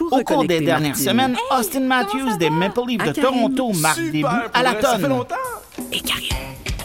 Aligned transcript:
Au 0.00 0.22
cours 0.22 0.44
des 0.44 0.60
dernières 0.60 0.96
semaines, 0.96 1.36
Austin 1.50 1.80
Matthews 1.80 2.36
des 2.38 2.50
Maple 2.50 2.80
Leafs 2.86 3.04
de 3.14 3.20
Toronto 3.20 3.72
marque 3.74 4.00
des 4.10 4.22
buts 4.22 4.26
à 4.54 4.62
la 4.62 4.74
tonne. 4.74 5.24
Et 5.92 6.00
Karine, 6.00 6.28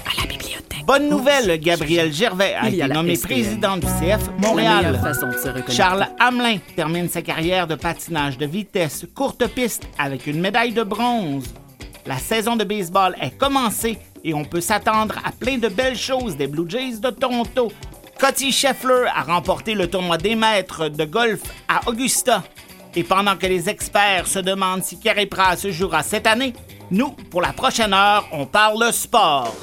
à 0.06 0.22
la 0.22 0.28
bibliothèque. 0.28 0.86
Bonne 0.86 1.10
nouvelle, 1.10 1.60
Gabriel 1.60 2.12
Gervais 2.14 2.56
a 2.56 2.68
Il 2.70 2.76
y 2.76 2.82
a 2.82 2.86
été 2.86 2.94
nommé 2.94 3.16
SPM. 3.16 3.30
président 3.30 3.78
du 3.78 3.86
CF 3.88 4.30
Montréal. 4.40 5.00
Charles 5.70 6.08
Hamelin 6.20 6.58
termine 6.76 7.10
sa 7.10 7.22
carrière 7.22 7.68
de 7.68 7.76
patinage 7.76 8.38
de 8.38 8.46
vitesse 8.46 9.06
courte 9.16 9.48
piste 9.48 9.84
avec 9.98 10.28
une 10.28 10.42
médaille 10.42 10.74
de 10.74 10.84
bronze. 10.84 11.54
La 12.06 12.18
saison 12.18 12.56
de 12.56 12.64
baseball 12.64 13.16
est 13.22 13.38
commencée 13.38 13.98
et 14.24 14.34
on 14.34 14.44
peut 14.44 14.62
s'attendre 14.62 15.16
à 15.24 15.32
plein 15.32 15.58
de 15.58 15.70
belles 15.70 15.98
choses 15.98 16.36
des 16.36 16.48
Blue 16.48 16.70
Jays 16.70 17.00
de 17.00 17.10
Toronto. 17.10 17.72
Cotty 18.20 18.52
Scheffler 18.52 19.06
a 19.14 19.24
remporté 19.24 19.74
le 19.74 19.90
tournoi 19.90 20.18
des 20.18 20.36
maîtres 20.36 20.88
de 20.90 21.04
golf 21.06 21.42
à 21.68 21.82
Augusta. 21.90 22.44
Et 22.96 23.04
pendant 23.04 23.36
que 23.36 23.48
les 23.48 23.70
experts 23.70 24.28
se 24.28 24.40
demandent 24.40 24.84
si 24.84 25.00
Carey 25.00 25.26
Price 25.26 25.62
se 25.62 25.72
jouera 25.72 26.04
cette 26.04 26.28
année, 26.28 26.54
nous, 26.92 27.10
pour 27.32 27.42
la 27.42 27.54
prochaine 27.54 27.94
heure, 27.94 28.28
on 28.32 28.46
parle 28.46 28.94
sport. 28.94 29.56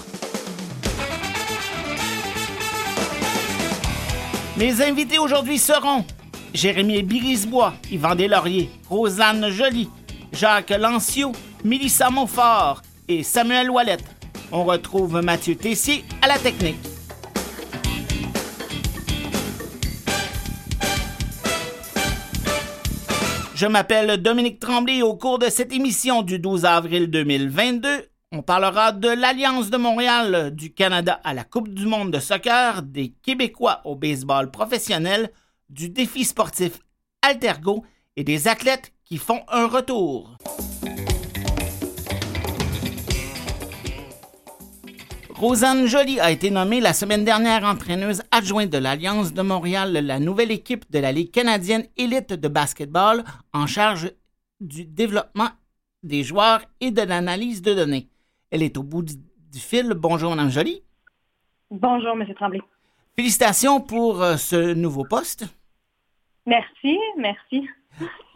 Mes 4.56 4.82
invités 4.82 5.18
aujourd'hui 5.18 5.58
seront 5.58 6.04
Jérémy 6.52 7.02
Birisbois, 7.02 7.74
Yvan 7.90 8.16
Deslauriers, 8.16 8.70
Rosanne 8.88 9.48
Joly, 9.48 9.88
Jacques 10.32 10.70
Lancio, 10.70 11.32
Mélissa 11.64 12.10
Montfort 12.10 12.82
et 13.08 13.22
Samuel 13.22 13.70
Ouellette. 13.70 14.04
On 14.50 14.64
retrouve 14.64 15.20
Mathieu 15.22 15.54
Tessier 15.54 16.04
à 16.20 16.26
la 16.26 16.38
technique. 16.38 16.89
Je 23.60 23.66
m'appelle 23.66 24.16
Dominique 24.16 24.58
Tremblay 24.58 24.96
et 24.96 25.02
au 25.02 25.14
cours 25.14 25.38
de 25.38 25.50
cette 25.50 25.70
émission 25.70 26.22
du 26.22 26.38
12 26.38 26.64
avril 26.64 27.10
2022, 27.10 28.08
on 28.32 28.40
parlera 28.40 28.90
de 28.90 29.08
l'Alliance 29.08 29.68
de 29.68 29.76
Montréal, 29.76 30.54
du 30.54 30.72
Canada 30.72 31.20
à 31.24 31.34
la 31.34 31.44
Coupe 31.44 31.68
du 31.68 31.84
monde 31.84 32.10
de 32.10 32.20
soccer, 32.20 32.80
des 32.80 33.12
Québécois 33.22 33.82
au 33.84 33.96
baseball 33.96 34.50
professionnel, 34.50 35.30
du 35.68 35.90
défi 35.90 36.24
sportif 36.24 36.78
Altergo 37.20 37.84
et 38.16 38.24
des 38.24 38.48
athlètes 38.48 38.94
qui 39.04 39.18
font 39.18 39.42
un 39.48 39.66
retour. 39.66 40.38
Rosanne 45.40 45.86
Joly 45.86 46.20
a 46.20 46.30
été 46.30 46.50
nommée 46.50 46.82
la 46.82 46.92
semaine 46.92 47.24
dernière 47.24 47.64
entraîneuse 47.64 48.22
adjointe 48.30 48.68
de 48.68 48.76
l'Alliance 48.76 49.32
de 49.32 49.40
Montréal, 49.40 49.94
la 49.94 50.18
nouvelle 50.18 50.50
équipe 50.50 50.84
de 50.92 50.98
la 50.98 51.12
Ligue 51.12 51.30
canadienne 51.30 51.86
élite 51.96 52.34
de 52.34 52.46
basketball 52.46 53.24
en 53.54 53.66
charge 53.66 54.12
du 54.60 54.84
développement 54.84 55.48
des 56.02 56.24
joueurs 56.24 56.60
et 56.82 56.90
de 56.90 57.00
l'analyse 57.00 57.62
de 57.62 57.72
données. 57.72 58.10
Elle 58.50 58.62
est 58.62 58.76
au 58.76 58.82
bout 58.82 59.00
du, 59.00 59.14
du 59.16 59.58
fil. 59.58 59.94
Bonjour, 59.96 60.30
Mme 60.30 60.50
Joly. 60.50 60.82
Bonjour, 61.70 62.10
M. 62.20 62.34
Tremblay. 62.34 62.60
Félicitations 63.16 63.80
pour 63.80 64.22
euh, 64.22 64.36
ce 64.36 64.74
nouveau 64.74 65.04
poste. 65.04 65.46
Merci, 66.44 66.98
merci. 67.16 67.66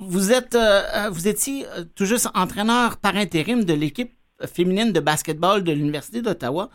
Vous 0.01 0.33
êtes, 0.33 0.55
euh, 0.55 0.81
euh, 0.95 1.11
vous 1.11 1.29
étiez 1.29 1.67
tout 1.95 2.07
juste 2.07 2.31
entraîneur 2.35 2.97
par 2.97 3.15
intérim 3.15 3.63
de 3.63 3.75
l'équipe 3.75 4.15
féminine 4.47 4.91
de 4.91 5.01
basketball 5.01 5.63
de 5.63 5.73
l'Université 5.73 6.23
d'Ottawa. 6.23 6.71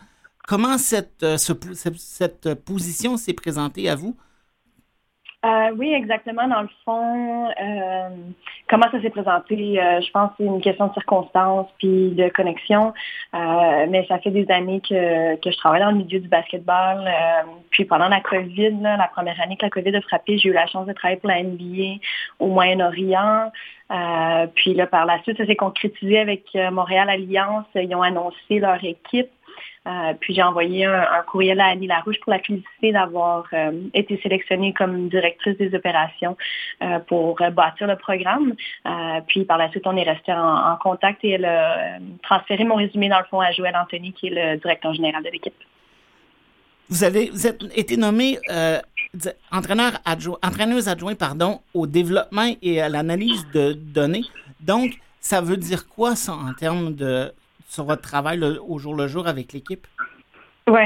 Comment 0.50 0.78
cette, 0.78 1.22
euh, 1.22 1.36
cette, 1.36 1.94
cette 1.94 2.54
position 2.64 3.16
s'est 3.16 3.34
présentée 3.34 3.88
à 3.88 3.94
vous? 3.94 4.16
Euh, 5.46 5.70
oui, 5.78 5.92
exactement. 5.92 6.48
Dans 6.48 6.62
le 6.62 6.68
fond, 6.84 7.48
euh, 7.50 8.08
comment 8.68 8.90
ça 8.90 9.00
s'est 9.00 9.10
présenté? 9.10 9.56
Je 9.56 10.10
pense 10.10 10.30
que 10.30 10.34
c'est 10.38 10.46
une 10.46 10.60
question 10.60 10.88
de 10.88 10.92
circonstances 10.94 11.68
puis 11.78 12.10
de 12.10 12.28
connexion. 12.30 12.92
Mais 13.32 14.04
ça 14.08 14.18
fait 14.18 14.32
des 14.32 14.50
années 14.50 14.80
que, 14.80 15.36
que 15.36 15.52
je 15.52 15.56
travaille 15.56 15.82
dans 15.82 15.92
le 15.92 15.98
milieu 15.98 16.18
du 16.18 16.26
basketball. 16.28 17.08
Puis 17.70 17.84
pendant 17.84 18.08
la 18.08 18.20
COVID, 18.20 18.80
la 18.82 19.08
première 19.14 19.40
année 19.40 19.56
que 19.56 19.66
la 19.66 19.70
COVID 19.70 19.94
a 19.94 20.00
frappé, 20.00 20.36
j'ai 20.36 20.48
eu 20.48 20.52
la 20.52 20.66
chance 20.66 20.84
de 20.84 20.92
travailler 20.92 21.20
pour 21.20 21.30
la 21.30 21.44
NBA 21.44 22.00
au 22.40 22.48
Moyen-Orient. 22.48 23.52
Puis 24.56 24.74
là, 24.74 24.88
par 24.88 25.06
la 25.06 25.22
suite, 25.22 25.38
ça 25.38 25.46
s'est 25.46 25.56
concrétisé 25.56 26.18
avec 26.18 26.52
Montréal 26.72 27.08
Alliance. 27.08 27.66
Ils 27.76 27.94
ont 27.94 28.02
annoncé 28.02 28.58
leur 28.58 28.82
équipe. 28.84 29.30
Euh, 29.86 30.12
puis 30.20 30.34
j'ai 30.34 30.42
envoyé 30.42 30.84
un, 30.84 31.22
courriel 31.26 31.60
à 31.60 31.66
Annie 31.66 31.86
Larouche 31.86 32.18
pour 32.20 32.32
la 32.32 32.38
féliciter 32.40 32.92
d'avoir 32.92 33.44
euh, 33.52 33.72
été 33.94 34.20
sélectionnée 34.22 34.74
comme 34.74 35.08
directrice 35.08 35.56
des 35.58 35.74
opérations 35.74 36.36
euh, 36.82 36.98
pour 37.00 37.40
bâtir 37.52 37.86
le 37.86 37.96
programme. 37.96 38.54
Puis 39.26 39.44
par 39.44 39.58
la 39.58 39.70
suite, 39.70 39.86
on 39.86 39.96
est 39.96 40.08
resté 40.08 40.32
en, 40.32 40.76
contact 40.80 41.24
et 41.24 41.30
elle 41.30 41.44
a 41.44 41.98
transféré 42.22 42.64
mon 42.64 42.76
résumé 42.76 43.08
dans 43.08 43.18
le 43.18 43.24
fond 43.26 43.40
à 43.40 43.52
Joël 43.52 43.76
Anthony, 43.76 44.12
qui 44.12 44.28
est 44.28 44.30
le 44.30 44.58
directeur 44.58 44.92
général 44.94 45.22
de 45.22 45.30
l'équipe. 45.30 45.54
Vous 46.88 47.04
avez 47.04 47.30
vous 47.30 47.46
êtes 47.46 47.62
été 47.76 47.96
nommé 47.96 48.38
entraîneur 49.52 49.92
adjoint, 50.04 50.38
entraîneuse 50.42 50.88
adjoint 50.88 51.14
pardon, 51.14 51.60
au 51.74 51.86
développement 51.86 52.54
et 52.62 52.80
à 52.80 52.88
l'analyse 52.88 53.46
de 53.52 53.72
données. 53.72 54.24
Donc, 54.60 54.92
ça 55.20 55.40
veut 55.40 55.56
dire 55.56 55.88
quoi 55.88 56.16
ça 56.16 56.32
en 56.32 56.52
termes 56.54 56.94
de 56.94 57.32
sur 57.70 57.84
votre 57.84 58.02
travail 58.02 58.40
au 58.42 58.78
jour 58.78 58.94
le 58.94 59.06
jour 59.06 59.26
avec 59.28 59.52
l'équipe? 59.52 59.86
Oui, 60.68 60.84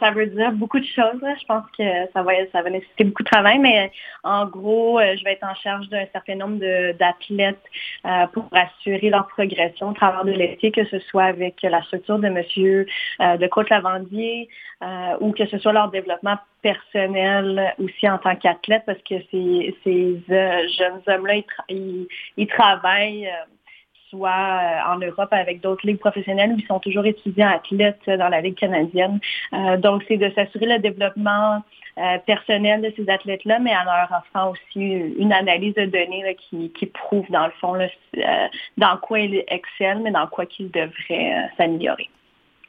ça 0.00 0.10
veut 0.12 0.26
dire 0.26 0.52
beaucoup 0.52 0.78
de 0.78 0.86
choses. 0.86 1.20
Je 1.40 1.44
pense 1.46 1.64
que 1.76 1.84
ça 2.14 2.22
va, 2.22 2.32
ça 2.50 2.62
va 2.62 2.70
nécessiter 2.70 3.04
beaucoup 3.04 3.24
de 3.24 3.28
travail, 3.28 3.58
mais 3.58 3.92
en 4.22 4.46
gros, 4.46 4.98
euh, 4.98 5.16
je 5.18 5.24
vais 5.24 5.32
être 5.32 5.44
en 5.44 5.54
charge 5.54 5.86
d'un 5.88 6.06
certain 6.12 6.36
nombre 6.36 6.58
d'athlètes 6.92 7.66
euh, 8.06 8.26
pour 8.28 8.48
assurer 8.52 9.10
leur 9.10 9.26
progression 9.26 9.90
au 9.90 9.92
travers 9.92 10.24
de 10.24 10.30
l'été, 10.30 10.70
que 10.70 10.84
ce 10.86 10.98
soit 11.00 11.24
avec 11.24 11.60
la 11.62 11.82
structure 11.82 12.18
de 12.18 12.28
monsieur, 12.28 12.86
euh, 13.20 13.36
de 13.36 13.46
coach 13.48 13.68
Lavandier, 13.68 14.48
euh, 14.82 15.16
ou 15.20 15.32
que 15.32 15.44
ce 15.46 15.58
soit 15.58 15.74
leur 15.74 15.90
développement 15.90 16.38
personnel 16.62 17.74
aussi 17.84 18.08
en 18.08 18.18
tant 18.18 18.36
qu'athlète, 18.36 18.84
parce 18.86 19.02
que 19.02 19.16
ces, 19.30 19.76
ces 19.84 20.22
euh, 20.30 20.68
jeunes 20.78 21.02
hommes-là, 21.06 21.34
ils, 21.34 21.42
tra- 21.42 22.08
ils 22.38 22.46
travaillent. 22.46 23.28
Soit 24.10 24.30
euh, 24.30 24.92
en 24.92 24.98
Europe 24.98 25.32
avec 25.32 25.60
d'autres 25.60 25.86
ligues 25.86 25.98
professionnelles, 25.98 26.52
ou 26.52 26.58
ils 26.58 26.66
sont 26.66 26.80
toujours 26.80 27.06
étudiants 27.06 27.48
athlètes 27.48 28.00
euh, 28.08 28.16
dans 28.16 28.28
la 28.28 28.40
Ligue 28.40 28.56
canadienne. 28.56 29.20
Euh, 29.52 29.76
donc, 29.76 30.02
c'est 30.08 30.16
de 30.16 30.30
s'assurer 30.34 30.66
le 30.66 30.78
développement 30.78 31.62
personnel 32.26 32.80
de 32.80 32.92
ces 32.96 33.10
athlètes-là, 33.10 33.58
mais 33.58 33.72
en 33.72 33.82
leur 33.82 34.22
offrant 34.22 34.52
aussi 34.52 34.80
une 35.18 35.32
analyse 35.32 35.74
de 35.74 35.86
données 35.86 36.36
qui, 36.48 36.86
prouve, 36.86 37.26
dans 37.28 37.46
le 37.46 37.52
fond, 37.60 37.74
dans 38.76 38.96
quoi 38.98 39.18
ils 39.18 39.42
excellent, 39.48 40.02
mais 40.04 40.12
dans 40.12 40.28
quoi 40.28 40.46
qu'ils 40.46 40.70
devraient 40.70 41.50
s'améliorer. 41.56 42.08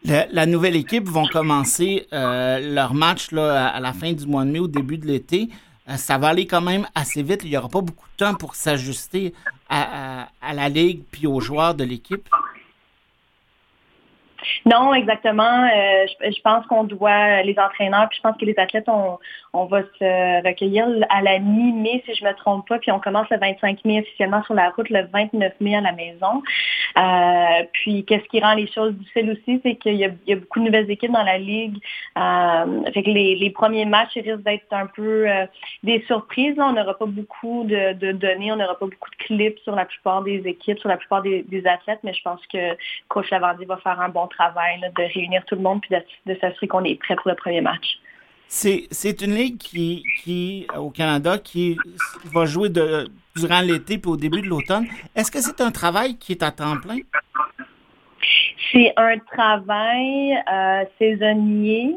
La 0.03 0.47
nouvelle 0.47 0.75
équipe 0.75 1.07
vont 1.07 1.27
commencer 1.27 2.07
leur 2.11 2.95
match 2.95 3.31
là, 3.31 3.67
à, 3.67 3.79
la 3.79 3.93
fin 3.93 4.13
du 4.13 4.25
mois 4.25 4.45
de 4.45 4.49
mai, 4.49 4.59
au 4.59 4.67
début 4.67 4.97
de 4.97 5.05
l'été. 5.05 5.49
Ça 5.95 6.17
va 6.17 6.29
aller 6.29 6.47
quand 6.47 6.61
même 6.61 6.87
assez 6.95 7.21
vite. 7.21 7.41
Il 7.43 7.51
n'y 7.51 7.57
aura 7.57 7.69
pas 7.69 7.81
beaucoup 7.81 8.07
de 8.07 8.25
temps 8.25 8.33
pour 8.33 8.55
s'ajuster 8.55 9.35
à, 9.69 10.27
à- 10.41 10.53
la 10.53 10.69
ligue 10.69 11.03
puis 11.11 11.27
aux 11.27 11.39
joueurs 11.39 11.75
de 11.75 11.83
l'équipe. 11.83 12.27
Non, 14.65 14.93
exactement. 14.93 15.43
Euh, 15.43 16.05
je, 16.21 16.41
pense 16.41 16.65
qu'on 16.67 16.83
doit, 16.83 17.41
les 17.43 17.57
entraîneurs, 17.57 18.07
puis 18.09 18.17
je 18.17 18.21
pense 18.21 18.37
que 18.37 18.45
les 18.45 18.57
athlètes, 18.57 18.87
on, 18.87 19.65
va 19.65 19.81
se 19.99 20.47
recueillir 20.47 20.87
à 21.09 21.21
la 21.21 21.39
mi-mai, 21.39 22.03
si 22.05 22.15
je 22.15 22.23
me 22.23 22.33
trompe 22.33 22.67
pas, 22.67 22.79
puis 22.79 22.91
on 22.91 22.99
commence 22.99 23.29
le 23.29 23.37
25 23.37 23.83
mai 23.85 23.99
officiellement 23.99 24.43
sur 24.43 24.53
la 24.53 24.69
route, 24.69 24.89
le 24.89 25.07
29 25.11 25.53
mai 25.59 25.75
à 25.75 25.81
la 25.81 25.91
maison. 25.91 26.41
Euh, 26.97 27.63
puis, 27.73 28.05
qu'est-ce 28.05 28.27
qui 28.29 28.39
rend 28.39 28.53
les 28.53 28.67
choses 28.67 28.93
difficiles 28.93 29.31
aussi, 29.31 29.59
c'est 29.63 29.75
qu'il 29.75 29.95
y, 29.95 30.05
a- 30.05 30.35
beaucoup 30.35 30.59
de 30.59 30.65
nouvelles 30.65 30.89
équipes 30.89 31.11
dans 31.11 31.23
la 31.23 31.37
ligue. 31.37 31.77
Euh, 32.17 32.81
les, 32.95 33.49
premiers 33.49 33.85
matchs 33.85 34.11
ils 34.15 34.29
risquent 34.29 34.43
d'être 34.43 34.71
un 34.71 34.87
peu 34.87 35.29
euh, 35.29 35.45
des 35.83 36.01
surprises. 36.07 36.55
On 36.57 36.73
n'aura 36.73 36.97
pas 36.97 37.05
beaucoup 37.05 37.65
de, 37.65 38.11
données, 38.11 38.51
on 38.51 38.55
n'aura 38.55 38.77
pas 38.77 38.85
beaucoup 38.85 39.09
de 39.09 39.23
clips 39.25 39.59
sur 39.59 39.75
la 39.75 39.85
plupart 39.85 40.23
des 40.23 40.41
équipes, 40.45 40.79
sur 40.79 40.89
la 40.89 40.97
plupart 40.97 41.21
des, 41.21 41.43
des 41.43 41.65
athlètes, 41.67 41.99
mais 42.03 42.13
je 42.13 42.21
pense 42.21 42.45
que 42.47 42.77
coach 43.07 43.29
Lavandier 43.31 43.65
va 43.65 43.77
faire 43.77 43.99
un 43.99 44.09
bon 44.09 44.27
travail 44.29 44.79
là, 44.79 44.89
de 44.89 45.13
réunir 45.13 45.43
tout 45.45 45.55
le 45.55 45.61
monde 45.61 45.81
puis 45.81 45.95
de, 45.95 46.33
de 46.33 46.39
s'assurer 46.39 46.67
qu'on 46.67 46.83
est 46.83 46.95
prêt 46.95 47.15
pour 47.15 47.29
le 47.29 47.35
premier 47.35 47.61
match. 47.61 47.99
C'est, 48.51 49.21
une 49.21 49.35
ligue 49.35 49.57
qui, 49.59 50.03
qui, 50.23 50.65
au 50.75 50.89
Canada, 50.89 51.37
qui 51.37 51.77
va 52.33 52.45
jouer 52.45 52.69
de, 52.69 53.07
durant 53.35 53.61
l'été 53.61 53.99
puis 53.99 54.09
au 54.09 54.17
début 54.17 54.41
de 54.41 54.47
l'automne. 54.47 54.87
Est-ce 55.15 55.29
que 55.29 55.39
c'est 55.39 55.61
un 55.61 55.69
travail 55.69 56.17
qui 56.17 56.31
est 56.31 56.41
à 56.41 56.49
temps 56.49 56.77
plein? 56.77 56.97
C'est 58.71 58.91
un 58.97 59.17
travail 59.19 60.35
euh, 60.51 60.83
saisonnier. 60.97 61.95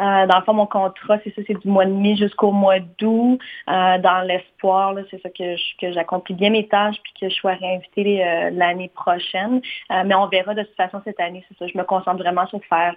Euh, 0.00 0.26
dans 0.26 0.38
le 0.38 0.44
fond, 0.44 0.54
mon 0.54 0.66
contrat, 0.66 1.18
c'est 1.22 1.34
ça, 1.34 1.42
c'est 1.46 1.60
du 1.60 1.68
mois 1.68 1.84
de 1.84 1.92
mai 1.92 2.16
jusqu'au 2.16 2.52
mois 2.52 2.78
d'août. 2.98 3.38
Euh, 3.68 3.98
dans 3.98 4.26
l'espoir, 4.26 4.94
c'est 5.10 5.20
ça 5.20 5.28
que 5.28 5.56
que 5.78 5.92
j'accomplis 5.92 6.34
bien 6.34 6.50
mes 6.50 6.66
tâches 6.66 6.96
puis 7.02 7.12
que 7.20 7.28
je 7.28 7.34
sois 7.34 7.54
réinvitée 7.54 8.24
euh, 8.24 8.50
l'année 8.50 8.90
prochaine. 8.94 9.60
Mais 9.90 10.14
on 10.14 10.26
verra 10.26 10.54
de 10.54 10.62
toute 10.62 10.76
façon 10.76 11.00
cette 11.04 11.20
année, 11.20 11.44
c'est 11.48 11.58
ça. 11.58 11.66
Je 11.66 11.76
me 11.76 11.84
concentre 11.84 12.18
vraiment 12.18 12.46
sur 12.46 12.60
faire 12.68 12.94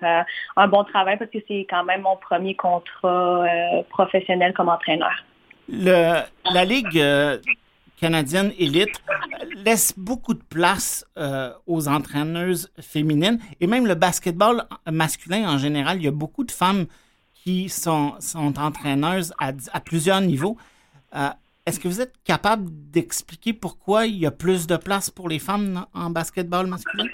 un 0.56 0.68
bon 0.68 0.84
travail 0.84 1.18
parce 1.18 1.32
que 1.32 1.40
c'est 1.48 1.66
quand 1.70 1.84
même 1.84 2.02
mon 2.02 2.16
premier 2.16 2.56
contrat 2.56 3.46
professionnel 3.90 4.54
comme 4.54 4.70
entraîneur. 4.70 5.24
La 5.70 6.66
Ligue 6.66 7.02
canadienne 8.00 8.52
élite 8.58 9.02
laisse 9.56 9.94
beaucoup 9.98 10.34
de 10.34 10.44
place 10.44 11.06
aux 11.66 11.88
entraîneuses 11.88 12.72
féminines 12.80 13.40
et 13.60 13.68
même 13.68 13.88
le 13.88 13.96
basketball 13.96 14.66
masculin 14.92 15.50
en 15.50 15.58
général. 15.58 15.98
Il 15.98 16.04
y 16.04 16.08
a 16.08 16.12
beaucoup 16.12 16.44
de 16.44 16.52
femmes 16.52 16.86
qui 17.34 17.70
sont, 17.70 18.16
sont 18.20 18.58
entraîneuses 18.60 19.34
à, 19.40 19.52
à 19.74 19.80
plusieurs 19.80 20.22
niveaux. 20.22 20.58
Est-ce 21.66 21.80
que 21.80 21.88
vous 21.88 22.02
êtes 22.02 22.16
capable 22.26 22.66
d'expliquer 22.70 23.54
pourquoi 23.54 24.06
il 24.06 24.18
y 24.18 24.26
a 24.26 24.32
plus 24.32 24.68
de 24.68 24.76
place 24.76 25.10
pour 25.10 25.30
les 25.30 25.40
femmes 25.40 25.86
en 25.94 26.10
basketball 26.10 26.68
masculin? 26.68 27.06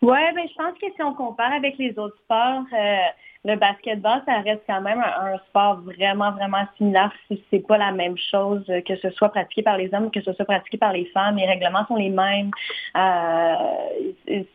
Oui, 0.00 0.18
ben, 0.34 0.48
je 0.48 0.54
pense 0.54 0.78
que 0.78 0.86
si 0.94 1.02
on 1.02 1.12
compare 1.14 1.52
avec 1.52 1.76
les 1.78 1.90
autres 1.98 2.16
sports, 2.24 2.64
euh, 2.72 2.96
le 3.44 3.56
basketball, 3.56 4.22
ça 4.26 4.40
reste 4.40 4.62
quand 4.66 4.80
même 4.80 5.00
un, 5.00 5.36
sport 5.48 5.80
vraiment, 5.82 6.32
vraiment 6.32 6.64
similaire 6.78 7.12
si 7.28 7.42
c'est 7.50 7.66
pas 7.66 7.76
la 7.76 7.92
même 7.92 8.16
chose, 8.30 8.64
que 8.86 8.96
ce 8.96 9.10
soit 9.10 9.28
pratiqué 9.28 9.62
par 9.62 9.76
les 9.76 9.92
hommes, 9.92 10.10
que 10.10 10.22
ce 10.22 10.32
soit 10.32 10.46
pratiqué 10.46 10.78
par 10.78 10.94
les 10.94 11.04
femmes. 11.06 11.36
Les 11.36 11.46
règlements 11.46 11.86
sont 11.86 11.96
les 11.96 12.08
mêmes, 12.08 12.50
euh, 12.96 13.54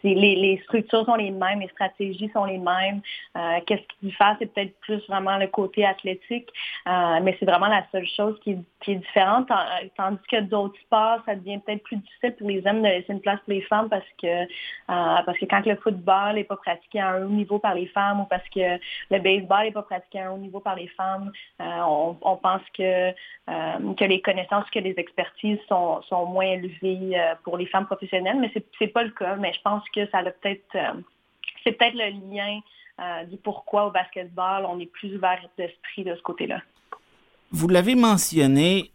les, 0.03 0.59
structures 0.63 1.05
sont 1.05 1.15
les 1.15 1.29
mêmes, 1.29 1.59
les 1.59 1.67
stratégies 1.67 2.31
sont 2.33 2.45
les 2.45 2.57
mêmes. 2.57 3.01
Euh, 3.37 3.59
qu'est-ce 3.67 3.81
qui 3.81 4.07
diffère, 4.07 4.35
c'est 4.39 4.51
peut-être 4.51 4.75
plus 4.79 5.05
vraiment 5.07 5.37
le 5.37 5.47
côté 5.47 5.85
athlétique, 5.85 6.49
euh, 6.87 7.19
mais 7.21 7.37
c'est 7.39 7.45
vraiment 7.45 7.67
la 7.67 7.85
seule 7.91 8.07
chose 8.07 8.39
qui, 8.43 8.51
est 8.87 8.95
différente. 8.95 9.49
Tandis 9.97 10.17
que 10.31 10.41
d'autres 10.41 10.79
sports, 10.79 11.19
ça 11.27 11.35
devient 11.35 11.59
peut-être 11.59 11.83
plus 11.83 11.97
difficile 11.97 12.35
pour 12.39 12.49
les 12.49 12.65
hommes 12.65 12.81
de 12.81 12.87
laisser 12.87 13.13
une 13.13 13.21
place 13.21 13.39
pour 13.45 13.53
les 13.53 13.61
femmes 13.61 13.87
parce 13.87 14.07
que 14.19 14.47
parce 14.87 15.37
que 15.37 15.45
quand 15.45 15.63
le 15.63 15.75
football 15.75 16.35
n'est 16.35 16.43
pas 16.43 16.55
pratiqué 16.55 16.99
à 16.99 17.09
un 17.09 17.25
haut 17.25 17.29
niveau 17.29 17.59
par 17.59 17.75
les 17.75 17.85
femmes 17.87 18.21
ou 18.21 18.25
parce 18.25 18.47
que 18.49 18.78
le 19.09 19.19
baseball 19.19 19.65
n'est 19.65 19.71
pas 19.71 19.83
pratiqué 19.83 20.19
à 20.19 20.29
un 20.29 20.31
haut 20.31 20.37
niveau 20.37 20.59
par 20.59 20.75
les 20.75 20.87
femmes. 20.87 21.31
Euh, 21.61 21.81
on, 22.21 22.35
pense 22.37 22.61
que, 22.77 23.09
euh, 23.09 23.93
que 23.97 24.05
les 24.05 24.21
connaissances, 24.21 24.69
que 24.71 24.79
les 24.79 24.93
expertises 24.97 25.59
sont, 25.67 26.01
moins 26.27 26.45
élevées 26.45 27.19
euh, 27.19 27.35
pour 27.43 27.57
les 27.57 27.65
femmes 27.65 27.85
professionnelles, 27.85 28.37
mais 28.39 28.51
ce 28.53 28.59
n'est 28.81 28.91
pas 28.91 29.03
le 29.03 29.11
cas. 29.11 29.35
Mais 29.35 29.53
je 29.53 29.61
pense 29.61 29.83
que 29.95 30.07
ça 30.09 30.19
a 30.19 30.23
peut-être 30.23 30.77
c'est 31.63 31.73
peut-être 31.73 31.95
le 31.95 32.33
lien 32.33 32.59
du 33.29 33.37
pourquoi 33.37 33.87
au 33.87 33.91
basketball, 33.91 34.65
on 34.65 34.79
est 34.79 34.85
plus 34.85 35.15
ouvert 35.15 35.39
d'esprit 35.57 36.03
de 36.03 36.15
ce 36.15 36.21
côté-là. 36.21 36.61
Vous 37.51 37.67
l'avez 37.67 37.95
mentionné 37.95 38.91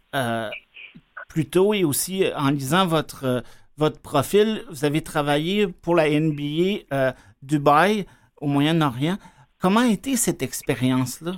plus 1.27 1.49
tôt 1.49 1.73
et 1.73 1.83
aussi 1.83 2.23
en 2.35 2.49
lisant 2.49 2.85
votre, 2.85 3.43
votre 3.77 3.99
profil, 3.99 4.63
vous 4.69 4.85
avez 4.85 5.01
travaillé 5.01 5.67
pour 5.67 5.95
la 5.95 6.07
NBA 6.09 7.13
Dubaï 7.41 8.05
au 8.37 8.47
Moyen-Orient. 8.47 9.17
Comment 9.59 9.81
a 9.81 9.87
été 9.87 10.15
cette 10.15 10.41
expérience-là? 10.41 11.31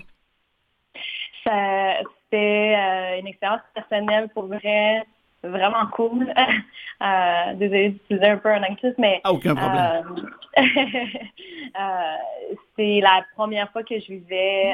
C'était 1.44 2.76
euh, 2.76 3.20
une 3.20 3.28
expérience 3.28 3.62
personnelle 3.74 4.28
pour 4.34 4.48
vrai, 4.48 5.06
vraiment 5.44 5.86
cool. 5.92 6.34
euh, 7.02 7.54
désolée 7.56 7.90
d'utiliser 7.90 8.26
un 8.26 8.38
peu 8.38 8.50
un 8.50 8.64
anglais, 8.64 8.94
mais... 8.98 9.22
Ah, 9.24 9.34
aucun 9.34 9.56
problème. 9.56 10.16
Euh, 10.58 10.62
euh, 11.80 12.16
c'est 12.76 13.00
la 13.02 13.24
première 13.36 13.72
fois 13.72 13.84
que 13.84 14.00
je 14.00 14.08
vivais 14.08 14.74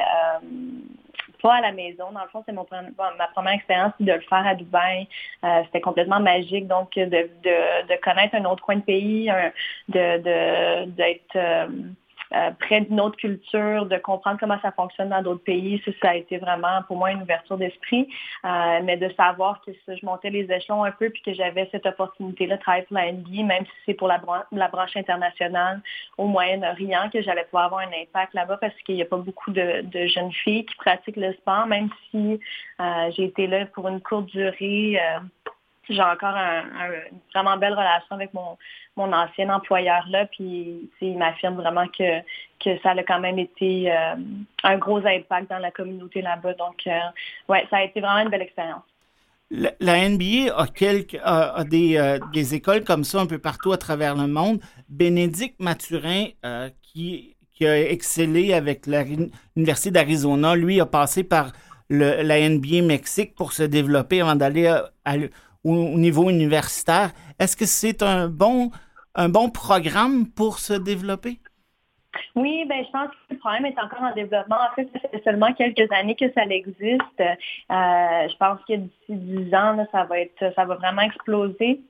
pas 1.42 1.56
à 1.56 1.60
la 1.60 1.72
maison. 1.72 2.10
Dans 2.12 2.22
le 2.22 2.28
fond, 2.30 2.42
c'est 2.46 2.52
mon, 2.52 2.66
ma 3.18 3.26
première 3.28 3.52
expérience 3.52 3.92
de 4.00 4.12
le 4.12 4.20
faire 4.20 4.46
à 4.46 4.54
Dubaï. 4.54 5.06
c'était 5.66 5.82
complètement 5.82 6.20
magique. 6.20 6.66
Donc, 6.66 6.94
de, 6.94 7.04
de, 7.04 7.86
de, 7.88 8.00
connaître 8.02 8.34
un 8.34 8.44
autre 8.46 8.62
coin 8.64 8.76
de 8.76 8.82
pays, 8.82 9.30
de 9.88 10.86
d'être 10.86 11.68
euh, 12.32 12.50
près 12.58 12.80
d'une 12.82 13.00
autre 13.00 13.16
culture, 13.16 13.86
de 13.86 13.96
comprendre 13.98 14.38
comment 14.40 14.58
ça 14.62 14.72
fonctionne 14.72 15.10
dans 15.10 15.22
d'autres 15.22 15.44
pays. 15.44 15.80
Ça, 15.84 15.90
ça 16.02 16.10
a 16.10 16.14
été 16.14 16.38
vraiment 16.38 16.82
pour 16.86 16.96
moi 16.96 17.10
une 17.12 17.22
ouverture 17.22 17.56
d'esprit. 17.56 18.08
Euh, 18.44 18.80
mais 18.82 18.96
de 18.96 19.08
savoir 19.14 19.60
que 19.64 19.72
je 19.72 20.06
montais 20.06 20.30
les 20.30 20.50
échelons 20.50 20.84
un 20.84 20.90
peu 20.90 21.10
puis 21.10 21.22
que 21.22 21.34
j'avais 21.34 21.68
cette 21.72 21.86
opportunité-là 21.86 22.56
de 22.56 22.60
travailler 22.60 22.84
pour 22.84 22.96
la 22.96 23.12
NBA, 23.12 23.42
même 23.42 23.64
si 23.64 23.72
c'est 23.86 23.94
pour 23.94 24.08
la, 24.08 24.18
branche 24.18 24.96
internationale 24.96 25.80
au 26.18 26.26
Moyen-Orient, 26.26 27.10
que 27.12 27.22
j'allais 27.22 27.44
pouvoir 27.44 27.66
avoir 27.66 27.80
un 27.82 28.02
impact 28.02 28.34
là-bas 28.34 28.58
parce 28.58 28.74
qu'il 28.84 28.96
n'y 28.96 29.02
a 29.02 29.06
pas 29.06 29.16
beaucoup 29.16 29.50
de, 29.50 29.84
jeunes 30.06 30.32
filles 30.32 30.66
qui 30.66 30.74
pratiquent 30.76 31.16
le 31.16 31.32
sport, 31.34 31.66
même 31.66 31.88
si 32.10 32.40
euh, 32.80 33.10
j'ai 33.16 33.24
été 33.24 33.46
là 33.46 33.66
pour 33.66 33.88
une 33.88 34.00
courte 34.00 34.26
durée 34.26 34.98
j'ai 35.88 36.02
encore 36.02 36.34
une 36.34 37.18
vraiment 37.32 37.56
belle 37.56 37.74
relation 37.74 38.16
avec 38.16 38.32
mon, 38.34 38.56
mon 38.96 39.12
ancien 39.12 39.50
employeur 39.50 40.04
là, 40.08 40.26
puis 40.26 40.90
il 41.00 41.18
m'affirme 41.18 41.56
vraiment 41.56 41.86
que, 41.88 42.20
que 42.64 42.80
ça 42.82 42.90
a 42.90 43.02
quand 43.02 43.20
même 43.20 43.38
été 43.38 43.90
euh, 43.90 44.14
un 44.62 44.78
gros 44.78 45.04
impact 45.04 45.50
dans 45.50 45.58
la 45.58 45.70
communauté 45.70 46.22
là-bas. 46.22 46.54
Donc, 46.54 46.86
euh, 46.86 46.98
ouais, 47.48 47.66
ça 47.70 47.78
a 47.78 47.84
été 47.84 48.00
vraiment 48.00 48.20
une 48.20 48.30
belle 48.30 48.42
expérience. 48.42 48.82
La, 49.50 50.08
NBA 50.08 50.56
a, 50.56 50.66
quelques, 50.66 51.20
des, 51.68 51.96
euh, 51.96 52.18
des, 52.32 52.54
écoles 52.54 52.82
comme 52.82 53.04
ça 53.04 53.20
un 53.20 53.26
peu 53.26 53.38
partout 53.38 53.72
à 53.72 53.76
travers 53.76 54.16
le 54.16 54.26
monde. 54.26 54.58
Bénédicte 54.88 55.60
Mathurin, 55.60 56.28
qui, 56.82 57.36
qui 57.52 57.66
a 57.66 57.78
excellé 57.90 58.54
avec 58.54 58.86
l'Université 58.86 59.90
d'Arizona, 59.90 60.56
lui 60.56 60.80
a 60.80 60.86
passé 60.86 61.22
par 61.22 61.52
le, 61.88 62.22
la 62.22 62.48
NBA 62.48 62.82
Mexique 62.82 63.34
pour 63.36 63.52
se 63.52 63.62
développer 63.62 64.22
avant 64.22 64.34
d'aller 64.34 64.66
à 64.66 65.14
au, 65.64 65.98
niveau 65.98 66.30
universitaire. 66.30 67.10
Est-ce 67.38 67.56
que 67.56 67.66
c'est 67.66 68.02
un 68.02 68.28
bon, 68.28 68.70
un 69.14 69.28
bon 69.28 69.50
programme 69.50 70.26
pour 70.26 70.58
se 70.58 70.74
développer? 70.74 71.38
Oui, 72.36 72.64
ben 72.68 72.84
je 72.84 72.90
pense 72.90 73.08
que 73.08 73.34
le 73.34 73.38
problème 73.38 73.66
est 73.66 73.78
encore 73.78 74.02
en 74.02 74.14
développement. 74.14 74.56
En 74.56 74.74
fait, 74.74 74.88
ça 74.92 75.08
fait 75.08 75.22
seulement 75.24 75.52
quelques 75.52 75.90
années 75.92 76.14
que 76.14 76.30
ça 76.32 76.42
existe. 76.44 77.20
Euh, 77.20 77.28
je 77.68 78.36
pense 78.36 78.60
que 78.68 78.74
d'ici 78.74 78.92
dix 79.08 79.54
ans, 79.54 79.84
ça 79.90 80.04
va 80.04 80.20
être, 80.20 80.52
ça 80.54 80.64
va 80.64 80.74
vraiment 80.76 81.02
exploser. 81.02 81.80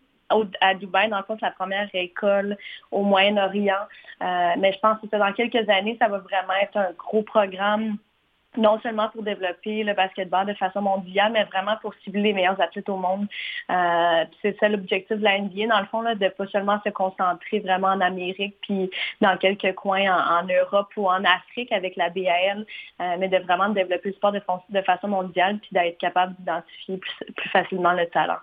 à 0.61 0.75
Dubaï, 0.75 1.11
dans 1.11 1.19
le 1.19 1.25
fond, 1.25 1.37
c'est 1.39 1.47
la 1.47 1.53
première 1.53 1.89
école 1.95 2.57
au 2.91 3.03
Moyen-Orient. 3.03 3.87
Euh, 4.23 4.51
mais 4.59 4.73
je 4.73 4.79
pense 4.79 4.99
que 5.01 5.17
dans 5.17 5.33
quelques 5.33 5.69
années, 5.69 5.97
ça 6.01 6.09
va 6.09 6.19
vraiment 6.19 6.55
être 6.63 6.77
un 6.77 6.93
gros 6.93 7.23
programme 7.23 7.99
non 8.57 8.79
seulement 8.81 9.09
pour 9.09 9.23
développer 9.23 9.83
le 9.85 9.95
basketball 9.95 10.47
de 10.47 10.55
façon 10.55 10.81
mondiale, 10.81 11.33
mais 11.33 11.45
vraiment 11.45 11.77
pour 11.83 11.95
cibler 12.05 12.23
les 12.23 12.33
meilleurs 12.33 12.61
athlètes 12.61 12.89
au 12.89 12.97
monde. 12.97 13.27
Euh, 13.71 14.25
c'est 14.43 14.59
ça 14.59 14.69
l'objectif 14.69 15.19
de 15.19 15.25
la 15.25 15.39
NBA, 15.39 15.67
dans 15.69 15.81
le 15.81 15.87
fond, 15.87 16.03
là, 16.03 16.15
de 16.15 16.29
pas 16.29 16.47
seulement 16.49 16.81
se 16.85 16.91
concentrer 16.91 17.61
vraiment 17.61 17.89
en 17.89 18.01
Amérique, 18.01 18.57
puis 18.63 18.91
dans 19.21 19.37
quelques 19.37 19.75
coins 19.75 20.11
en, 20.11 20.45
Europe 20.45 20.89
ou 20.97 21.09
en 21.09 21.25
Afrique 21.25 21.73
avec 21.73 21.97
la 21.97 22.11
BAL, 22.11 22.67
euh, 23.01 23.17
mais 23.19 23.29
de 23.29 23.39
vraiment 23.39 23.69
développer 23.71 24.11
le 24.11 24.15
sport 24.15 24.33
de, 24.33 24.41
de 24.71 24.83
façon 24.83 25.09
mondiale, 25.09 25.59
puis 25.59 25.71
d'être 25.73 25.99
capable 25.99 26.35
d'identifier 26.39 26.99
plus, 26.99 27.51
facilement 27.51 27.93
le 27.93 28.07
talent. 28.07 28.39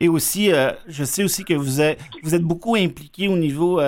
Et 0.00 0.08
aussi, 0.08 0.50
euh, 0.52 0.72
je 0.88 1.04
sais 1.04 1.22
aussi 1.22 1.44
que 1.44 1.54
vous 1.54 1.80
êtes, 1.80 2.00
vous 2.22 2.34
êtes 2.34 2.42
beaucoup 2.42 2.74
impliqué 2.74 3.28
au 3.28 3.36
niveau 3.36 3.80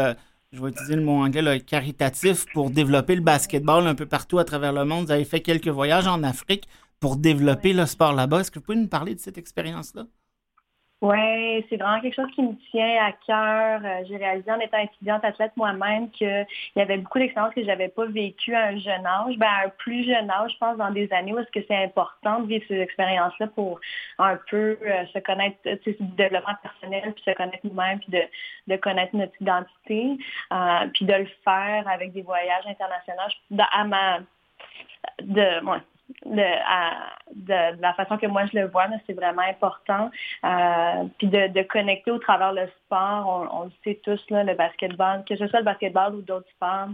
je 0.52 0.60
vais 0.60 0.68
utiliser 0.68 0.96
le 0.96 1.02
mot 1.02 1.22
anglais, 1.22 1.60
caritatif 1.60 2.44
pour 2.52 2.70
développer 2.70 3.14
le 3.14 3.22
basketball 3.22 3.86
un 3.86 3.94
peu 3.94 4.06
partout 4.06 4.38
à 4.38 4.44
travers 4.44 4.72
le 4.72 4.84
monde. 4.84 5.06
Vous 5.06 5.12
avez 5.12 5.24
fait 5.24 5.40
quelques 5.40 5.68
voyages 5.68 6.06
en 6.06 6.22
Afrique 6.22 6.68
pour 7.00 7.16
développer 7.16 7.72
le 7.72 7.86
sport 7.86 8.12
là-bas. 8.12 8.40
Est-ce 8.40 8.50
que 8.50 8.58
vous 8.58 8.64
pouvez 8.64 8.78
nous 8.78 8.88
parler 8.88 9.14
de 9.14 9.20
cette 9.20 9.38
expérience-là? 9.38 10.06
Oui, 11.02 11.66
c'est 11.68 11.78
vraiment 11.78 12.00
quelque 12.00 12.14
chose 12.14 12.30
qui 12.32 12.42
me 12.42 12.54
tient 12.70 13.04
à 13.04 13.10
cœur. 13.26 13.80
Euh, 13.84 14.04
j'ai 14.06 14.18
réalisé 14.18 14.48
en 14.52 14.60
étant 14.60 14.78
étudiante 14.78 15.24
athlète 15.24 15.50
moi-même 15.56 16.08
qu'il 16.10 16.46
y 16.76 16.80
avait 16.80 16.98
beaucoup 16.98 17.18
d'expériences 17.18 17.52
que 17.54 17.60
je 17.60 17.66
n'avais 17.66 17.88
pas 17.88 18.06
vécues 18.06 18.54
à 18.54 18.66
un 18.66 18.78
jeune 18.78 19.04
âge. 19.04 19.36
Ben, 19.36 19.48
à 19.48 19.66
un 19.66 19.68
plus 19.70 20.04
jeune 20.04 20.30
âge, 20.30 20.52
je 20.52 20.58
pense, 20.58 20.76
dans 20.76 20.92
des 20.92 21.12
années 21.12 21.32
où 21.32 21.40
est-ce 21.40 21.50
que 21.50 21.66
c'est 21.66 21.82
important 21.82 22.38
de 22.38 22.46
vivre 22.46 22.64
ces 22.68 22.78
expériences-là 22.78 23.48
pour 23.48 23.80
un 24.20 24.38
peu 24.48 24.78
euh, 24.80 25.04
se 25.12 25.18
connaître, 25.18 25.56
tu 25.64 25.90
sais, 25.90 25.96
développement 25.98 26.54
personnel, 26.62 27.12
puis 27.14 27.24
se 27.24 27.32
connaître 27.32 27.66
nous-mêmes, 27.66 27.98
puis 27.98 28.12
de, 28.12 28.22
de 28.68 28.76
connaître 28.76 29.16
notre 29.16 29.34
identité, 29.40 30.18
euh, 30.52 30.86
puis 30.94 31.04
de 31.04 31.14
le 31.14 31.26
faire 31.42 31.82
avec 31.88 32.12
des 32.12 32.22
voyages 32.22 32.66
internationaux. 32.68 33.22
à 33.72 33.84
ma 33.84 34.20
de, 35.20 35.60
de, 36.26 37.80
la 37.80 37.94
façon 37.94 38.18
que 38.18 38.26
moi 38.26 38.46
je 38.46 38.58
le 38.58 38.68
vois, 38.68 38.86
c'est 39.06 39.12
vraiment 39.12 39.42
important. 39.42 40.10
Euh, 40.44 41.04
puis 41.18 41.28
de, 41.28 41.62
connecter 41.62 42.10
au 42.10 42.18
travers 42.18 42.52
le 42.52 42.68
sport, 42.84 43.48
on, 43.52 43.64
le 43.64 43.70
sait 43.84 44.00
tous, 44.02 44.20
le 44.30 44.54
basketball, 44.54 45.24
que 45.28 45.36
ce 45.36 45.46
soit 45.48 45.60
le 45.60 45.64
basketball 45.64 46.14
ou 46.14 46.22
d'autres 46.22 46.48
sports, 46.50 46.88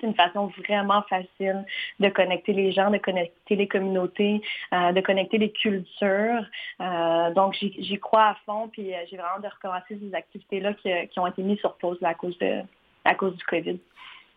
c'est 0.00 0.06
une 0.06 0.14
façon 0.14 0.52
vraiment 0.68 1.02
facile 1.08 1.64
de 1.98 2.08
connecter 2.10 2.52
les 2.52 2.70
gens, 2.70 2.90
de 2.90 2.98
connecter 2.98 3.56
les 3.56 3.66
communautés, 3.66 4.40
euh, 4.72 4.92
de 4.92 5.00
connecter 5.00 5.38
les 5.38 5.50
cultures. 5.50 6.44
Euh, 6.80 7.34
donc, 7.34 7.56
j'y 7.58 7.98
crois 7.98 8.28
à 8.28 8.36
fond, 8.46 8.68
puis 8.68 8.92
j'ai 9.10 9.16
vraiment 9.16 9.40
de 9.42 9.48
recommencer 9.48 9.98
ces 10.00 10.14
activités-là 10.14 10.74
qui, 10.74 11.18
ont 11.18 11.26
été 11.26 11.42
mises 11.42 11.58
sur 11.58 11.76
pause 11.76 11.98
à 12.02 12.14
cause, 12.14 12.38
de, 12.38 12.60
à 13.04 13.16
cause 13.16 13.36
du 13.36 13.44
COVID. 13.44 13.80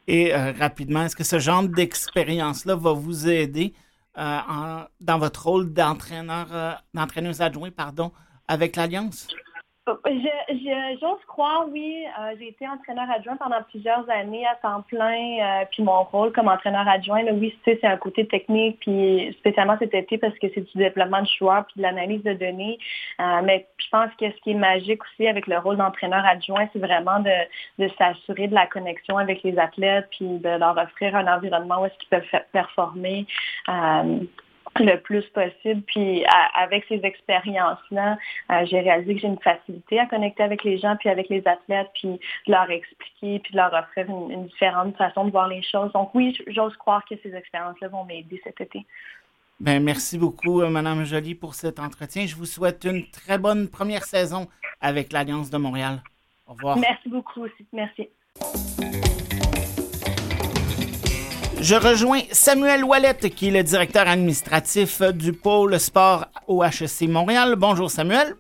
Et 0.08 0.34
rapidement, 0.34 1.04
est-ce 1.04 1.16
que 1.16 1.24
ce 1.24 1.38
genre 1.38 1.64
d'expérience-là 1.64 2.76
va 2.76 2.92
vous 2.92 3.30
aider 3.30 3.74
euh, 4.18 4.84
dans 5.00 5.18
votre 5.18 5.46
rôle 5.46 5.74
d'entraîneur, 5.74 6.48
euh, 6.52 6.74
d'entraîneuse 6.94 7.42
adjoint, 7.42 7.72
pardon, 7.72 8.12
avec 8.48 8.76
l'Alliance? 8.76 9.28
J'ose 9.86 11.26
croire, 11.28 11.66
oui. 11.70 12.06
Euh, 12.18 12.36
j'ai 12.40 12.50
été 12.50 12.66
entraîneur 12.68 13.10
adjoint 13.12 13.36
pendant 13.36 13.62
plusieurs 13.64 14.10
années 14.10 14.46
à 14.48 14.56
temps 14.56 14.82
plein. 14.84 15.40
Euh, 15.42 15.66
puis 15.72 15.84
mon 15.84 16.04
rôle 16.04 16.32
comme 16.32 16.48
entraîneur 16.48 16.88
adjoint, 16.88 17.24
oui, 17.34 17.54
c'est 17.66 17.84
un 17.84 17.98
côté 17.98 18.26
technique, 18.26 18.80
puis 18.80 19.36
spécialement 19.40 19.76
cet 19.80 19.94
été 19.94 20.18
parce 20.18 20.38
que 20.40 20.48
c'est 20.56 20.62
du 20.62 20.78
développement 20.78 21.22
de 21.22 21.28
joueurs 21.28 21.66
puis 21.66 21.76
de 21.78 21.82
l'analyse 21.82 22.24
de 22.24 22.34
données. 22.34 22.78
Euh, 23.20 23.42
mais 23.44 23.68
je 23.78 23.90
pense 23.90 24.10
que 24.18 24.32
ce 24.32 24.42
qui 24.42 24.52
est 24.52 24.56
magique 24.56 25.02
aussi 25.04 25.28
avec 25.28 25.48
le 25.48 25.58
rôle 25.58 25.76
d'entraîneur 25.76 26.26
adjoint, 26.26 26.70
c'est 26.72 26.80
vraiment 26.80 27.20
de, 27.20 27.84
de 27.84 27.90
s'assurer 27.98 28.48
de 28.48 28.56
la 28.56 28.68
connexion 28.68 29.18
avec 29.18 29.44
les 29.44 29.60
athlètes 29.60 30.08
puis 30.12 30.38
de 30.40 30.60
leur 30.60 30.78
offrir 30.78 31.14
un 31.14 31.28
environnement 31.28 31.82
où 31.82 31.86
est-ce 31.88 31.98
qu'ils 31.98 32.10
peuvent 32.10 32.42
performer 32.54 33.26
le 34.80 35.00
plus 35.00 35.24
possible. 35.28 35.82
Puis 35.84 36.24
avec 36.56 36.86
ces 36.88 37.00
expériences-là, 37.04 38.18
euh, 38.52 38.66
j'ai 38.66 38.80
réalisé 38.80 39.16
que 39.16 39.22
j'ai 39.22 39.28
une 39.28 39.40
facilité 39.40 40.00
à 40.00 40.06
connecter 40.06 40.44
avec 40.44 40.64
les 40.64 40.78
gens, 40.78 40.96
puis 40.98 41.10
avec 41.10 41.30
les 41.30 41.46
athlètes, 41.48 41.90
puis 41.94 42.20
de 42.48 42.52
leur 42.52 42.70
expliquer, 42.70 43.40
puis 43.40 43.52
de 43.52 43.58
leur 43.58 43.74
offrir 43.74 44.08
une, 44.10 44.48
différente 44.48 44.96
façon 44.98 45.26
de 45.26 45.32
voir 45.32 45.48
les 45.48 45.62
choses. 45.64 45.92
Donc 45.94 46.14
oui, 46.14 46.38
j'ose 46.48 46.76
croire 46.78 47.04
que 47.06 47.16
ces 47.22 47.34
expériences-là 47.36 47.88
vont 47.88 48.04
m'aider 48.04 48.42
cet 48.44 48.62
été. 48.62 48.86
Ben, 49.60 49.82
merci 49.82 50.18
beaucoup, 50.18 50.62
euh, 50.62 50.70
Madame 50.70 51.06
Joly, 51.06 51.36
pour 51.36 51.54
cet 51.54 51.80
entretien. 51.80 52.26
Je 52.26 52.36
vous 52.36 52.46
souhaite 52.46 52.84
une 52.84 53.06
très 53.10 53.38
bonne 53.38 53.70
première 53.70 54.04
saison 54.04 54.48
avec 54.82 55.14
l'Alliance 55.14 55.50
de 55.50 55.58
Montréal. 55.58 56.02
Au 56.48 56.54
revoir. 56.54 56.78
Merci 56.78 57.10
beaucoup 57.10 57.42
aussi. 57.42 57.66
Merci. 57.72 58.10
Je 61.64 61.76
rejoins 61.76 62.20
Samuel 62.34 62.84
Ouellette, 62.84 63.34
qui 63.34 63.48
est 63.48 63.52
le 63.52 63.64
directeur 63.64 64.06
administratif 64.10 65.02
du 65.02 65.32
pôle 65.32 65.80
sport 65.80 66.26
au 66.46 66.62
HEC 66.62 67.08
Montréal. 67.08 67.56
Bonjour 67.56 67.90
Samuel. 67.90 68.36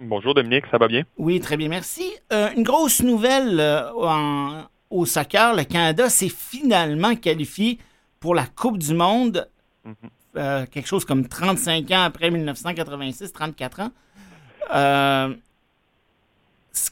Bonjour 0.00 0.32
Dominique, 0.32 0.64
ça 0.70 0.78
va 0.78 0.88
bien? 0.88 1.02
Oui, 1.18 1.38
très 1.38 1.58
bien, 1.58 1.68
merci. 1.68 2.10
Euh, 2.32 2.48
une 2.56 2.62
grosse 2.62 3.02
nouvelle 3.02 3.60
euh, 3.60 4.62
au 4.88 5.04
soccer, 5.04 5.54
le 5.54 5.64
Canada 5.64 6.08
s'est 6.08 6.30
finalement 6.30 7.14
qualifié 7.14 7.76
pour 8.20 8.34
la 8.34 8.46
Coupe 8.46 8.78
du 8.78 8.94
Monde, 8.94 9.50
mhm. 9.84 9.94
euh, 10.38 10.64
quelque 10.64 10.88
chose 10.88 11.04
comme 11.04 11.28
35 11.28 11.90
ans 11.90 12.04
après 12.04 12.30
1986, 12.30 13.34
34 13.34 13.80
ans. 13.80 13.90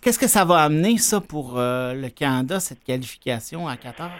Qu'est-ce 0.03 0.19
que 0.19 0.29
ça 0.29 0.45
va 0.45 0.59
amener, 0.59 0.99
ça, 0.99 1.23
pour 1.23 1.55
le 1.57 2.09
Canada, 2.09 2.61
cette 2.61 2.85
qualification 2.85 3.67
à 3.67 3.79
14? 3.79 4.11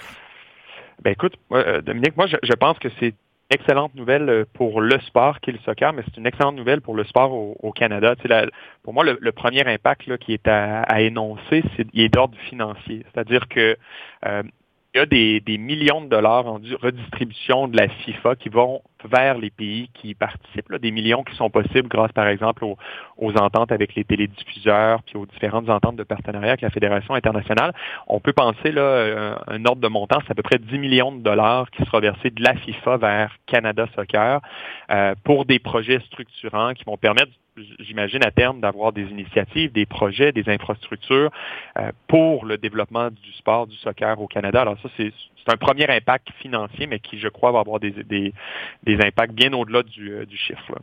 Ben 1.03 1.13
écoute, 1.13 1.35
euh, 1.53 1.81
Dominique, 1.81 2.17
moi 2.17 2.27
je, 2.27 2.53
pense 2.55 2.79
que 2.79 2.89
c'est 2.99 3.15
excellente 3.49 3.95
nouvelle 3.95 4.29
euh, 4.29 4.45
pour 4.53 4.81
le 4.81 4.99
sport 5.01 5.41
qui 5.41 5.51
est 5.51 5.55
le 5.55 5.59
soccer, 5.61 5.93
mais 5.93 6.03
c'est 6.05 6.19
une 6.19 6.27
excellente 6.27 6.57
nouvelle 6.57 6.83
pour 6.83 6.95
le 6.95 7.05
sport 7.05 7.33
au, 7.33 7.73
Canada. 7.73 8.15
Tu 8.17 8.29
sais, 8.29 8.47
pour 8.83 8.93
moi, 8.93 9.05
le, 9.05 9.33
premier 9.33 9.67
impact 9.67 10.07
là, 10.07 10.19
qui 10.19 10.35
est 10.35 10.47
à, 10.47 11.01
énoncer, 11.01 11.63
c'est 11.77 11.87
il 11.95 12.03
est 12.03 12.09
d'ordre 12.11 12.37
financier. 12.49 13.05
C'est-à-dire 13.13 13.49
que 13.49 13.77
euh, 14.27 14.43
il 14.95 14.99
y 14.99 15.01
a 15.01 15.07
des, 15.07 15.41
des, 15.41 15.57
millions 15.57 16.03
de 16.03 16.09
dollars 16.09 16.47
en 16.47 16.61
redistribution 16.83 17.69
de 17.69 17.77
la 17.77 17.89
FIFA 17.89 18.37
qui 18.37 18.49
vont 18.49 18.83
vers 19.05 19.39
les 19.39 19.51
pays 19.51 19.89
qui 19.95 20.15
participent, 20.15 20.75
des 20.75 20.91
millions 20.91 21.23
qui 21.23 21.35
sont 21.37 21.51
possibles 21.51 21.89
grâce, 21.89 22.13
par 22.13 22.29
exemple, 22.29 22.65
aux, 22.65 22.77
aux, 23.17 23.33
ententes 23.37 23.73
avec 23.73 23.95
les 23.95 24.05
télédiffuseurs, 24.05 25.03
puis 25.03 25.17
aux 25.17 25.27
différentes 25.27 25.69
ententes 25.69 25.97
de 25.97 26.03
partenariat 26.03 26.51
avec 26.51 26.61
la 26.63 26.71
Fédération 26.71 27.15
internationale. 27.15 27.73
On 28.07 28.21
peut 28.21 28.33
penser 28.33 28.73
là 28.73 29.41
un, 29.47 29.65
ordre 29.65 29.81
de 29.81 29.89
montant, 29.89 30.19
c'est 30.27 30.33
à 30.33 30.35
peu 30.35 30.43
près 30.43 30.59
10 30.59 30.79
millions 30.79 31.13
de 31.13 31.23
dollars 31.23 31.71
qui 31.71 31.85
sera 31.85 32.01
versé 32.01 32.31
de 32.31 32.43
la 32.43 32.55
FIFA 32.55 32.97
vers 32.97 33.37
Canada 33.47 33.87
Soccer 33.95 34.41
euh, 34.91 35.15
pour 35.25 35.45
des 35.45 35.59
projets 35.59 36.01
structurants 36.01 36.75
qui 36.75 36.85
vont 36.85 36.97
permettre 36.97 37.33
j'imagine 37.81 38.25
à 38.25 38.31
terme 38.31 38.61
d'avoir 38.61 38.93
des 38.93 39.03
initiatives, 39.03 39.73
des 39.73 39.87
projets, 39.87 40.33
des 40.33 40.49
infrastructures 40.49 41.31
euh, 41.79 41.91
pour 42.09 42.45
le 42.45 42.59
développement 42.59 43.11
du 43.11 43.33
sport, 43.33 43.67
du 43.67 43.77
soccer 43.77 44.21
au 44.21 44.27
Canada. 44.27 44.63
Alors 44.63 44.77
ça, 44.83 44.89
c'est 44.97 45.13
un 45.49 45.57
premier 45.57 45.89
impact 45.91 46.29
financier, 46.41 46.87
mais 46.87 47.01
qui, 47.01 47.19
je 47.19 47.29
crois, 47.29 47.53
va 47.53 47.61
avoir 47.61 47.81
des, 47.81 47.93
des, 47.93 48.33
impacts 49.03 49.33
bien 49.33 49.53
au-delà 49.53 49.83
du, 49.83 50.13
euh, 50.13 50.27
du, 50.27 50.37
chiffre. 50.37 50.79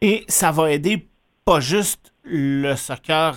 Et 0.00 0.24
ça 0.28 0.50
va 0.50 0.72
aider 0.72 1.06
pas 1.44 1.60
juste 1.60 2.12
le 2.24 2.74
soccer 2.74 3.36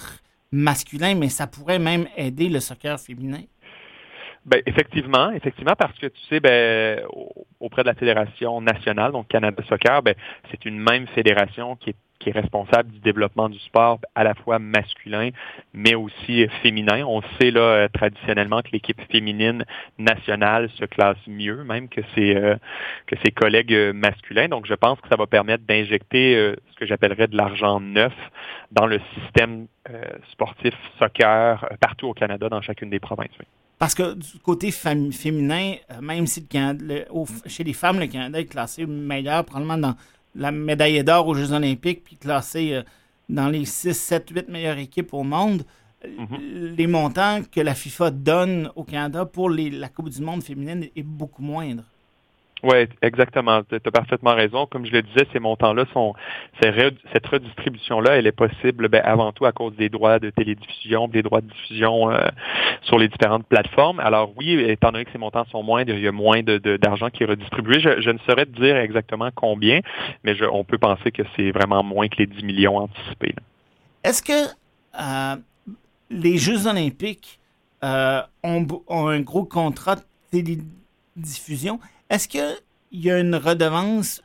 masculin, 0.52 1.16
mais 1.16 1.30
ça 1.30 1.48
pourrait 1.48 1.80
même 1.80 2.08
aider 2.16 2.50
le 2.50 2.60
soccer 2.60 3.00
féminin? 3.00 3.42
Ben, 4.46 4.62
effectivement, 4.66 5.32
effectivement, 5.32 5.76
parce 5.78 5.98
que 5.98 6.08
tu 6.08 6.20
sais, 6.30 6.40
ben, 6.40 7.02
auprès 7.62 7.84
de 7.84 7.88
la 7.88 7.96
Fédération 7.96 8.60
nationale, 8.60 9.14
donc 9.14 9.30
Canada 9.30 9.64
Soccer, 9.70 10.02
ben, 10.04 10.16
c'est 10.52 10.66
une 10.66 10.78
même 10.78 11.08
fédération 11.08 11.78
qui 11.78 11.92
est 11.92 11.96
qui 12.24 12.30
est 12.30 12.34
responsable 12.34 12.90
du 12.92 13.00
développement 13.00 13.50
du 13.50 13.60
sport 13.60 14.00
à 14.16 14.24
la 14.24 14.34
fois 14.34 14.58
masculin, 14.60 15.30
mais 15.74 15.96
aussi 15.96 16.48
féminin. 16.62 17.04
On 17.06 17.22
sait 17.40 17.52
là 17.52 17.62
euh, 17.62 17.88
traditionnellement 17.94 18.62
que 18.62 18.70
l'équipe 18.72 19.00
féminine 19.12 19.66
nationale 19.98 20.70
se 20.80 20.86
classe 20.86 21.18
mieux 21.28 21.64
même 21.64 21.90
que 21.90 22.02
ses, 22.16 22.36
euh, 22.36 22.56
que 23.08 23.16
ses 23.24 23.32
collègues 23.32 23.74
euh, 23.74 23.94
masculins. 23.94 24.48
Donc, 24.48 24.66
je 24.66 24.74
pense 24.74 25.00
que 25.02 25.10
ça 25.10 25.18
va 25.18 25.28
permettre 25.28 25.66
d'injecter 25.66 26.54
ce 26.72 26.76
que 26.76 26.86
j'appellerais 26.86 27.28
de 27.28 27.36
l'argent 27.36 27.80
neuf 27.80 28.14
dans 28.72 28.86
le 28.86 29.00
système 29.14 29.68
sportif 30.32 30.74
soccer 30.98 31.66
partout 31.82 32.08
au 32.08 32.14
Canada, 32.14 32.48
dans 32.50 32.62
chacune 32.62 32.90
des 32.90 33.00
provinces. 33.00 33.30
Parce 33.78 33.94
que 33.94 34.14
du 34.14 34.40
côté 34.40 34.72
féminin, 34.72 35.76
même 36.02 36.26
si 36.28 36.48
chez 37.48 37.64
les 37.64 37.74
femmes, 37.74 38.00
le 38.00 38.08
Canada 38.08 38.40
est 38.40 38.46
classé 38.46 38.86
meilleur, 38.86 39.44
probablement 39.44 39.78
dans 39.78 39.96
la 40.36 40.52
médaille 40.52 41.04
d'or 41.04 41.28
aux 41.28 41.36
Jeux 41.36 41.52
olympiques, 41.52 42.04
puis 42.04 42.18
classé 42.18 42.74
euh, 42.74 42.84
dans 43.30 43.48
les 43.48 43.66
6, 43.66 43.94
7, 43.94 44.30
8 44.30 44.50
meilleures 44.50 44.78
équipes 44.78 45.14
au 45.14 45.24
monde, 45.24 45.64
mhm. 46.06 46.76
les 46.76 46.88
montants 46.88 47.42
que 47.52 47.62
la 47.62 47.76
FIFA 47.76 48.12
donne 48.12 48.72
au 48.76 48.84
Canada 48.84 49.26
pour 49.26 49.50
la 49.50 49.90
Coupe 49.90 50.10
du 50.10 50.22
monde 50.22 50.44
féminine 50.44 50.88
est 50.96 51.04
beaucoup 51.04 51.42
moindre. 51.42 51.84
Oui, 52.64 52.88
exactement. 53.02 53.62
Tu 53.64 53.76
as 53.76 53.92
parfaitement 53.92 54.34
raison. 54.34 54.66
Comme 54.66 54.86
je 54.86 54.94
le 54.94 55.02
disais, 55.02 55.28
ces 55.34 55.40
montants-là 55.40 55.84
sont, 55.92 56.14
cette 56.62 57.28
redistribution-là, 57.28 58.16
elle 58.18 58.26
est 58.26 58.32
possible 58.32 58.88
ben, 58.88 59.02
avant 59.04 59.34
tout 59.34 59.46
à 59.46 59.52
cause 59.52 59.76
des 59.76 59.90
droits 59.90 60.18
de 60.20 60.30
télédiffusion, 60.30 61.10
des 61.10 61.22
droits 61.24 61.42
de 61.42 61.48
diffusion 61.48 62.10
euh, 62.10 62.26
sur 62.84 62.98
les 62.98 63.10
différentes 63.10 63.46
plateformes. 63.48 64.00
Alors 64.00 64.32
oui, 64.38 64.54
étant 64.54 64.94
donné 64.94 65.04
que 65.04 65.12
ces 65.12 65.18
montants 65.18 65.44
sont 65.52 65.62
moindres, 65.62 65.92
il 65.94 66.00
y 66.00 66.08
a 66.08 66.14
moins 66.14 66.42
d'argent 66.42 67.10
qui 67.10 67.24
est 67.24 67.26
redistribué. 67.26 67.82
Je, 67.82 68.10
ne 68.10 68.18
saurais 68.20 68.46
te 68.46 68.58
dire 68.58 68.78
exactement 68.78 69.30
combien, 69.36 69.82
mais 70.24 70.34
on 70.50 70.64
peut 70.64 70.78
penser 70.78 71.12
que 71.12 71.24
c'est 71.36 71.52
vraiment 71.52 71.84
moins 71.84 72.08
que 72.08 72.16
les 72.18 72.28
10 72.28 72.46
millions 72.46 72.78
anticipés. 72.78 73.36
Est-ce 74.06 74.24
que 74.24 74.50
euh, 75.02 75.36
les 76.10 76.38
Jeux 76.38 76.66
olympiques 76.66 77.40
euh, 77.84 78.22
ont, 78.42 78.66
ont, 78.88 79.08
un 79.08 79.20
gros 79.20 79.44
contrat 79.44 79.98
de 79.98 80.04
télédiffusion? 80.32 81.82
Est-ce 82.14 82.28
qu'il 82.28 82.46
y 82.92 83.10
a 83.10 83.20
une 83.20 83.34
redevance 83.34 84.22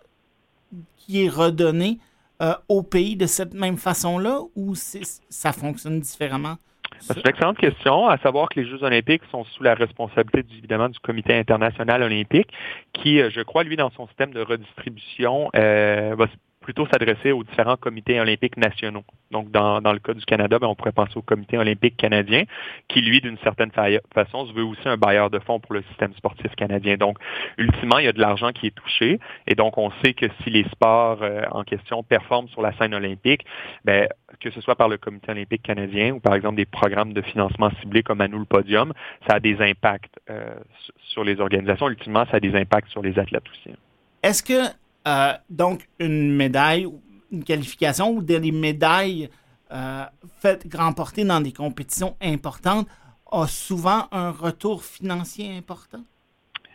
qui 0.98 1.24
est 1.24 1.28
redonnée 1.30 1.96
euh, 2.42 2.52
au 2.68 2.82
pays 2.82 3.16
de 3.16 3.24
cette 3.24 3.54
même 3.54 3.78
façon-là 3.78 4.40
ou 4.56 4.74
ça 4.74 5.52
fonctionne 5.54 5.98
différemment? 5.98 6.58
C'est 7.00 7.16
une 7.16 7.26
excellente 7.26 7.56
question, 7.56 8.06
à 8.06 8.18
savoir 8.18 8.50
que 8.50 8.60
les 8.60 8.68
Jeux 8.68 8.82
olympiques 8.82 9.22
sont 9.30 9.44
sous 9.44 9.62
la 9.62 9.72
responsabilité 9.72 10.44
évidemment 10.58 10.90
du 10.90 10.98
Comité 10.98 11.34
international 11.34 12.02
olympique, 12.02 12.50
qui, 12.92 13.22
euh, 13.22 13.30
je 13.30 13.40
crois, 13.40 13.62
lui, 13.62 13.76
dans 13.76 13.90
son 13.92 14.06
système 14.08 14.34
de 14.34 14.42
redistribution, 14.42 15.48
euh, 15.56 16.14
va 16.14 16.26
plutôt 16.68 16.86
s'adresser 16.92 17.32
aux 17.32 17.44
différents 17.44 17.78
comités 17.78 18.20
olympiques 18.20 18.58
nationaux. 18.58 19.02
Donc, 19.30 19.50
dans, 19.50 19.80
dans 19.80 19.94
le 19.94 20.00
cas 20.00 20.12
du 20.12 20.22
Canada, 20.26 20.58
ben, 20.58 20.66
on 20.66 20.74
pourrait 20.74 20.92
penser 20.92 21.16
au 21.16 21.22
comité 21.22 21.56
olympique 21.56 21.96
canadien, 21.96 22.44
qui, 22.88 23.00
lui, 23.00 23.22
d'une 23.22 23.38
certaine 23.38 23.70
façon, 23.72 24.46
se 24.46 24.52
veut 24.52 24.64
aussi 24.64 24.86
un 24.86 24.98
bailleur 24.98 25.30
de 25.30 25.38
fonds 25.38 25.60
pour 25.60 25.72
le 25.72 25.80
système 25.88 26.12
sportif 26.12 26.54
canadien. 26.56 26.98
Donc, 26.98 27.16
ultimement, 27.56 27.96
il 27.96 28.04
y 28.04 28.08
a 28.08 28.12
de 28.12 28.20
l'argent 28.20 28.52
qui 28.52 28.66
est 28.66 28.74
touché. 28.74 29.18
Et 29.46 29.54
donc, 29.54 29.78
on 29.78 29.90
sait 30.02 30.12
que 30.12 30.26
si 30.42 30.50
les 30.50 30.64
sports 30.64 31.22
euh, 31.22 31.40
en 31.52 31.64
question 31.64 32.02
performent 32.02 32.48
sur 32.48 32.60
la 32.60 32.76
scène 32.76 32.92
olympique, 32.92 33.46
ben, 33.86 34.06
que 34.38 34.50
ce 34.50 34.60
soit 34.60 34.76
par 34.76 34.90
le 34.90 34.98
comité 34.98 35.30
olympique 35.30 35.62
canadien 35.62 36.12
ou, 36.12 36.20
par 36.20 36.34
exemple, 36.34 36.56
des 36.56 36.66
programmes 36.66 37.14
de 37.14 37.22
financement 37.22 37.70
ciblés 37.80 38.02
comme 38.02 38.20
à 38.20 38.28
nous 38.28 38.40
le 38.40 38.44
podium, 38.44 38.92
ça 39.26 39.36
a 39.36 39.40
des 39.40 39.56
impacts 39.62 40.20
euh, 40.28 40.54
sur 40.98 41.24
les 41.24 41.40
organisations. 41.40 41.88
Ultimement, 41.88 42.26
ça 42.26 42.36
a 42.36 42.40
des 42.40 42.54
impacts 42.54 42.90
sur 42.90 43.00
les 43.00 43.18
athlètes 43.18 43.48
aussi. 43.54 43.74
Est-ce 44.22 44.42
que 44.42 44.68
euh, 45.06 45.32
donc, 45.48 45.88
une 45.98 46.34
médaille, 46.34 46.86
une 47.30 47.44
qualification 47.44 48.10
ou 48.10 48.22
des 48.22 48.52
médailles 48.52 49.30
euh, 49.70 50.04
faites 50.40 50.66
remporter 50.74 51.24
dans 51.24 51.40
des 51.40 51.52
compétitions 51.52 52.16
importantes 52.22 52.88
a 53.30 53.46
souvent 53.46 54.08
un 54.12 54.30
retour 54.30 54.82
financier 54.82 55.56
important? 55.56 56.02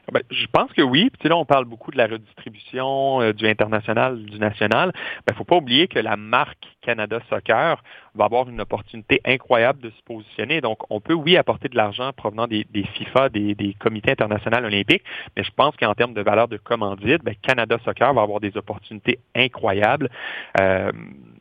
Ah 0.08 0.12
ben, 0.12 0.22
je 0.30 0.46
pense 0.52 0.72
que 0.74 0.82
oui. 0.82 1.10
Puis 1.20 1.30
là, 1.30 1.38
on 1.38 1.46
parle 1.46 1.66
beaucoup 1.66 1.92
de 1.92 1.98
la 1.98 2.08
redistribution 2.08 3.22
euh, 3.22 3.34
du 3.34 3.48
international, 3.48 4.24
du 4.26 4.38
national. 4.38 4.92
Il 4.94 5.24
ben, 5.26 5.34
ne 5.34 5.36
faut 5.38 5.46
pas 5.46 5.56
oublier 5.56 5.88
que 5.88 6.00
la 6.00 6.18
marque 6.18 6.73
Canada 6.84 7.20
Soccer 7.30 7.82
va 8.16 8.26
avoir 8.26 8.48
une 8.48 8.62
opportunité 8.62 9.22
incroyable 9.26 9.80
de 9.80 9.90
se 9.90 10.02
positionner. 10.06 10.62
Donc, 10.62 10.80
on 10.90 11.00
peut, 11.00 11.14
oui, 11.14 11.38
apporter 11.38 11.70
de 11.70 11.76
l'argent 11.76 12.12
provenant 12.16 12.48
des, 12.48 12.66
FIFA, 12.94 13.30
des, 13.30 13.76
comités 13.80 14.12
internationaux 14.12 14.58
olympiques, 14.58 15.04
mais 15.36 15.44
je 15.44 15.52
pense 15.56 15.76
qu'en 15.78 15.94
termes 15.94 16.14
de 16.14 16.22
valeur 16.22 16.48
de 16.48 16.58
commandite, 16.58 17.24
ben, 17.24 17.36
Canada 17.42 17.78
Soccer 17.84 18.14
va 18.14 18.22
avoir 18.22 18.40
des 18.40 18.56
opportunités 18.58 19.20
incroyables, 19.36 20.10
euh, 20.60 20.92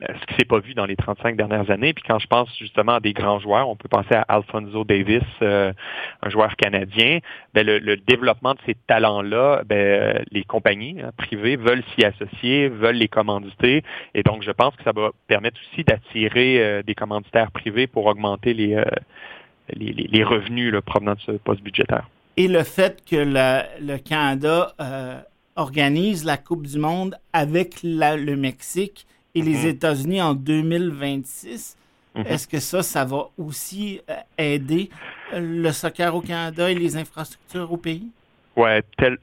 ce 0.01 0.27
qui 0.27 0.35
s'est 0.35 0.45
pas 0.45 0.59
vu 0.59 0.75
dans 0.75 0.87
les 0.87 0.97
35 0.97 1.37
dernières 1.37 1.71
années. 1.71 1.93
Puis 1.93 2.05
quand 2.07 2.19
je 2.19 2.27
pense 2.27 2.49
justement 2.59 2.95
à 2.95 3.01
des 3.01 3.13
grands 3.13 3.39
joueurs, 3.39 3.69
on 3.69 3.77
peut 3.77 3.89
penser 3.89 4.15
à 4.15 4.23
Alfonso 4.29 4.85
Davis, 4.85 5.23
euh, 5.43 5.73
un 6.23 6.31
joueur 6.31 6.57
canadien, 6.57 7.19
ben, 7.55 7.67
le, 7.67 7.97
développement 7.97 8.55
de 8.55 8.61
ces 8.67 8.75
talents-là, 8.87 9.63
ben, 9.67 10.25
les 10.31 10.45
compagnies 10.45 11.01
hein, 11.03 11.11
privées 11.17 11.57
veulent 11.57 11.85
s'y 11.95 12.05
associer, 12.05 12.69
veulent 12.69 12.97
les 12.97 13.09
commanditer, 13.09 13.83
et 14.15 14.23
donc 14.23 14.43
je 14.43 14.51
pense 14.51 14.75
que 14.77 14.83
ça 14.83 14.93
va 14.93 15.11
permettre 15.33 15.59
aussi 15.73 15.83
d'attirer 15.83 16.63
euh, 16.63 16.83
des 16.83 16.95
commanditaires 16.95 17.51
privés 17.53 17.87
pour 17.87 18.05
augmenter 18.05 18.53
les, 18.53 18.75
euh, 18.75 18.85
les, 19.71 20.25
revenus 20.25 20.75
provenant 20.85 21.15
de 21.15 21.21
ce 21.21 21.33
poste 21.33 21.63
budgétaire. 21.63 22.07
Et 22.37 22.49
le 22.49 22.63
fait 22.65 23.03
que 23.09 23.17
le 23.17 23.97
Canada 23.97 24.75
euh, 24.79 25.19
organise 25.57 26.27
la 26.27 26.37
Coupe 26.37 26.67
du 26.67 26.79
Monde 26.79 27.17
avec 27.33 27.83
le 27.83 28.35
Mexique 28.35 29.07
et 29.35 29.41
les 29.41 29.65
mm-hmm. 29.65 29.69
États-Unis 29.69 30.21
en 30.21 30.35
2026, 30.35 31.79
mm-hmm. 32.15 32.27
est-ce 32.27 32.47
que 32.47 32.61
ça, 32.61 32.83
ça 32.83 33.07
va 33.07 33.31
aussi 33.39 34.03
aider 34.37 34.91
le 35.35 35.71
soccer 35.71 36.15
au 36.15 36.21
Canada 36.21 36.71
et 36.71 36.75
les 36.75 36.99
infrastructures 36.99 37.73
au 37.73 37.79
pays? 37.79 38.11
Oui, 38.55 38.69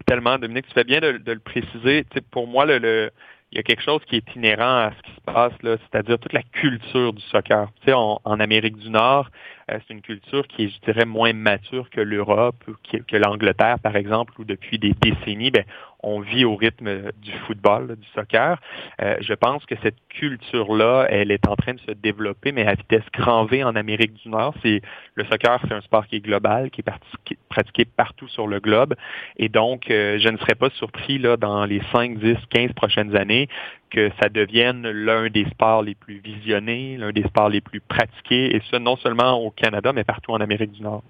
tellement, 0.07 0.39
Dominique, 0.39 0.65
tu 0.65 0.73
fais 0.73 0.83
bien 0.83 1.01
de, 1.01 1.21
le 1.23 1.39
préciser. 1.39 2.03
pour 2.31 2.47
moi, 2.47 2.65
le, 2.65 3.11
il 3.51 3.57
y 3.57 3.59
a 3.59 3.63
quelque 3.63 3.81
chose 3.81 4.01
qui 4.07 4.17
est 4.17 4.35
inhérent 4.35 4.87
à 4.87 4.91
ce 4.91 5.01
qui 5.01 5.15
se 5.15 5.21
passe 5.21 5.53
là, 5.63 5.77
c'est-à-dire 5.77 6.19
toute 6.19 6.33
la 6.33 6.43
culture 6.43 7.13
du 7.13 7.21
soccer. 7.23 7.67
Tu 7.81 7.87
sais, 7.87 7.93
en 7.93 8.39
Amérique 8.39 8.77
du 8.77 8.89
Nord, 8.89 9.29
c'est 9.71 9.93
une 9.93 10.01
culture 10.01 10.47
qui 10.47 10.65
est, 10.65 10.69
je 10.69 10.91
dirais, 10.91 11.05
moins 11.05 11.33
mature 11.33 11.89
que 11.89 12.01
l'Europe, 12.01 12.63
que, 12.91 12.97
que 12.97 13.17
l'Angleterre, 13.17 13.79
par 13.79 13.95
exemple, 13.95 14.33
où 14.39 14.43
depuis 14.43 14.79
des 14.79 14.93
décennies, 14.93 15.51
ben, 15.51 15.63
on 16.01 16.21
vit 16.21 16.45
au 16.45 16.55
rythme 16.55 17.11
du 17.21 17.31
football, 17.45 17.97
du 17.97 18.07
soccer. 18.15 18.59
Euh, 19.01 19.17
je 19.19 19.33
pense 19.33 19.65
que 19.65 19.75
cette 19.83 19.97
culture-là, 20.09 21.07
elle 21.09 21.31
est 21.31 21.47
en 21.47 21.55
train 21.55 21.73
de 21.73 21.79
se 21.81 21.91
développer, 21.91 22.51
mais 22.51 22.65
à 22.65 22.73
vitesse 22.73 23.03
grand 23.13 23.45
V 23.45 23.63
en 23.63 23.75
Amérique 23.75 24.13
du 24.13 24.29
Nord. 24.29 24.53
C'est 24.63 24.81
le 25.15 25.25
soccer, 25.25 25.59
c'est 25.67 25.73
un 25.73 25.81
sport 25.81 26.07
qui 26.07 26.17
est 26.17 26.21
global, 26.21 26.71
qui 26.71 26.81
est 26.81 27.37
pratiqué 27.49 27.85
partout 27.85 28.27
sur 28.29 28.47
le 28.47 28.59
globe, 28.59 28.95
et 29.37 29.49
donc 29.49 29.91
euh, 29.91 30.17
je 30.19 30.29
ne 30.29 30.37
serais 30.37 30.55
pas 30.55 30.69
surpris 30.71 31.17
là 31.17 31.35
dans 31.35 31.65
les 31.65 31.81
5, 31.91 32.17
10, 32.17 32.37
15 32.49 32.73
prochaines 32.73 33.15
années 33.15 33.49
que 33.89 34.09
ça 34.21 34.29
devienne 34.29 34.89
l'un 34.89 35.29
des 35.29 35.45
sports 35.45 35.81
les 35.81 35.95
plus 35.95 36.19
visionnés, 36.19 36.97
l'un 36.97 37.11
des 37.11 37.23
sports 37.23 37.49
les 37.49 37.61
plus 37.61 37.81
pratiqués, 37.81 38.55
et 38.55 38.61
ce 38.69 38.75
non 38.75 38.97
seulement 38.97 39.39
au 39.43 39.51
Canada, 39.51 39.93
mais 39.93 40.03
partout 40.03 40.31
en 40.31 40.41
Amérique 40.41 40.71
du 40.71 40.81
Nord. 40.81 41.03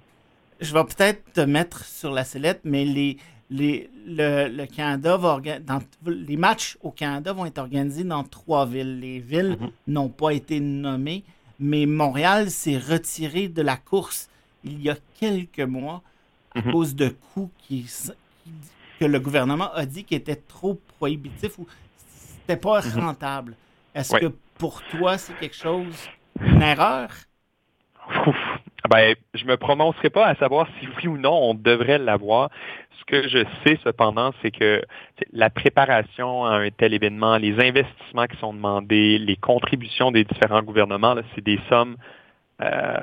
Je 0.60 0.74
vais 0.74 0.84
peut-être 0.84 1.34
te 1.34 1.42
mettre 1.42 1.86
sur 1.86 2.12
la 2.12 2.24
sellette, 2.24 2.62
mais 2.64 2.86
les, 2.86 3.18
les, 3.50 3.90
le, 4.06 4.66
Canada 4.66 5.18
va 5.18 5.40
dans, 5.60 5.80
les 6.06 6.38
matchs 6.38 6.78
au 6.82 6.92
Canada 6.92 7.34
vont 7.34 7.46
être 7.46 7.60
organisés 7.60 8.04
dans 8.04 8.24
trois 8.24 8.66
villes. 8.66 9.00
Les 9.00 9.20
villes 9.20 9.58
mhm. 9.60 9.70
n'ont 9.88 10.10
pas 10.10 10.32
été 10.32 10.60
nommées, 10.60 11.24
mais 11.60 11.86
Montréal 11.86 12.50
s'est 12.50 12.78
retiré 12.78 13.48
de 13.48 13.62
la 13.62 13.78
course 13.78 14.30
il 14.64 14.82
y 14.82 14.90
a 14.90 14.98
quelques 15.20 15.60
mois 15.60 16.02
à 16.54 16.62
mhm. 16.62 16.72
cause 16.72 16.96
de 16.96 17.10
coûts 17.34 17.50
qui, 17.60 17.86
que 19.00 19.06
le 19.06 19.20
gouvernement 19.20 19.72
a 19.74 19.86
dit 19.86 20.04
qui 20.04 20.16
étaient 20.16 20.36
trop 20.36 20.80
prohibitifs 20.98 21.58
ou 21.58 21.68
c'était 22.50 22.62
pas 22.62 22.82
mhm. 22.82 23.04
rentable. 23.04 23.54
Est-ce 23.94 24.16
que 24.18 24.34
pour 24.58 24.82
toi, 24.84 25.18
c'est 25.18 25.34
quelque 25.34 25.56
chose, 25.56 26.10
une 26.42 26.62
erreur? 26.62 27.10
Ben, 28.90 29.16
je 29.36 29.46
me 29.46 29.56
prononcerai 29.56 30.10
pas 30.10 30.26
à 30.26 30.36
savoir 30.36 30.68
si 30.80 30.88
oui 30.88 31.08
ou 31.08 31.18
non 31.18 31.38
on 31.50 31.54
devrait 31.54 32.00
l'avoir. 32.00 32.50
Ce 33.00 33.06
que 33.06 33.28
je 33.28 33.46
sais 33.64 33.78
cependant, 33.84 34.32
c'est 34.42 34.52
que 34.52 34.82
la 35.32 35.52
préparation 35.52 36.46
à 36.46 36.56
un 36.56 36.70
tel 36.72 36.94
événement, 36.94 37.38
les 37.38 37.54
investissements 37.60 38.26
qui 38.26 38.38
sont 38.38 38.54
demandés, 38.54 39.20
les 39.20 39.36
contributions 39.36 40.12
des 40.12 40.24
différents 40.24 40.64
gouvernements, 40.64 41.16
c'est 41.36 41.44
des 41.44 41.60
sommes 41.70 41.98
euh, 42.62 42.98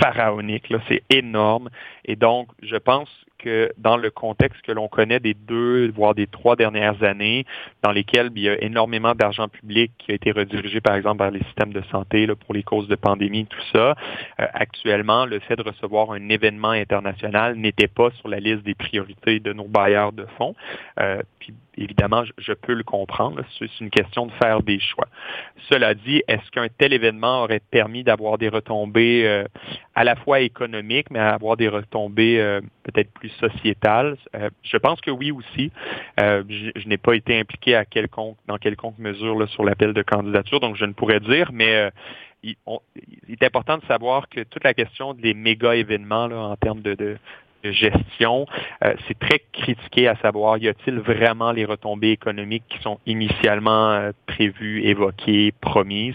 pharaoniques. 0.00 0.72
C'est 0.88 1.02
énorme. 1.10 1.68
Et 2.04 2.14
donc, 2.14 2.48
je 2.62 2.76
pense 2.76 3.08
que 3.38 3.72
dans 3.78 3.96
le 3.96 4.10
contexte 4.10 4.62
que 4.62 4.72
l'on 4.72 4.88
connaît 4.88 5.20
des 5.20 5.34
deux, 5.34 5.90
voire 5.90 6.14
des 6.14 6.26
trois 6.26 6.56
dernières 6.56 7.02
années, 7.02 7.44
dans 7.82 7.92
lesquelles 7.92 8.30
il 8.34 8.42
y 8.42 8.48
a 8.48 8.62
énormément 8.62 9.14
d'argent 9.14 9.48
public 9.48 9.92
qui 9.98 10.12
a 10.12 10.14
été 10.14 10.32
redirigé, 10.32 10.80
par 10.80 10.94
exemple, 10.94 11.22
vers 11.22 11.30
les 11.30 11.42
systèmes 11.44 11.72
de 11.72 11.82
santé 11.90 12.26
là, 12.26 12.34
pour 12.34 12.54
les 12.54 12.62
causes 12.62 12.88
de 12.88 12.96
pandémie, 12.96 13.46
tout 13.46 13.62
ça, 13.72 13.94
euh, 14.40 14.46
actuellement, 14.54 15.26
le 15.26 15.38
fait 15.40 15.56
de 15.56 15.62
recevoir 15.62 16.12
un 16.12 16.28
événement 16.28 16.70
international 16.70 17.56
n'était 17.56 17.88
pas 17.88 18.10
sur 18.12 18.28
la 18.28 18.40
liste 18.40 18.62
des 18.62 18.74
priorités 18.74 19.40
de 19.40 19.52
nos 19.52 19.68
bailleurs 19.68 20.12
de 20.12 20.26
fonds. 20.36 20.54
Euh, 21.00 21.22
puis 21.38 21.54
évidemment, 21.78 22.24
je, 22.38 22.52
peux 22.52 22.74
le 22.74 22.82
comprendre. 22.82 23.42
C'est 23.58 23.80
une 23.80 23.90
question 23.90 24.26
de 24.26 24.32
faire 24.32 24.62
des 24.62 24.80
choix. 24.80 25.06
Cela 25.68 25.94
dit, 25.94 26.22
est-ce 26.28 26.50
qu'un 26.50 26.68
tel 26.68 26.92
événement 26.92 27.42
aurait 27.42 27.60
permis 27.60 28.02
d'avoir 28.02 28.38
des 28.38 28.48
retombées 28.48 29.26
euh, 29.26 29.44
à 29.94 30.04
la 30.04 30.16
fois 30.16 30.40
économiques, 30.40 31.10
mais 31.10 31.18
avoir 31.18 31.56
des 31.56 31.68
retombées 31.68 32.40
euh, 32.40 32.60
peut-être 32.84 33.12
plus 33.12 33.25
sociétales? 33.40 34.16
Euh, 34.34 34.50
je 34.62 34.76
pense 34.76 35.00
que 35.00 35.10
oui 35.10 35.30
aussi. 35.30 35.70
je, 36.18 36.88
n'ai 36.88 36.96
pas 36.98 37.14
été 37.14 37.38
impliqué 37.38 37.74
à 37.74 37.84
quelconque, 37.84 38.36
dans 38.46 38.58
quelconque 38.58 38.98
mesure 38.98 39.48
sur 39.48 39.64
l'appel 39.64 39.92
de 39.92 40.02
candidature, 40.02 40.60
donc 40.60 40.76
je 40.76 40.84
ne 40.84 40.92
pourrais 40.92 41.20
dire, 41.20 41.50
mais 41.52 41.90
il, 42.42 42.56
est 43.28 43.42
important 43.42 43.78
de 43.78 43.84
savoir 43.86 44.28
que 44.28 44.42
toute 44.42 44.64
la 44.64 44.74
question 44.74 45.14
des 45.14 45.34
méga 45.34 45.74
événements 45.74 46.24
en 46.24 46.56
termes 46.56 46.82
de, 46.82 47.16
gestion, 47.72 48.46
euh, 48.84 48.94
c'est 49.06 49.18
très 49.18 49.40
critiqué 49.52 50.08
à 50.08 50.16
savoir, 50.16 50.58
y 50.58 50.68
a-t-il 50.68 50.98
vraiment 50.98 51.52
les 51.52 51.64
retombées 51.64 52.10
économiques 52.10 52.64
qui 52.68 52.78
sont 52.78 52.98
initialement 53.06 53.90
euh, 53.90 54.12
prévues, 54.26 54.84
évoquées, 54.84 55.52
promises? 55.60 56.14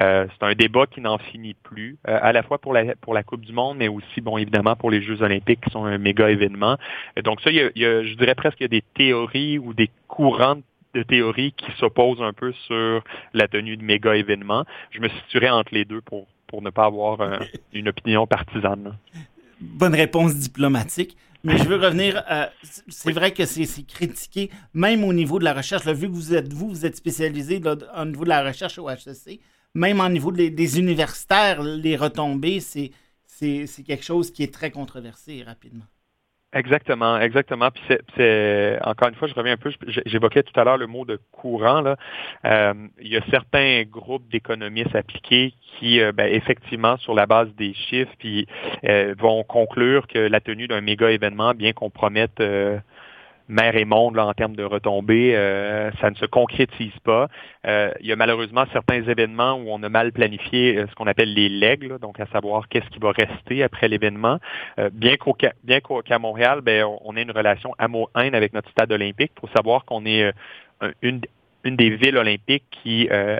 Euh, 0.00 0.26
c'est 0.30 0.46
un 0.46 0.54
débat 0.54 0.86
qui 0.86 1.00
n'en 1.00 1.18
finit 1.18 1.54
plus, 1.54 1.98
à 2.04 2.32
la 2.32 2.42
fois 2.42 2.58
pour 2.58 2.72
la, 2.72 2.94
pour 2.96 3.14
la 3.14 3.22
Coupe 3.22 3.44
du 3.44 3.52
Monde, 3.52 3.76
mais 3.78 3.88
aussi, 3.88 4.20
bon, 4.20 4.38
évidemment, 4.38 4.76
pour 4.76 4.90
les 4.90 5.02
Jeux 5.02 5.22
olympiques 5.22 5.60
qui 5.62 5.70
sont 5.70 5.84
un 5.84 5.98
méga 5.98 6.30
événement. 6.30 6.76
donc 7.22 7.40
ça, 7.40 7.50
il 7.50 7.56
y 7.56 7.84
a, 7.84 8.02
je 8.02 8.14
dirais 8.14 8.34
presque 8.34 8.58
qu'il 8.58 8.64
y 8.64 8.66
a 8.66 8.68
des 8.68 8.84
théories 8.94 9.58
ou 9.58 9.74
des 9.74 9.90
courants 10.08 10.56
de 10.94 11.02
théories 11.02 11.52
qui 11.52 11.70
s'opposent 11.72 12.22
un 12.22 12.32
peu 12.32 12.52
sur 12.66 13.02
la 13.32 13.48
tenue 13.48 13.76
de 13.76 13.84
méga 13.84 14.16
événements. 14.16 14.64
Je 14.90 15.00
me 15.00 15.08
situerais 15.08 15.50
entre 15.50 15.74
les 15.74 15.84
deux 15.84 16.00
pour, 16.00 16.26
pour 16.46 16.62
ne 16.62 16.70
pas 16.70 16.86
avoir 16.86 17.20
une 17.72 17.88
opinion 17.88 18.26
partisane 18.26 18.96
bonne 19.60 19.94
réponse 19.94 20.34
diplomatique. 20.34 21.16
Mais 21.42 21.56
je 21.56 21.64
veux 21.64 21.76
revenir, 21.76 22.22
c'est 22.88 23.12
vrai 23.12 23.32
que 23.32 23.46
c'est 23.46 23.86
critiqué, 23.86 24.50
même 24.74 25.04
au 25.04 25.12
niveau 25.12 25.38
de 25.38 25.44
la 25.44 25.54
recherche. 25.54 25.86
vu 25.86 26.06
que 26.06 26.12
vous 26.12 26.34
êtes, 26.34 26.52
vous, 26.52 26.84
êtes 26.84 26.96
spécialisé 26.96 27.62
au 27.64 28.04
niveau 28.04 28.24
de 28.24 28.28
la 28.28 28.44
recherche 28.44 28.78
au 28.78 28.90
HEC, 28.90 29.40
même 29.74 30.00
au 30.00 30.08
niveau 30.08 30.32
des, 30.32 30.78
universitaires, 30.78 31.62
les 31.62 31.96
retombées, 31.96 32.60
c'est 32.60 32.92
quelque 33.86 34.04
chose 34.04 34.30
qui 34.30 34.42
est 34.42 34.52
très 34.52 34.70
controversé 34.70 35.42
rapidement. 35.42 35.86
Exactement, 36.52 37.16
exactement. 37.20 37.70
Puis 37.70 37.82
c'est, 38.16 38.78
encore 38.82 39.08
une 39.08 39.14
fois, 39.14 39.28
je 39.28 39.34
reviens 39.34 39.52
un 39.52 39.56
peu. 39.56 39.70
J'évoquais 40.04 40.42
tout 40.42 40.58
à 40.58 40.64
l'heure 40.64 40.78
le 40.78 40.88
mot 40.88 41.04
de 41.04 41.20
courant. 41.30 41.80
Là. 41.80 41.96
Euh, 42.44 42.74
il 43.00 43.06
y 43.06 43.16
a 43.16 43.20
certains 43.30 43.84
groupes 43.84 44.28
d'économistes 44.28 44.96
appliqués 44.96 45.54
qui, 45.78 46.00
euh, 46.00 46.10
ben, 46.10 46.26
effectivement, 46.26 46.96
sur 46.96 47.14
la 47.14 47.26
base 47.26 47.54
des 47.54 47.72
chiffres, 47.72 48.12
puis 48.18 48.48
euh, 48.84 49.14
vont 49.16 49.44
conclure 49.44 50.08
que 50.08 50.18
la 50.18 50.40
tenue 50.40 50.66
d'un 50.66 50.80
méga 50.80 51.12
événement, 51.12 51.54
bien 51.54 51.72
qu'on 51.72 51.90
promette 51.90 52.42
mer 53.50 53.76
et 53.76 53.84
monde 53.84 54.16
là, 54.16 54.26
en 54.26 54.32
termes 54.32 54.56
de 54.56 54.64
retombées, 54.64 55.36
euh, 55.36 55.90
ça 56.00 56.10
ne 56.10 56.14
se 56.14 56.24
concrétise 56.24 56.96
pas. 57.04 57.28
Euh, 57.66 57.92
il 58.00 58.06
y 58.06 58.12
a 58.12 58.16
malheureusement 58.16 58.64
certains 58.72 59.02
événements 59.02 59.54
où 59.54 59.66
on 59.68 59.82
a 59.82 59.88
mal 59.88 60.12
planifié 60.12 60.78
euh, 60.78 60.86
ce 60.88 60.94
qu'on 60.94 61.06
appelle 61.06 61.34
les 61.34 61.48
legs, 61.48 61.98
donc 62.00 62.20
à 62.20 62.26
savoir 62.26 62.68
qu'est-ce 62.68 62.88
qui 62.90 62.98
va 62.98 63.10
rester 63.12 63.62
après 63.62 63.88
l'événement. 63.88 64.38
bien 64.92 65.16
qu'au 65.16 65.36
bien 65.64 65.80
qu'à 65.80 66.18
Montréal, 66.18 66.60
ben, 66.60 66.86
on 67.04 67.16
ait 67.16 67.22
une 67.22 67.30
relation 67.30 67.74
amour-haine 67.78 68.34
avec 68.34 68.52
notre 68.52 68.70
stade 68.70 68.92
olympique. 68.92 69.32
pour 69.34 69.50
savoir 69.50 69.84
qu'on 69.84 70.06
est 70.06 70.32
une, 71.02 71.20
une 71.64 71.76
des 71.76 71.90
villes 71.90 72.16
olympiques 72.16 72.64
qui, 72.70 73.08
euh, 73.10 73.38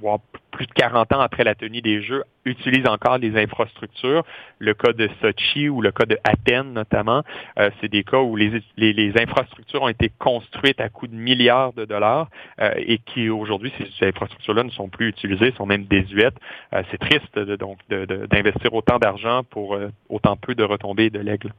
voire 0.00 0.20
plus 0.58 0.66
de 0.66 0.72
40 0.72 1.12
ans 1.12 1.20
après 1.20 1.44
la 1.44 1.54
tenue 1.54 1.80
des 1.80 2.02
Jeux, 2.02 2.24
utilise 2.44 2.86
encore 2.88 3.18
les 3.18 3.40
infrastructures. 3.40 4.24
Le 4.58 4.74
cas 4.74 4.92
de 4.92 5.08
Sochi 5.20 5.68
ou 5.68 5.80
le 5.80 5.92
cas 5.92 6.04
de 6.04 6.18
Athènes 6.24 6.72
notamment, 6.72 7.22
euh, 7.58 7.70
c'est 7.80 7.88
des 7.88 8.02
cas 8.02 8.18
où 8.18 8.34
les, 8.34 8.60
les, 8.76 9.12
infrastructures 9.20 9.82
ont 9.82 9.88
été 9.88 10.10
construites 10.18 10.80
à 10.80 10.88
coût 10.88 11.06
de 11.06 11.14
milliards 11.14 11.72
de 11.74 11.84
dollars 11.84 12.28
euh, 12.60 12.72
et 12.76 12.98
qui 12.98 13.28
aujourd'hui, 13.28 13.72
ces 14.00 14.06
infrastructures-là 14.08 14.64
ne 14.64 14.70
sont 14.70 14.88
plus 14.88 15.08
utilisées, 15.08 15.52
sont 15.52 15.66
même 15.66 15.84
désuètes. 15.84 16.36
Euh, 16.72 16.82
c'est 16.90 16.98
triste 16.98 17.38
de, 17.38 17.54
donc 17.54 17.78
d'investir 17.88 18.74
autant 18.74 18.98
d'argent 18.98 19.42
pour 19.44 19.78
autant 20.08 20.36
peu 20.36 20.54
de 20.54 20.64
retombées 20.64 21.10
de 21.10 21.20
l'aigle. 21.20 21.52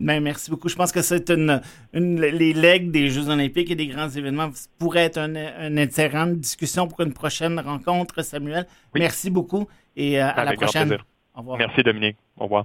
Ben, 0.00 0.22
merci 0.22 0.50
beaucoup. 0.50 0.70
Je 0.70 0.76
pense 0.76 0.92
que 0.92 1.02
c'est 1.02 1.30
une, 1.30 1.60
les 1.92 2.54
legs 2.54 2.90
des 2.90 3.10
Jeux 3.10 3.28
olympiques 3.28 3.70
et 3.70 3.74
des 3.74 3.86
grands 3.86 4.08
événements 4.08 4.50
pourraient 4.78 5.04
être 5.04 5.18
un, 5.18 5.36
un 5.36 5.76
intérêt 5.76 6.26
de 6.26 6.34
discussion 6.36 6.88
pour 6.88 7.02
une 7.02 7.12
prochaine 7.12 7.60
rencontre, 7.60 8.22
Samuel. 8.22 8.66
Merci 8.94 9.28
beaucoup 9.28 9.68
et 9.96 10.20
euh, 10.20 10.30
à 10.34 10.44
la 10.44 10.54
prochaine. 10.54 10.96
Au 11.34 11.40
revoir. 11.40 11.58
Merci 11.58 11.82
Dominique. 11.82 12.16
Au 12.38 12.44
revoir. 12.44 12.64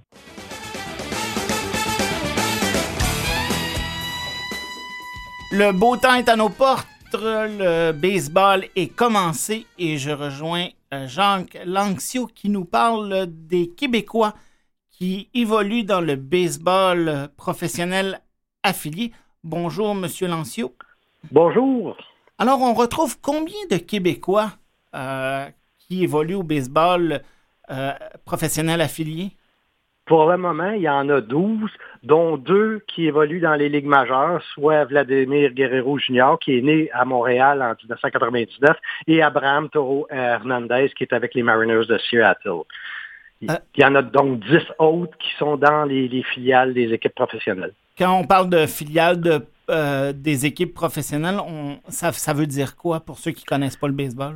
Le 5.51 5.71
beau 5.73 5.97
temps 5.97 6.15
est 6.15 6.29
à 6.29 6.37
nos 6.37 6.49
portes. 6.49 6.87
Le 7.13 7.91
baseball 7.91 8.65
est 8.75 8.87
commencé 8.87 9.67
et 9.77 9.97
je 9.97 10.11
rejoins 10.11 10.67
euh, 10.93 11.07
Jacques 11.07 11.57
Lanxio 11.65 12.27
qui 12.27 12.49
nous 12.49 12.65
parle 12.65 13.27
des 13.27 13.69
Québécois 13.69 14.33
qui 14.97 15.29
évoluent 15.33 15.83
dans 15.83 16.01
le 16.01 16.15
baseball 16.15 17.27
professionnel 17.37 18.19
affilié. 18.63 19.11
Bonjour, 19.43 19.93
Monsieur 19.93 20.27
Lancio. 20.27 20.73
Bonjour. 21.31 21.97
Alors, 22.39 22.61
on 22.61 22.73
retrouve 22.73 23.19
combien 23.21 23.59
de 23.69 23.77
Québécois 23.77 24.51
euh, 24.95 25.45
qui 25.79 26.03
évoluent 26.03 26.35
au 26.35 26.43
baseball 26.43 27.21
euh, 27.69 27.91
professionnel 28.25 28.79
affilié? 28.79 29.31
Pour 30.05 30.29
le 30.29 30.37
moment, 30.37 30.71
il 30.71 30.83
y 30.83 30.89
en 30.89 31.09
a 31.09 31.19
12, 31.19 31.69
dont 32.03 32.37
deux 32.37 32.83
qui 32.87 33.07
évoluent 33.07 33.39
dans 33.39 33.55
les 33.55 33.69
ligues 33.69 33.87
majeures, 33.87 34.41
soit 34.53 34.85
Vladimir 34.85 35.51
Guerrero 35.51 35.97
Jr., 35.97 36.35
qui 36.39 36.59
est 36.59 36.61
né 36.61 36.91
à 36.93 37.05
Montréal 37.05 37.61
en 37.63 37.73
1999, 37.73 38.77
et 39.07 39.23
Abraham 39.23 39.67
Toro 39.69 40.05
Hernandez, 40.11 40.91
qui 40.95 41.03
est 41.03 41.13
avec 41.13 41.33
les 41.33 41.41
Mariners 41.41 41.87
de 41.87 41.97
Seattle. 41.97 42.63
Il 43.47 43.51
euh. 43.51 43.57
y 43.77 43.85
en 43.85 43.95
a 43.95 44.01
donc 44.01 44.39
10 44.39 44.57
autres 44.79 45.17
qui 45.17 45.29
sont 45.37 45.57
dans 45.57 45.85
les, 45.85 46.23
filiales 46.33 46.73
des 46.73 46.93
équipes 46.93 47.15
professionnelles. 47.15 47.73
Quand 47.97 48.19
on 48.19 48.25
parle 48.25 48.49
de 48.49 48.65
filiales 48.65 49.21
de, 49.21 49.45
euh, 49.69 50.13
des 50.13 50.45
équipes 50.45 50.73
professionnelles, 50.73 51.37
ça, 51.87 52.11
ça, 52.11 52.33
veut 52.33 52.47
dire 52.47 52.75
quoi 52.75 52.99
pour 52.99 53.17
ceux 53.17 53.31
qui 53.31 53.43
ne 53.43 53.47
connaissent 53.47 53.77
pas 53.77 53.87
le 53.87 53.93
baseball? 53.93 54.35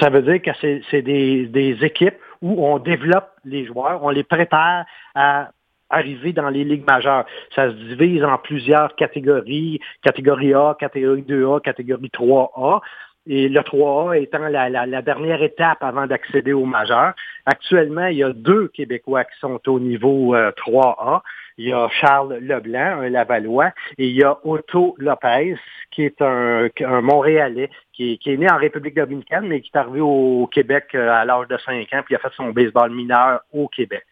Ça 0.00 0.08
veut 0.08 0.22
dire 0.22 0.40
que 0.40 0.80
c'est 0.90 1.02
des, 1.02 1.46
des 1.46 1.84
équipes 1.84 2.16
où 2.40 2.66
on 2.66 2.78
développe 2.78 3.30
les 3.44 3.66
joueurs, 3.66 4.02
on 4.02 4.10
les 4.10 4.22
prépare 4.22 4.84
à 5.14 5.50
arriver 5.90 6.32
dans 6.32 6.48
les 6.48 6.64
ligues 6.64 6.86
majeures. 6.86 7.24
Ça 7.54 7.70
se 7.70 7.74
divise 7.74 8.24
en 8.24 8.38
plusieurs 8.38 8.94
catégories, 8.96 9.80
catégorie 10.02 10.54
A, 10.54 10.76
catégorie 10.78 11.22
2A, 11.22 11.60
catégorie 11.60 12.10
3A. 12.12 12.80
Et 13.26 13.48
le 13.48 13.60
3A 13.60 14.20
étant 14.20 14.48
la, 14.48 15.02
dernière 15.02 15.42
étape 15.42 15.82
avant 15.82 16.06
d'accéder 16.06 16.52
au 16.52 16.66
majeur. 16.66 17.14
Actuellement, 17.46 18.06
il 18.06 18.18
y 18.18 18.22
a 18.22 18.32
deux 18.32 18.68
Québécois 18.68 19.24
qui 19.24 19.38
sont 19.40 19.60
au 19.66 19.80
niveau 19.80 20.34
3A. 20.34 21.16
Euh, 21.16 21.18
il 21.56 21.68
y 21.68 21.72
a 21.72 21.88
Charles 21.88 22.38
Leblanc, 22.40 23.00
un 23.00 23.08
Lavallois, 23.08 23.70
et 23.96 24.08
il 24.08 24.16
y 24.16 24.24
a 24.24 24.38
Otto 24.44 24.96
Lopez, 24.98 25.56
qui 25.90 26.02
est 26.02 26.20
un, 26.20 26.68
Montréalais, 27.00 27.70
qui 27.92 28.18
est, 28.24 28.36
né 28.36 28.50
en 28.50 28.56
République 28.56 28.96
dominicaine, 28.96 29.46
mais 29.46 29.60
qui 29.60 29.70
est 29.72 29.78
arrivé 29.78 30.00
au 30.00 30.48
Québec 30.52 30.88
euh, 30.94 31.10
à 31.10 31.24
l'âge 31.24 31.48
de 31.48 31.56
5 31.56 31.92
ans, 31.92 32.02
puis 32.04 32.14
il 32.14 32.16
a 32.16 32.18
fait 32.18 32.34
son 32.36 32.50
baseball 32.50 32.90
mineur 32.90 33.40
au 33.52 33.68
Québec. 33.68 34.04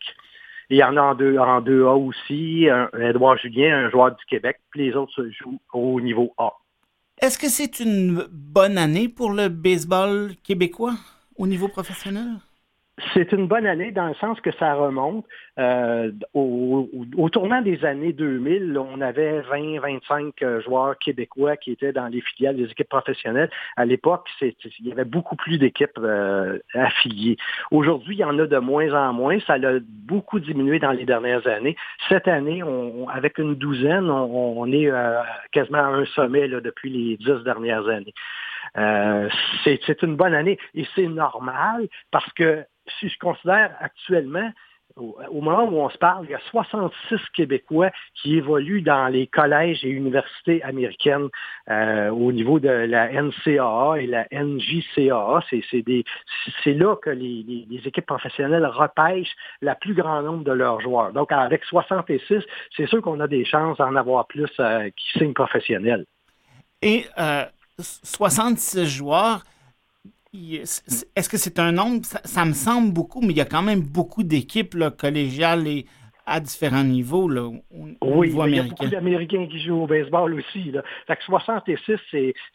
il 0.70 0.76
y 0.76 0.84
en 0.84 0.96
a 0.96 1.00
en, 1.00 1.14
deux, 1.14 1.36
en 1.36 1.60
2A 1.60 1.96
aussi, 1.96 2.68
un, 2.70 2.88
Edouard 2.98 3.36
Julien, 3.38 3.86
un 3.86 3.90
joueur 3.90 4.14
du 4.14 4.24
Québec, 4.26 4.58
puis 4.70 4.86
les 4.86 4.96
autres 4.96 5.12
se 5.12 5.28
jouent 5.32 5.60
au 5.72 6.00
niveau 6.00 6.32
A. 6.38 6.52
Est-ce 7.22 7.38
que 7.38 7.48
c'est 7.48 7.78
une 7.78 8.26
bonne 8.32 8.76
année 8.76 9.08
pour 9.08 9.30
le 9.30 9.48
baseball 9.48 10.34
québécois 10.42 10.96
au 11.36 11.46
niveau 11.46 11.68
professionnel? 11.68 12.40
C'est 13.14 13.32
une 13.32 13.46
bonne 13.46 13.64
année 13.66 13.90
dans 13.90 14.08
le 14.08 14.14
sens 14.14 14.38
que 14.42 14.50
ça 14.52 14.74
remonte. 14.74 15.24
Euh, 15.58 16.12
au, 16.34 16.86
tournant 17.30 17.62
des 17.62 17.86
années 17.86 18.12
2000, 18.12 18.76
on 18.76 19.00
avait 19.00 19.40
20-25 19.40 20.32
euh, 20.42 20.60
joueurs 20.60 20.98
québécois 20.98 21.56
qui 21.56 21.72
étaient 21.72 21.92
dans 21.92 22.08
les 22.08 22.20
filiales 22.20 22.56
des 22.56 22.70
équipes 22.70 22.90
professionnelles. 22.90 23.48
À 23.76 23.86
l'époque, 23.86 24.28
il 24.42 24.54
y 24.80 24.92
avait 24.92 25.06
beaucoup 25.06 25.36
plus 25.36 25.56
d'équipes 25.56 25.98
euh, 25.98 26.58
affiliées. 26.74 27.38
Aujourd'hui, 27.70 28.16
il 28.16 28.20
y 28.20 28.24
en 28.24 28.38
a 28.38 28.46
de 28.46 28.58
moins 28.58 28.92
en 28.92 29.14
moins. 29.14 29.38
Ça 29.46 29.54
a 29.54 29.78
beaucoup 29.88 30.38
diminué 30.38 30.78
dans 30.78 30.92
les 30.92 31.06
dernières 31.06 31.46
années. 31.46 31.76
Cette 32.10 32.28
année, 32.28 32.62
on, 32.62 33.08
avec 33.08 33.38
une 33.38 33.54
douzaine, 33.54 34.10
on, 34.10 34.70
est 34.70 34.90
quasiment 35.50 35.78
à 35.78 35.86
un 35.86 36.04
sommet 36.04 36.46
là, 36.46 36.60
depuis 36.60 36.90
les 36.90 37.16
dix 37.16 37.42
dernières 37.44 37.88
années. 37.88 38.14
C'est 38.74 40.02
une 40.02 40.16
bonne 40.16 40.34
année 40.34 40.58
et 40.74 40.86
c'est 40.94 41.08
normal 41.08 41.88
parce 42.10 42.30
que 42.32 42.64
si 42.98 43.08
je 43.08 43.18
considère 43.18 43.74
actuellement, 43.80 44.50
au, 44.96 45.40
moment 45.40 45.64
où 45.64 45.76
on 45.78 45.88
se 45.88 45.98
parle, 45.98 46.26
il 46.26 46.30
y 46.30 46.34
a 46.34 46.40
66 46.50 47.18
Québécois 47.34 47.90
qui 48.14 48.36
évoluent 48.36 48.82
dans 48.82 49.08
les 49.08 49.26
collèges 49.26 49.84
et 49.84 49.88
universités 49.88 50.62
américaines 50.62 51.28
euh, 51.70 52.10
au 52.10 52.32
niveau 52.32 52.60
de 52.60 52.68
la 52.68 53.10
NCAA 53.10 54.00
et 54.00 54.06
la 54.06 54.26
NJCAA. 54.30 55.40
C'est 55.50 56.74
là 56.74 56.96
que 56.96 57.10
les, 57.10 57.66
équipes 57.84 58.06
professionnelles 58.06 58.66
repêchent 58.66 59.34
la 59.60 59.74
plus 59.74 59.94
grand 59.94 60.22
nombre 60.22 60.44
de 60.44 60.52
leurs 60.52 60.80
joueurs. 60.80 61.12
Donc, 61.12 61.32
avec 61.32 61.64
66, 61.64 62.42
c'est 62.76 62.86
sûr 62.86 63.00
qu'on 63.02 63.20
a 63.20 63.26
des 63.26 63.44
chances 63.44 63.78
d'en 63.78 63.96
avoir 63.96 64.26
plus 64.26 64.50
euh, 64.60 64.90
qui 64.90 65.18
signent 65.18 65.32
professionnels. 65.32 66.04
Et 66.82 67.06
66 67.78 68.78
euh, 68.78 68.84
joueurs, 68.84 69.44
est-ce 70.34 71.28
que 71.28 71.36
c'est 71.36 71.58
un 71.58 71.72
nombre? 71.72 72.06
Ça, 72.24 72.44
me 72.44 72.54
semble 72.54 72.92
beaucoup, 72.92 73.20
mais 73.20 73.32
il 73.32 73.36
y 73.36 73.42
a 73.42 73.46
quand 73.46 73.62
même 73.62 73.82
beaucoup 73.82 74.22
d'équipes 74.22 74.76
collégiales 74.96 75.66
et 75.66 75.86
à 76.26 76.40
différents 76.40 76.84
niveaux 76.84 77.28
là, 77.28 77.48
oui, 78.00 78.32
il 78.32 78.54
y 78.54 78.58
a 78.58 78.62
beaucoup 78.62 78.86
d'Américains 78.86 79.46
qui 79.46 79.60
jouent 79.60 79.82
au 79.82 79.86
baseball 79.86 80.34
aussi. 80.34 80.70
Là. 80.70 80.82
Fait 81.06 81.16
que 81.16 81.24
66, 81.24 81.90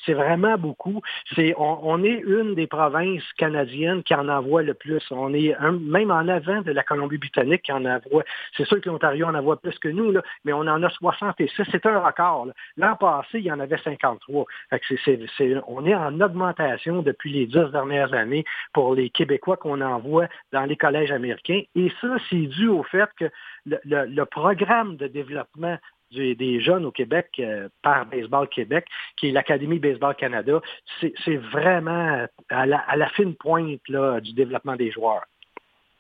c'est 0.06 0.14
vraiment 0.14 0.58
beaucoup. 0.58 1.02
C'est 1.36 1.54
on, 1.58 2.04
est 2.04 2.24
une 2.26 2.56
des 2.56 2.68
provinces 2.68 3.24
canadiennes 3.38 4.04
qui 4.04 4.14
en 4.14 4.28
envoie 4.30 4.64
le 4.64 4.74
plus. 4.74 5.04
On 5.12 5.34
est 5.34 5.56
même 5.62 6.12
en 6.12 6.28
avant 6.28 6.62
de 6.62 6.72
la 6.72 6.84
Colombie-Britannique 6.84 7.64
qui 7.64 7.72
en 7.72 7.86
envoie. 7.86 8.24
C'est 8.56 8.66
sûr 8.66 8.80
que 8.82 8.90
l'Ontario 8.90 9.26
en 9.26 9.36
envoie 9.36 9.60
plus 9.60 9.78
que 9.80 9.90
nous, 9.90 10.12
là, 10.12 10.22
mais 10.46 10.54
on 10.54 10.62
en 10.62 10.82
a 10.84 10.90
66. 10.90 11.50
C'est 11.72 11.86
un 11.86 12.00
record. 12.00 12.48
L'an 12.78 12.96
passé, 12.96 13.40
il 13.40 13.46
y 13.46 13.52
en 13.52 13.60
avait 13.60 13.78
53. 13.78 14.46
Fait 14.70 14.80
que 14.80 15.64
on 15.68 15.86
est 15.86 15.96
en 15.96 16.20
augmentation 16.22 17.02
depuis 17.02 17.34
les 17.34 17.46
dix 17.46 17.72
dernières 17.72 18.14
années 18.14 18.46
pour 18.74 18.96
les 18.96 19.10
Québécois 19.10 19.58
qu'on 19.58 19.82
envoie 19.82 20.28
dans 20.52 20.66
les 20.66 20.78
collèges 20.78 21.12
américains. 21.12 21.62
Et 21.76 21.92
ça, 22.02 22.18
c'est 22.30 22.48
dû 22.48 22.68
au 22.68 22.84
fait 22.84 23.10
que 23.20 23.30
le, 23.68 24.24
programme 24.26 24.98
de 24.98 25.08
développement 25.08 25.78
des 26.12 26.62
jeunes 26.62 26.86
au 26.86 26.92
Québec 26.92 27.32
euh, 27.40 27.68
par 27.82 28.06
Baseball 28.06 28.48
Québec, 28.48 28.86
qui 29.18 29.28
est 29.28 29.32
l'Académie 29.32 29.80
Baseball 29.80 30.16
Canada, 30.16 30.62
c'est 31.02 31.36
vraiment 31.36 32.26
à 32.50 32.66
la, 32.66 33.10
fine 33.16 33.36
pointe 33.36 33.80
du 34.22 34.34
développement 34.34 34.76
des 34.76 34.92
joueurs. 34.92 35.26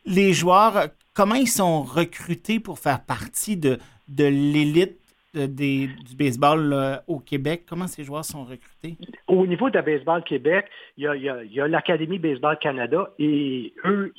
Les 0.06 0.32
joueurs, 0.32 0.88
comment 1.14 1.36
ils 1.36 1.50
sont 1.50 1.84
recrutés 1.84 2.62
pour 2.62 2.80
faire 2.80 3.04
partie 3.04 3.58
de 3.58 3.80
l'élite 4.18 5.07
du 5.34 6.16
baseball 6.18 7.02
au 7.08 7.20
Québec? 7.20 7.66
Comment 7.68 7.88
ces 7.88 8.04
joueurs 8.04 8.26
sont 8.26 8.44
recrutés? 8.44 8.98
Au 9.28 9.46
niveau 9.46 9.70
de 9.70 9.80
Baseball 9.82 10.24
Québec, 10.24 10.68
il 10.98 11.04
y 11.04 11.60
a, 11.60 11.68
l'Académie 11.68 12.20
Baseball 12.20 12.58
Canada 12.60 13.10
et 13.20 13.74
eux, 13.86 14.14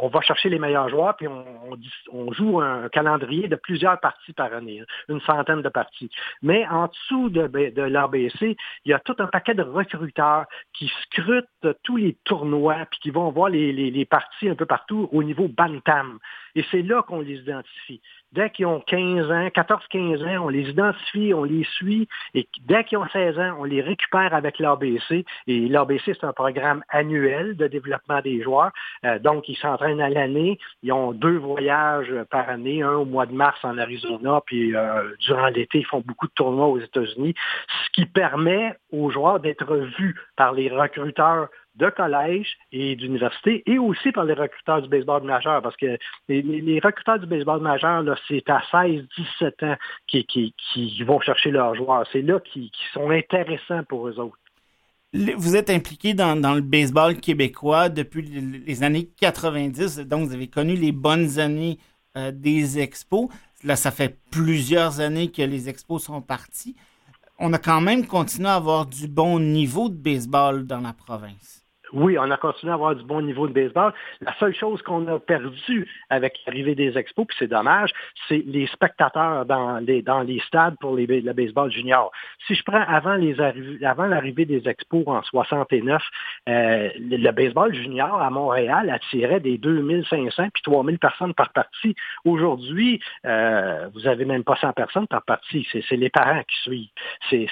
on 0.00 0.08
va 0.08 0.20
chercher 0.20 0.48
les 0.48 0.58
meilleurs 0.58 0.88
joueurs 0.88 1.16
puis 1.16 1.26
on, 1.28 2.32
joue 2.32 2.60
un 2.60 2.88
calendrier 2.88 3.48
de 3.48 3.56
plusieurs 3.56 3.98
parties 4.00 4.32
par 4.32 4.52
année, 4.52 4.80
hein, 4.80 4.84
une 5.08 5.20
centaine 5.20 5.62
de 5.62 5.68
parties. 5.68 6.10
Mais 6.42 6.66
en 6.66 6.88
dessous 6.88 7.30
de, 7.30 7.46
de 7.46 7.82
l'ABC, 7.82 8.56
il 8.84 8.90
y 8.90 8.92
a 8.92 8.98
tout 8.98 9.16
un 9.18 9.26
paquet 9.26 9.54
de 9.54 9.62
recruteurs 9.62 10.44
qui 10.72 10.90
scrutent 11.02 11.46
tous 11.82 11.96
les 11.96 12.16
tournois 12.24 12.86
puis 12.90 13.00
qui 13.00 13.10
vont 13.10 13.30
voir 13.30 13.48
les, 13.48 13.72
les 13.72 14.04
parties 14.04 14.48
un 14.48 14.54
peu 14.54 14.66
partout 14.66 15.08
au 15.12 15.22
niveau 15.22 15.48
Bantam. 15.48 16.18
Et 16.54 16.64
c'est 16.70 16.82
là 16.82 17.02
qu'on 17.02 17.20
les 17.20 17.36
identifie. 17.36 18.00
Dès 18.32 18.50
qu'ils 18.50 18.66
ont 18.66 18.80
15 18.80 19.30
ans, 19.30 19.46
14-15 19.48 20.22
ans, 20.24 20.44
on 20.44 20.48
les 20.48 20.68
identifie, 20.68 21.32
on 21.34 21.44
les 21.44 21.64
suit, 21.64 22.08
et 22.34 22.46
dès 22.66 22.84
qu'ils 22.84 22.98
ont 22.98 23.08
16 23.08 23.38
ans, 23.38 23.56
on 23.58 23.64
les 23.64 23.80
récupère 23.80 24.34
avec 24.34 24.58
l'ABC. 24.58 25.24
Et 25.46 25.68
l'ABC, 25.68 26.02
c'est 26.04 26.24
un 26.24 26.32
programme 26.32 26.82
annuel 26.90 27.56
de 27.56 27.66
développement 27.66 28.20
des 28.20 28.42
joueurs. 28.42 28.70
Euh, 29.04 29.18
donc, 29.18 29.48
ils 29.48 29.56
s'entraînent 29.56 30.00
à 30.00 30.10
l'année. 30.10 30.58
Ils 30.82 30.92
ont 30.92 31.12
deux 31.12 31.38
voyages 31.38 32.12
par 32.30 32.48
année, 32.50 32.82
un 32.82 32.94
au 32.94 33.04
mois 33.04 33.26
de 33.26 33.32
mars 33.32 33.58
en 33.62 33.78
Arizona, 33.78 34.42
puis 34.44 34.76
euh, 34.76 35.14
durant 35.20 35.46
l'été, 35.48 35.78
ils 35.78 35.86
font 35.86 36.02
beaucoup 36.04 36.26
de 36.26 36.32
tournois 36.32 36.66
aux 36.66 36.80
États-Unis, 36.80 37.34
ce 37.84 37.90
qui 37.92 38.06
permet 38.06 38.74
aux 38.92 39.10
joueurs 39.10 39.40
d'être 39.40 39.74
vus 39.98 40.16
par 40.36 40.52
les 40.52 40.68
recruteurs 40.68 41.48
de 41.78 41.90
collège 41.90 42.56
et 42.72 42.96
d'université 42.96 43.62
et 43.66 43.78
aussi 43.78 44.12
par 44.12 44.24
les 44.24 44.34
recruteurs 44.34 44.82
du 44.82 44.88
baseball 44.88 45.22
majeur 45.22 45.62
parce 45.62 45.76
que 45.76 45.98
les, 46.28 46.80
recruteurs 46.82 47.18
du 47.18 47.26
baseball 47.26 47.60
majeur, 47.60 48.04
c'est 48.26 48.48
à 48.50 48.60
16-17 48.72 49.64
ans 49.64 49.76
qui, 50.06 50.26
qui, 50.26 51.02
vont 51.04 51.20
chercher 51.20 51.50
leurs 51.50 51.74
joueurs. 51.74 52.06
C'est 52.12 52.22
là 52.22 52.40
qui, 52.40 52.70
sont 52.92 53.10
intéressants 53.10 53.84
pour 53.84 54.08
eux 54.08 54.18
autres. 54.18 54.38
Vous 55.14 55.56
êtes 55.56 55.70
impliqué 55.70 56.12
dans, 56.12 56.54
le 56.54 56.60
baseball 56.60 57.16
québécois 57.16 57.88
depuis 57.88 58.22
les 58.22 58.82
années 58.82 59.08
90, 59.20 60.00
donc 60.00 60.28
vous 60.28 60.34
avez 60.34 60.48
connu 60.48 60.74
les 60.74 60.92
bonnes 60.92 61.38
années 61.38 61.78
euh, 62.16 62.30
des 62.32 62.78
expos. 62.78 63.28
là, 63.64 63.76
ça 63.76 63.90
fait 63.90 64.18
plusieurs 64.30 65.00
années 65.00 65.30
que 65.30 65.42
les 65.42 65.68
expos 65.68 66.02
sont 66.04 66.20
partis. 66.20 66.76
On 67.38 67.52
a 67.52 67.58
quand 67.58 67.80
même 67.80 68.06
continué 68.06 68.48
à 68.48 68.56
avoir 68.56 68.84
du 68.84 69.06
bon 69.06 69.38
niveau 69.38 69.88
de 69.88 69.94
baseball 69.94 70.66
dans 70.66 70.80
la 70.80 70.92
province. 70.92 71.57
Oui, 71.92 72.18
on 72.18 72.30
a 72.30 72.36
continué 72.36 72.72
à 72.72 72.74
avoir 72.74 72.94
du 72.94 73.04
bon 73.04 73.22
niveau 73.22 73.48
de 73.48 73.52
baseball. 73.52 73.92
La 74.20 74.34
seule 74.38 74.54
chose 74.54 74.82
qu'on 74.82 75.06
a 75.08 75.18
perdu 75.18 75.88
avec 76.10 76.38
l'arrivée 76.46 76.74
des 76.74 76.96
expos, 76.98 77.26
puis 77.26 77.36
c'est 77.38 77.48
dommage, 77.48 77.90
c'est 78.28 78.44
les 78.46 78.66
spectateurs 78.66 79.46
dans 79.46 79.78
les, 79.78 80.02
dans 80.02 80.20
les 80.20 80.40
stades 80.40 80.76
pour 80.80 80.96
le 80.96 81.32
baseball 81.32 81.70
junior. 81.70 82.10
Si 82.46 82.54
je 82.54 82.62
prends 82.62 82.82
avant 82.82 83.16
l'arrivée 84.06 84.44
des 84.44 84.68
expos 84.68 85.04
en 85.06 85.22
69, 85.22 86.02
euh, 86.48 86.88
le, 86.98 87.30
baseball 87.30 87.74
junior 87.74 88.20
à 88.20 88.30
Montréal 88.30 88.90
attirait 88.90 89.40
des 89.40 89.58
2500 89.58 90.48
puis 90.52 90.62
3000 90.62 90.98
personnes 90.98 91.34
par 91.34 91.50
partie. 91.52 91.94
Aujourd'hui, 92.24 93.00
euh, 93.26 93.88
vous 93.94 94.06
avez 94.06 94.24
même 94.24 94.44
pas 94.44 94.56
100 94.56 94.72
personnes 94.72 95.06
par 95.06 95.22
partie. 95.22 95.66
C'est 95.72 95.96
les 95.96 96.10
parents 96.10 96.42
qui 96.42 96.62
suivent. 96.62 97.48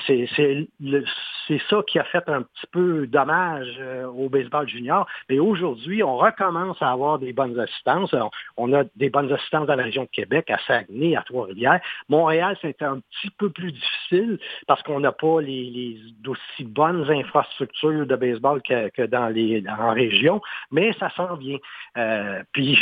C'est 1.49 1.61
ça 1.71 1.83
qui 1.87 1.99
a 1.99 2.05
fait 2.05 2.29
un 2.29 2.43
petit 2.43 2.67
peu 2.73 3.07
dommage 3.07 3.77
euh, 3.79 4.07
au 4.07 4.26
baseball 4.29 4.69
junior. 4.69 5.07
Mais 5.29 5.39
aujourd'hui, 5.39 6.03
on 6.03 6.17
recommence 6.17 6.81
à 6.81 6.91
avoir 6.91 7.19
des 7.19 7.33
bonnes 7.33 7.59
assistances. 7.59 8.15
On 8.57 8.73
a 8.73 8.85
des 8.97 9.11
bonnes 9.11 9.33
assistances 9.33 9.67
dans 9.67 9.77
la 9.77 9.85
région 9.85 10.05
de 10.05 10.09
Québec, 10.09 10.51
à 10.51 10.59
Saguenay, 10.67 11.17
à 11.17 11.23
Trois-Rivières. 11.23 11.81
Montréal, 12.09 12.57
c'est 12.61 12.83
un 12.83 13.01
petit 13.01 13.31
peu 13.31 13.51
plus 13.51 13.73
difficile 13.73 14.39
parce 14.67 14.83
qu'on 14.83 15.01
n'a 15.01 15.13
pas 15.13 15.41
les, 15.41 15.99
d'aussi 16.21 16.65
bonnes 16.65 17.11
infrastructures 17.11 18.07
de 18.07 18.17
baseball 18.17 18.63
que, 18.63 19.07
dans 19.07 19.29
les 19.29 19.65
en 19.69 19.93
région, 19.93 20.41
mais 20.71 20.93
ça 20.95 21.11
s'en 21.11 21.37
vient. 21.37 21.59
Euh, 21.97 22.43
puis 22.53 22.79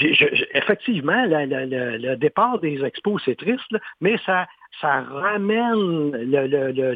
effectivement, 0.55 1.25
le, 1.27 2.15
départ 2.17 2.59
des 2.59 2.85
expos, 2.85 3.23
c'est 3.25 3.37
triste, 3.37 3.77
mais 4.01 4.17
ça 4.25 4.47
ça 4.81 5.03
ramène 5.03 6.11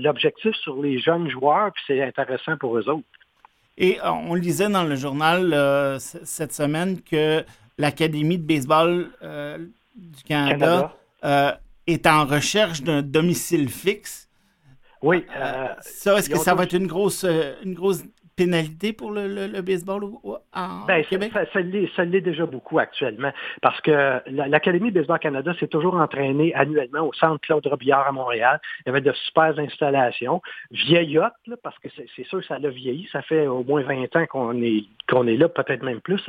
l'objectif 0.00 0.54
sur 0.56 0.82
les 0.82 0.98
jeunes 0.98 1.30
joueurs, 1.30 1.72
puis 1.72 1.84
c'est 1.86 2.02
intéressant 2.02 2.56
pour 2.56 2.76
eux 2.76 2.88
autres. 2.88 3.06
Et 3.80 4.00
euh, 4.00 4.10
on 4.10 4.34
lisait 4.34 4.68
dans 4.68 4.82
le 4.82 4.96
journal 4.96 5.54
euh, 5.54 5.98
cette 6.00 6.52
semaine 6.52 7.00
que 7.00 7.44
l'Académie 7.78 8.36
de 8.36 8.42
baseball 8.42 9.10
euh, 9.22 9.58
du 9.94 10.24
Canada, 10.24 10.94
est 11.86 12.06
en 12.06 12.26
recherche 12.26 12.82
d'un 12.82 13.00
domicile 13.02 13.70
fixe. 13.70 14.28
Oui. 15.00 15.24
ça, 15.80 16.18
est-ce 16.18 16.28
que 16.28 16.36
ça 16.36 16.54
va 16.54 16.64
être 16.64 16.74
une 16.74 16.88
grosse, 16.88 17.24
une 17.64 17.72
grosse 17.72 18.02
pénalité 18.38 18.92
pour 18.92 19.10
le, 19.10 19.60
baseball 19.60 20.04
au, 20.04 20.38
ben, 20.86 21.04
Québec? 21.04 21.32
Ça, 21.34 21.44
ça 21.52 22.04
l'est 22.04 22.20
déjà 22.20 22.46
beaucoup 22.46 22.78
actuellement 22.78 23.32
parce 23.60 23.80
que 23.80 24.20
l'Académie 24.26 24.90
de 24.90 25.00
baseball 25.00 25.18
Canada 25.18 25.52
s'est 25.58 25.66
toujours 25.66 25.96
entraînée 25.96 26.54
annuellement 26.54 27.06
au 27.06 27.12
centre 27.12 27.40
Claude 27.40 27.66
Robillard 27.66 28.06
à 28.06 28.12
Montréal. 28.12 28.60
Il 28.80 28.88
y 28.88 28.90
avait 28.90 29.00
de 29.00 29.12
super 29.26 29.58
installations, 29.58 30.40
vieillottes, 30.70 31.32
parce 31.62 31.78
que 31.80 31.88
c'est 31.94 32.26
sûr 32.26 32.40
que 32.40 32.46
ça 32.46 32.54
a 32.54 32.68
vieilli. 32.68 33.08
Ça 33.12 33.22
fait 33.22 33.46
au 33.46 33.64
moins 33.64 33.82
20 33.82 34.14
ans 34.16 34.26
qu'on 34.26 34.62
est, 34.62 34.84
qu'on 35.08 35.26
est 35.26 35.36
là, 35.36 35.48
peut-être 35.48 35.82
même 35.82 36.00
plus. 36.00 36.22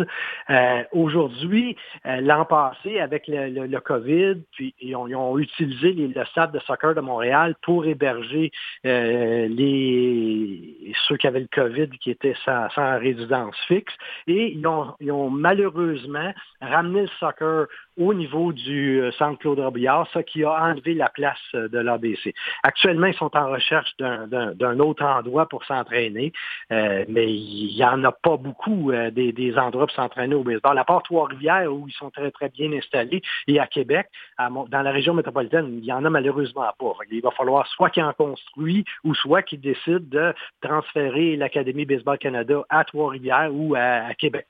Euh, 0.49 0.83
aujourd'hui, 0.91 1.75
euh, 2.05 2.21
l'an 2.21 2.45
passé, 2.45 2.99
avec 2.99 3.27
le, 3.27 3.79
COVID, 3.79 4.35
puis 4.51 4.73
ils 4.81 4.95
ont, 4.95 5.37
utilisé 5.37 5.93
le 5.93 6.25
stade 6.25 6.51
de 6.51 6.59
soccer 6.59 6.95
de 6.95 7.01
Montréal 7.01 7.55
pour 7.61 7.85
héberger 7.85 8.51
euh, 8.85 9.47
les 9.47 10.93
ceux 11.07 11.17
qui 11.17 11.27
avaient 11.27 11.39
le 11.39 11.49
COVID 11.51 11.89
qui 11.99 12.11
était 12.11 12.35
sans, 12.45 12.67
résidence 12.99 13.55
fixe. 13.67 13.93
Et 14.27 14.53
ils 14.53 14.67
ont, 14.67 15.29
malheureusement 15.29 16.33
ramené 16.61 17.01
le 17.01 17.09
soccer 17.19 17.67
au 17.99 18.13
niveau 18.13 18.53
du 18.53 19.01
euh, 19.01 19.11
centre 19.11 19.37
Claude 19.39 19.59
Robillard, 19.59 20.07
ce 20.13 20.19
qui 20.19 20.43
a 20.43 20.51
enlevé 20.51 20.93
la 20.93 21.09
place 21.09 21.37
euh, 21.53 21.67
de 21.67 21.77
l'ABC. 21.77 22.33
Actuellement, 22.63 23.07
ils 23.07 23.13
sont 23.13 23.35
en 23.35 23.49
recherche 23.51 23.95
d'un 23.97 24.79
autre 24.79 25.03
endroit 25.03 25.47
pour 25.47 25.65
s'entraîner, 25.65 26.31
euh, 26.71 27.03
mais 27.09 27.31
il 27.31 27.75
n'y 27.75 27.83
en 27.83 28.03
a 28.05 28.11
pas 28.11 28.37
beaucoup 28.37 28.91
des, 29.11 29.53
endroits 29.57 29.87
pour 29.87 29.95
s'entraîner 29.95 30.35
au 30.35 30.43
baseball. 30.43 30.77
À 30.77 30.85
part 30.85 31.03
Trois-Rivières, 31.03 31.71
où 31.71 31.87
ils 31.87 31.93
sont 31.93 32.09
très, 32.09 32.31
très 32.31 32.49
bien 32.49 32.71
installés, 32.71 33.21
et 33.47 33.59
à 33.59 33.67
Québec, 33.67 34.07
dans 34.37 34.81
la 34.81 34.91
région 34.91 35.13
métropolitaine, 35.13 35.67
il 35.67 35.81
n'y 35.81 35.91
en 35.91 36.05
a 36.05 36.09
malheureusement 36.09 36.71
pas. 36.77 36.93
Il 37.11 37.21
va 37.21 37.31
falloir 37.31 37.67
soit 37.67 37.89
qu'ils 37.89 38.03
en 38.03 38.13
construisent 38.13 38.85
ou 39.03 39.13
soit 39.13 39.41
qu'ils 39.41 39.59
décident 39.59 39.99
de 39.99 40.33
transférer 40.61 41.35
l'Académie 41.35 41.85
Baseball 41.85 42.17
Canada 42.17 42.63
à 42.69 42.83
Trois-Rivières 42.85 43.49
ou 43.51 43.75
à, 43.75 44.13
Québec. 44.13 44.47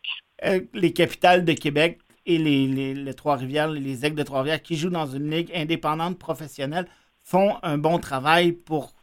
les 0.73 0.93
capitales 0.93 1.45
de 1.45 1.53
Québec 1.53 1.99
et 2.29 2.37
les, 2.37 3.13
Trois-Rivières, 3.15 3.69
les 3.69 4.05
Aigles 4.05 4.17
de 4.17 4.23
Trois-Rivières 4.23 4.61
qui 4.61 4.75
jouent 4.75 4.91
dans 4.91 5.07
une 5.07 5.31
ligue 5.31 5.51
indépendante 5.53 6.19
professionnelle 6.19 6.85
font 7.23 7.57
un 7.63 7.79
bon 7.79 7.97
travail 7.97 8.51
pour 8.51 8.93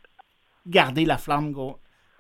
garder 0.67 1.05
la 1.05 1.19
flamme, 1.19 1.53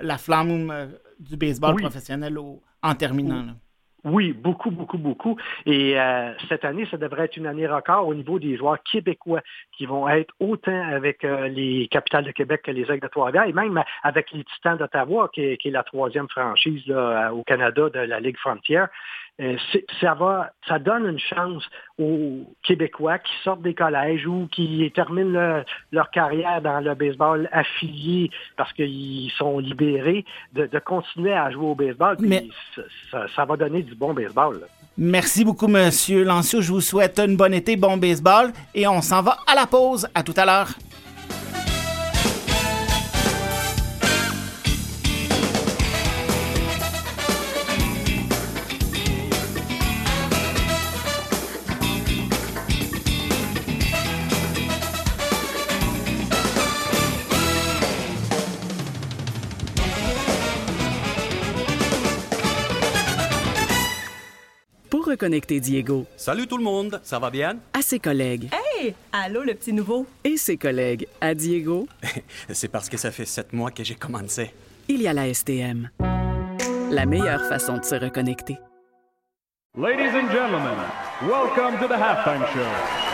la 0.01 0.19
flamme 0.19 0.71
euh, 0.71 0.87
du 1.21 1.37
baseball 1.37 1.77
professionnel 1.77 2.37
en 2.83 2.95
terminant. 2.95 3.45
Oui, 4.05 4.33
beaucoup, 4.33 4.71
beaucoup, 4.71 4.99
beaucoup. 4.99 5.37
Et 5.65 5.99
euh, 5.99 6.33
cette 6.49 6.65
année, 6.65 6.87
ça 6.91 6.97
devrait 6.97 7.25
être 7.25 7.37
une 7.37 7.47
année 7.47 7.67
record 7.67 8.07
au 8.07 8.15
niveau 8.15 8.39
des 8.39 8.57
joueurs 8.57 8.81
québécois 8.83 9.43
qui 9.77 9.87
vont 9.87 10.09
être 10.09 10.33
autant 10.39 10.81
avec 10.93 11.25
euh, 11.25 11.49
les 11.49 11.89
capitales 11.89 12.25
de 12.25 12.31
Québec 12.31 12.63
que 12.65 12.71
les 12.71 12.83
Aigles 12.83 13.01
de 13.01 13.09
Trois-Rivières 13.09 13.49
et 13.49 13.53
même 13.53 13.83
avec 14.05 14.31
les 14.33 14.45
Titans 14.45 14.77
d'Ottawa, 14.77 15.29
qui, 15.33 15.43
est 15.43 15.71
la 15.71 15.83
troisième 15.83 16.29
franchise 16.29 16.89
au 17.33 17.43
Canada 17.45 17.91
de 17.91 18.01
la 18.01 18.21
Ligue 18.21 18.39
Frontière. 18.39 18.89
Euh, 19.39 19.57
ça 20.01 20.15
va, 20.15 20.51
ça 20.67 20.79
donne 20.79 21.07
une 21.07 21.19
chance 21.19 21.63
aux 21.99 22.41
Québécois 22.63 23.19
qui 23.19 23.33
sortent 23.45 23.61
des 23.61 23.75
collèges 23.75 24.27
ou 24.27 24.49
qui 24.51 24.91
terminent 24.95 25.63
leur 25.93 26.11
carrière 26.11 26.63
dans 26.63 26.81
le 26.81 26.95
baseball 26.95 27.47
affilié 27.53 28.31
parce 28.57 28.73
qu'ils 28.73 29.31
sont 29.37 29.59
libérés 29.59 30.25
de, 30.55 30.67
continuer 30.79 31.35
à 31.35 31.51
jouer 31.51 31.67
au 31.67 31.75
baseball. 31.75 32.17
Mais... 32.21 32.49
Ça, 33.11 33.45
va 33.45 33.57
donner 33.57 33.83
du 33.83 33.95
bon 33.95 34.15
baseball. 34.15 34.67
Merci 34.97 35.45
beaucoup, 35.45 35.69
Monsieur 35.69 36.25
Lancio. 36.25 36.63
Je 36.63 36.73
vous 36.73 36.81
souhaite 36.81 37.19
une 37.19 37.37
bonne 37.37 37.55
été, 37.55 37.77
bon 37.77 37.99
baseball, 37.99 38.53
et 38.75 38.87
on 38.87 39.03
s'en 39.03 39.23
va 39.23 39.39
à 39.47 39.55
la 39.55 39.67
pause. 39.67 40.09
À 40.15 40.23
tout 40.23 40.35
à 40.37 40.47
l'heure. 40.47 40.69
Reconnecter 65.17 65.61
Diego. 65.61 66.05
Salut 66.17 66.47
tout 66.47 66.59
le 66.59 66.65
monde, 66.65 67.01
ça 67.03 67.19
va 67.19 67.31
bien? 67.31 67.57
À 67.73 67.81
ses 67.81 67.99
collègues. 67.99 68.51
Hey! 68.53 68.95
Allô, 69.13 69.43
le 69.43 69.55
petit 69.55 69.73
nouveau? 69.73 70.07
Et 70.23 70.37
ses 70.37 70.59
collègues. 70.59 71.09
À 71.23 71.35
Diego. 71.35 71.89
C'est 72.51 72.69
parce 72.69 72.91
que 72.91 72.99
ça 72.99 73.11
fait 73.11 73.25
sept 73.25 73.55
mois 73.55 73.71
que 73.71 73.83
j'ai 73.83 73.95
commencé. 73.95 74.53
Il 74.89 75.01
y 75.01 75.09
a 75.09 75.15
la 75.15 75.33
STM. 75.33 75.89
La 76.91 77.07
meilleure 77.07 77.49
façon 77.49 77.79
de 77.79 77.85
se 77.85 77.95
reconnecter. 77.95 78.59
Ladies 79.75 80.15
and 80.15 80.31
gentlemen, 80.31 80.79
welcome 81.23 81.79
to 81.81 81.89
the 81.89 81.99
halftime 81.99 82.47
show. 82.53 83.06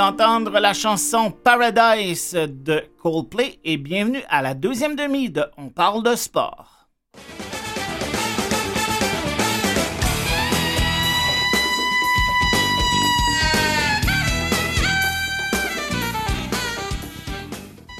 D'entendre 0.00 0.58
la 0.60 0.72
chanson 0.72 1.30
Paradise 1.30 2.32
de 2.32 2.82
Coldplay 3.02 3.58
et 3.64 3.76
bienvenue 3.76 4.22
à 4.30 4.40
la 4.40 4.54
deuxième 4.54 4.96
demi 4.96 5.28
de 5.28 5.44
On 5.58 5.68
parle 5.68 6.02
de 6.02 6.14
sport. 6.14 6.88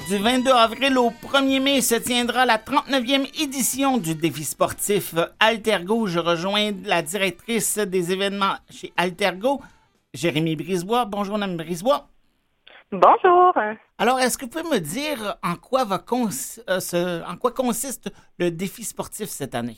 Du 0.09 0.17
22 0.17 0.49
avril 0.49 0.97
au 0.97 1.11
1er 1.11 1.59
mai 1.59 1.81
se 1.81 1.93
tiendra 1.93 2.47
la 2.47 2.57
39e 2.57 3.29
édition 3.43 3.99
du 3.99 4.15
défi 4.15 4.43
sportif 4.43 5.13
Altergo. 5.39 6.07
Je 6.07 6.17
rejoins 6.17 6.71
la 6.83 7.03
directrice 7.03 7.77
des 7.77 8.11
événements 8.11 8.55
chez 8.71 8.91
Altergo, 8.97 9.61
Jérémy 10.13 10.55
Brisebois. 10.55 11.05
Bonjour, 11.05 11.37
Mme 11.37 11.57
Brisebois. 11.57 12.07
Bonjour. 12.91 13.53
Alors, 13.97 14.19
est-ce 14.19 14.37
que 14.37 14.43
vous 14.45 14.51
pouvez 14.51 14.69
me 14.69 14.79
dire 14.79 15.37
en 15.43 15.55
quoi, 15.55 15.85
va 15.85 15.99
cons- 15.99 16.27
euh, 16.69 16.79
ce- 16.79 17.23
en 17.25 17.37
quoi 17.37 17.51
consiste 17.51 18.11
le 18.37 18.51
défi 18.51 18.83
sportif 18.83 19.29
cette 19.29 19.55
année? 19.55 19.77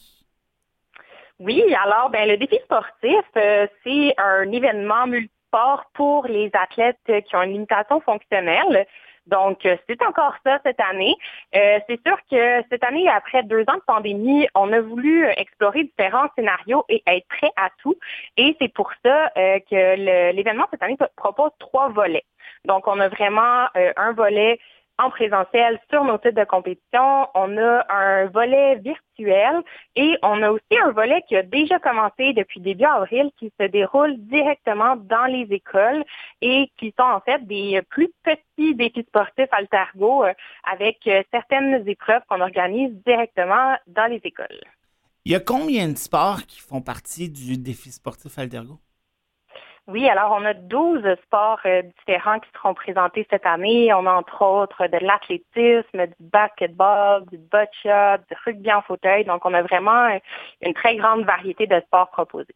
Oui, 1.39 1.61
alors 1.83 2.09
ben 2.09 2.27
le 2.27 2.37
défi 2.37 2.57
sportif, 2.63 3.25
euh, 3.37 3.67
c'est 3.83 4.13
un 4.17 4.51
événement 4.51 5.05
multisport 5.07 5.85
pour 5.93 6.25
les 6.25 6.49
athlètes 6.53 6.97
qui 7.27 7.35
ont 7.35 7.41
une 7.43 7.53
limitation 7.53 8.01
fonctionnelle. 8.01 8.87
Donc, 9.27 9.65
euh, 9.65 9.77
c'est 9.87 10.01
encore 10.03 10.35
ça 10.45 10.59
cette 10.63 10.79
année. 10.79 11.15
Euh, 11.55 11.79
c'est 11.87 11.99
sûr 12.05 12.17
que 12.29 12.63
cette 12.69 12.83
année, 12.83 13.07
après 13.07 13.43
deux 13.43 13.61
ans 13.61 13.75
de 13.75 13.83
pandémie, 13.85 14.47
on 14.55 14.71
a 14.73 14.81
voulu 14.81 15.25
explorer 15.37 15.83
différents 15.83 16.27
scénarios 16.35 16.83
et 16.89 17.01
être 17.07 17.27
prêt 17.27 17.51
à 17.55 17.69
tout. 17.81 17.95
Et 18.37 18.55
c'est 18.59 18.73
pour 18.73 18.91
ça 19.03 19.31
euh, 19.37 19.59
que 19.69 20.31
l'événement 20.33 20.67
cette 20.71 20.83
année 20.83 20.97
propose 21.15 21.51
trois 21.59 21.89
volets. 21.89 22.25
Donc, 22.65 22.87
on 22.87 22.99
a 22.99 23.09
vraiment 23.09 23.65
euh, 23.75 23.91
un 23.97 24.13
volet 24.13 24.59
en 24.99 25.09
présentiel 25.09 25.79
sur 25.89 26.03
nos 26.03 26.17
titres 26.17 26.39
de 26.39 26.45
compétition. 26.45 27.27
On 27.33 27.57
a 27.57 27.85
un 27.89 28.25
volet 28.27 28.75
virtuel 28.75 29.61
et 29.95 30.15
on 30.21 30.41
a 30.41 30.51
aussi 30.51 30.77
un 30.81 30.91
volet 30.91 31.23
qui 31.27 31.35
a 31.35 31.43
déjà 31.43 31.79
commencé 31.79 32.33
depuis 32.33 32.59
début 32.59 32.85
avril 32.85 33.31
qui 33.37 33.51
se 33.59 33.67
déroule 33.67 34.17
directement 34.17 34.95
dans 34.95 35.25
les 35.25 35.47
écoles 35.49 36.03
et 36.41 36.71
qui 36.77 36.93
sont 36.97 37.05
en 37.05 37.21
fait 37.21 37.45
des 37.45 37.81
plus 37.89 38.11
petits 38.23 38.75
défis 38.75 39.05
sportifs 39.07 39.49
Altergo 39.51 40.25
euh, 40.25 40.33
avec 40.63 40.99
euh, 41.07 41.23
certaines 41.31 41.87
épreuves 41.87 42.21
qu'on 42.29 42.41
organise 42.41 42.93
directement 43.05 43.75
dans 43.87 44.09
les 44.09 44.21
écoles. 44.23 44.61
Il 45.25 45.31
y 45.31 45.35
a 45.35 45.39
combien 45.39 45.87
de 45.87 45.97
sports 45.97 46.45
qui 46.45 46.59
font 46.59 46.81
partie 46.81 47.29
du 47.29 47.57
défi 47.57 47.91
sportif 47.91 48.37
Altergo? 48.37 48.79
Oui, 49.87 50.07
alors 50.07 50.37
on 50.39 50.45
a 50.45 50.53
12 50.53 51.03
sports 51.25 51.59
euh, 51.65 51.81
différents 51.99 52.39
qui 52.39 52.49
seront 52.55 52.73
présentés 52.73 53.27
cette 53.29 53.45
année. 53.45 53.93
On 53.93 54.05
a 54.05 54.11
entre 54.11 54.41
autres 54.41 54.87
de 54.87 54.97
l'athlétisme, 55.05 56.07
du 56.07 56.15
basketball, 56.21 57.25
du 57.25 57.37
boccia, 57.37 58.17
du 58.17 58.35
rugby 58.45 58.71
en 58.71 58.81
fauteuil. 58.81 59.25
Donc 59.25 59.45
on 59.45 59.53
a 59.53 59.61
vraiment 59.61 60.05
euh, 60.05 60.19
une 60.61 60.73
très 60.73 60.95
grande 60.95 61.25
variété 61.25 61.67
de 61.67 61.81
sports 61.81 62.09
proposés. 62.11 62.55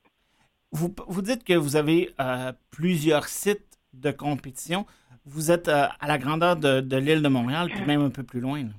Vous, 0.71 0.93
vous 1.07 1.21
dites 1.21 1.43
que 1.43 1.53
vous 1.53 1.75
avez 1.75 2.11
euh, 2.21 2.53
plusieurs 2.71 3.25
sites 3.25 3.78
de 3.93 4.11
compétition. 4.11 4.86
Vous 5.25 5.51
êtes 5.51 5.67
euh, 5.67 5.88
à 5.99 6.07
la 6.07 6.17
grandeur 6.17 6.55
de, 6.55 6.80
de 6.80 6.97
l'île 6.97 7.21
de 7.21 7.28
Montréal, 7.28 7.67
puis 7.69 7.82
même 7.82 8.01
un 8.01 8.09
peu 8.09 8.23
plus 8.23 8.39
loin. 8.39 8.63
là. 8.63 8.69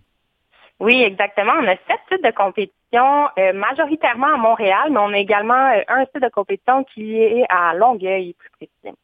Oui, 0.80 1.02
exactement. 1.02 1.52
On 1.60 1.66
a 1.66 1.76
sept 1.88 2.00
sites 2.10 2.24
de 2.24 2.30
compétition, 2.30 3.28
euh, 3.38 3.52
majoritairement 3.52 4.34
à 4.34 4.36
Montréal, 4.36 4.90
mais 4.90 4.98
on 4.98 5.12
a 5.12 5.18
également 5.18 5.72
euh, 5.72 5.82
un 5.88 6.04
site 6.04 6.22
de 6.22 6.28
compétition 6.28 6.84
qui 6.84 7.16
est 7.16 7.44
à 7.48 7.74
Longueuil, 7.74 8.34
plus 8.34 8.50
précisément. 8.50 8.96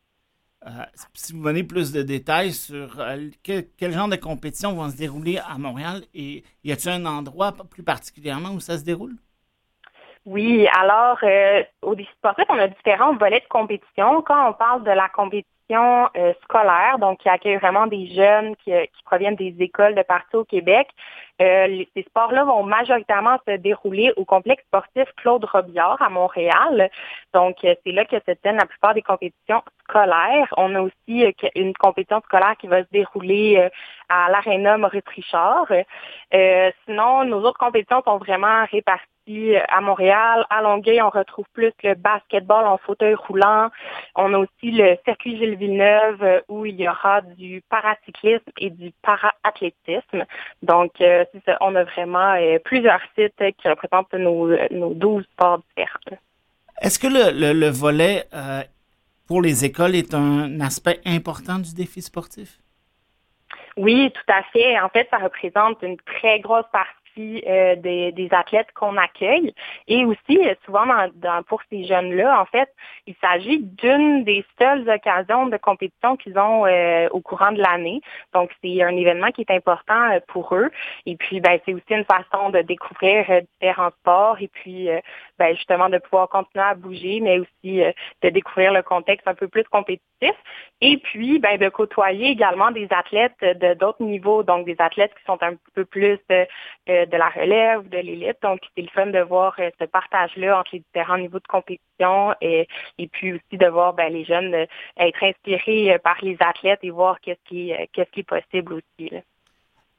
Euh, 0.67 0.85
si 1.13 1.33
vous 1.35 1.43
donnez 1.43 1.65
plus 1.65 1.93
de 1.93 2.03
détails 2.03 2.53
sur 2.53 2.97
que- 3.43 3.67
quel 3.77 3.93
genre 3.93 4.09
de 4.09 4.17
compétition 4.17 4.73
vont 4.73 4.89
se 4.89 4.97
dérouler 4.97 5.39
à 5.39 5.59
Montréal 5.59 6.03
et 6.15 6.43
y 6.63 6.73
a-t-il 6.73 6.91
un 6.91 7.05
endroit 7.05 7.53
plus 7.71 7.83
particulièrement 7.83 8.51
où 8.51 8.61
ça 8.61 8.79
se 8.79 8.85
déroule? 8.85 9.17
Oui, 10.25 10.67
alors 10.69 11.19
euh, 11.23 11.63
au 11.83 11.95
défi 11.95 12.11
sportif, 12.17 12.47
on 12.49 12.59
a 12.59 12.69
différents 12.69 13.15
volets 13.15 13.41
de 13.41 13.49
compétition. 13.49 14.23
Quand 14.23 14.49
on 14.49 14.53
parle 14.55 14.83
de 14.85 14.91
la 14.91 15.11
compétition 15.11 15.54
compétition 15.69 16.09
euh, 16.17 16.33
scolaire, 16.43 16.99
donc 16.99 17.19
qui 17.21 17.29
accueille 17.29 17.57
vraiment 17.57 17.87
des 17.87 18.07
jeunes 18.09 18.57
qui, 18.57 18.71
qui 18.73 19.03
proviennent 19.05 19.37
des 19.37 19.55
écoles 19.61 19.95
de 19.95 20.03
partout 20.03 20.39
au 20.39 20.45
Québec. 20.45 20.89
Euh, 21.43 21.67
les- 21.67 21.89
ces 21.95 22.03
sports-là 22.03 22.45
vont 22.45 22.63
majoritairement 22.63 23.39
se 23.47 23.57
dérouler 23.57 24.13
au 24.17 24.25
complexe 24.25 24.63
sportif 24.65 25.05
Claude 25.17 25.45
Robillard 25.45 26.01
à 26.01 26.09
Montréal. 26.09 26.91
Donc, 27.33 27.57
euh, 27.65 27.75
c'est 27.85 27.93
là 27.93 28.05
que 28.05 28.17
se 28.17 28.33
tiennent 28.43 28.57
la 28.57 28.67
plupart 28.67 28.95
des 28.95 29.03
compétitions 29.03 29.63
scolaires. 29.89 30.53
On 30.57 30.75
a 30.75 30.81
aussi 30.81 31.25
euh, 31.25 31.33
une 31.57 31.75
compétition 31.75 32.21
scolaire 32.25 32.55
qui 32.59 32.69
va 32.69 32.83
se 32.83 32.91
dérouler 32.93 33.57
euh, 33.59 33.69
à 34.09 34.31
l'Arena 34.31 34.79
Maurice 34.79 35.03
Richard. 35.07 35.67
Euh, 36.35 36.71
sinon, 36.85 37.25
nos 37.25 37.41
autres 37.43 37.59
compétitions 37.59 38.03
sont 38.05 38.19
vraiment 38.19 38.65
réparties 38.71 39.05
à 39.69 39.81
Montréal. 39.81 40.45
À 40.51 40.63
Longueuil, 40.63 41.01
on 41.03 41.09
retrouve 41.11 41.47
plus 41.53 41.73
le 41.83 41.95
basketball 41.95 42.67
en 42.67 42.79
fauteuil 42.79 43.15
roulant. 43.15 43.71
On 44.15 44.33
a 44.35 44.39
aussi 44.39 44.71
le 44.71 44.97
circuit 45.05 45.37
Gilles 45.39 45.57
Villeneuve 45.57 46.23
euh, 46.23 46.41
où 46.49 46.67
il 46.67 46.81
y 46.81 46.89
aura 46.89 47.21
du 47.23 47.63
paracyclisme 47.71 48.51
et 48.59 48.71
du 48.71 48.93
para-athlétisme. 49.03 50.25
Donc, 50.63 50.93
euh, 51.01 51.25
ça, 51.47 51.57
on 51.61 51.75
a 51.75 51.85
vraiment 51.85 52.35
euh, 52.35 52.59
plusieurs 52.65 53.01
sites 53.15 53.43
qui 53.59 53.69
représentent 53.69 54.13
nos, 54.15 54.49
nos 54.71 54.95
12 54.95 55.25
sports 55.33 55.61
différents. 55.77 56.21
Est-ce 56.81 56.99
que 56.99 57.07
le, 57.07 57.39
le- 57.39 57.59
le 57.59 57.69
volet 57.71 58.25
euh, 58.35 58.63
pour 59.27 59.41
les 59.43 59.65
écoles 59.65 59.95
est 59.95 60.13
un 60.15 60.61
aspect 60.61 61.01
important 61.07 61.59
du 61.59 61.73
défi 61.75 62.03
sportif? 62.03 62.59
Oui, 63.77 64.13
tout 64.15 64.33
à 64.33 64.43
fait. 64.53 64.79
En 64.81 64.89
fait, 64.89 65.09
ça 65.11 65.19
représente 65.19 65.83
une 65.83 65.97
très 65.99 66.39
grosse 66.41 66.67
partie 66.73 66.91
euh, 67.19 67.77
des, 67.77 68.29
athlètes 68.33 68.69
qu'on 68.75 68.97
accueille. 68.97 69.55
Et 69.89 70.05
aussi, 70.05 70.39
euh, 70.39 70.55
souvent, 70.65 70.87
dans, 70.87 71.11
dans- 71.15 71.43
pour 71.45 71.61
ces 71.71 71.85
jeunes-là, 71.85 72.41
en 72.41 72.45
fait, 72.47 72.69
il 73.07 73.15
s'agit 73.21 73.61
d'une 73.61 74.25
des 74.25 74.45
seules 74.59 74.89
occasions 74.89 75.47
de 75.47 75.57
compétition 75.57 76.17
qu'ils 76.17 76.39
ont 76.39 76.67
euh, 76.67 77.09
au 77.11 77.21
courant 77.21 77.53
de 77.53 77.61
l'année. 77.61 78.01
Donc, 78.33 78.51
c'est 78.63 78.83
un 78.83 78.97
événement 78.97 79.31
qui 79.31 79.43
est 79.43 79.51
important 79.51 80.11
euh, 80.11 80.21
pour 80.29 80.55
eux. 80.55 80.71
Et 81.07 81.17
puis, 81.17 81.41
ben, 81.41 81.59
c'est 81.65 81.75
aussi 81.75 81.85
une 81.91 82.05
façon 82.05 82.51
de 82.51 82.61
découvrir 82.63 83.25
différents 83.53 83.91
sports 84.01 84.37
et 84.41 84.49
puis, 84.49 84.89
ben, 85.39 85.55
justement, 85.55 85.89
de 85.89 85.99
pouvoir 85.99 86.29
continuer 86.29 86.65
à 86.65 86.75
bouger, 86.75 87.21
mais 87.21 87.39
aussi 87.39 87.83
de 88.23 88.29
découvrir 88.29 88.73
le 88.73 88.83
contexte 88.83 89.27
un 89.29 89.35
peu 89.35 89.49
plus 89.49 89.65
compétitif. 89.65 90.35
Et 90.81 90.99
puis, 90.99 91.39
ben, 91.39 91.59
de 91.59 91.69
côtoyer 91.69 92.29
également 92.29 92.71
des 92.71 92.89
athlètes 92.91 93.33
de 93.41 93.75
d'autres 93.75 94.03
niveaux, 94.03 94.43
donc 94.43 94.67
des 94.67 94.77
athlètes 94.79 95.13
qui 95.15 95.25
sont 95.25 95.39
un 95.43 95.55
peu 95.75 95.85
plus 95.85 96.19
euh, 96.31 97.04
de 97.07 97.17
la 97.17 97.29
relève, 97.29 97.89
de 97.89 97.99
l'élite. 97.99 98.39
Donc, 98.43 98.61
c'est 98.75 98.83
le 98.83 98.89
fun 98.89 99.07
de 99.07 99.21
voir 99.21 99.55
euh, 99.59 99.71
ce 99.81 99.85
partage-là 99.85 100.59
entre 100.61 100.71
les 100.75 100.81
différents 100.81 101.19
niveaux 101.19 101.39
de 101.39 101.47
compétition 101.47 102.35
et, 102.41 102.67
puis 103.13 103.35
aussi 103.35 103.59
de 103.59 103.67
voir 103.67 103.95
ben, 103.95 104.13
les 104.13 104.25
jeunes 104.25 104.55
euh, 104.55 104.67
être 104.97 105.23
inspirés 105.23 105.95
euh, 105.95 105.99
par 105.99 106.17
les 106.23 106.37
athlètes 106.41 106.81
et 106.83 106.91
voir 106.91 107.21
qu'est-ce 107.21 107.49
qui, 107.49 107.71
est- 107.71 108.23
possible 108.27 108.75
aussi. 108.75 109.11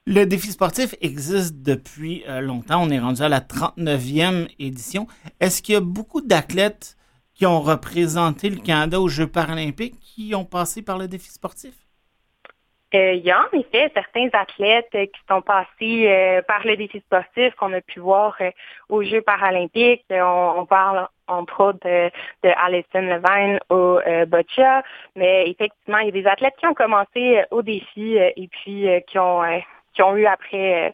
Le 0.08 0.26
défi 0.26 0.52
sportif 0.52 0.96
existe 1.02 1.62
depuis 1.62 2.24
longtemps. 2.42 2.84
On 2.84 2.90
est 2.90 3.00
rendu 3.00 3.22
à 3.22 3.30
la 3.30 3.40
39e 3.40 4.48
édition. 4.60 5.08
Est-ce 5.40 5.62
qu'il 5.62 5.74
y 5.74 5.78
a 5.78 5.82
beaucoup 5.82 6.22
d'athlètes 6.22 6.96
qui 7.34 7.46
ont 7.46 7.62
représenté 7.62 8.50
le 8.50 8.58
Canada 8.58 9.00
aux 9.00 9.10
Jeux 9.10 9.28
paralympiques 9.28 10.00
qui 10.00 10.34
ont 10.34 10.46
passé 10.46 10.82
par 10.82 10.98
le 10.98 11.08
défi 11.08 11.30
sportif? 11.30 11.85
Euh, 12.96 13.14
il 13.14 13.26
y 13.26 13.32
a 13.32 13.42
en 13.42 13.58
effet 13.58 13.92
certains 13.94 14.30
athlètes 14.32 14.90
euh, 14.96 15.06
qui 15.06 15.22
sont 15.30 15.42
passés 15.42 16.08
euh, 16.08 16.42
par 16.44 16.66
le 16.66 16.78
défi 16.78 17.00
sportif 17.02 17.54
qu'on 17.56 17.74
a 17.74 17.82
pu 17.82 18.00
voir 18.00 18.38
aux 18.90 19.04
Jeux 19.04 19.22
paralympiques. 19.22 20.06
On, 20.10 20.66
parle 20.66 21.08
entre 21.28 21.64
autres 21.66 21.80
de, 21.84 22.10
Alison 22.44 23.02
Levine 23.02 23.60
au 23.70 24.00
euh, 24.00 24.26
boccia, 24.26 24.84
mais 25.16 25.50
effectivement, 25.50 25.98
il 25.98 26.06
y 26.06 26.10
a 26.10 26.22
des 26.22 26.28
athlètes 26.28 26.56
qui 26.58 26.68
ont 26.68 26.74
commencé 26.74 27.44
au 27.52 27.62
défi 27.62 28.16
et 28.16 28.48
puis 28.50 28.88
qui 29.08 29.20
ont 29.20 29.42
qui 29.94 30.02
ont 30.02 30.16
eu 30.16 30.26
après 30.26 30.94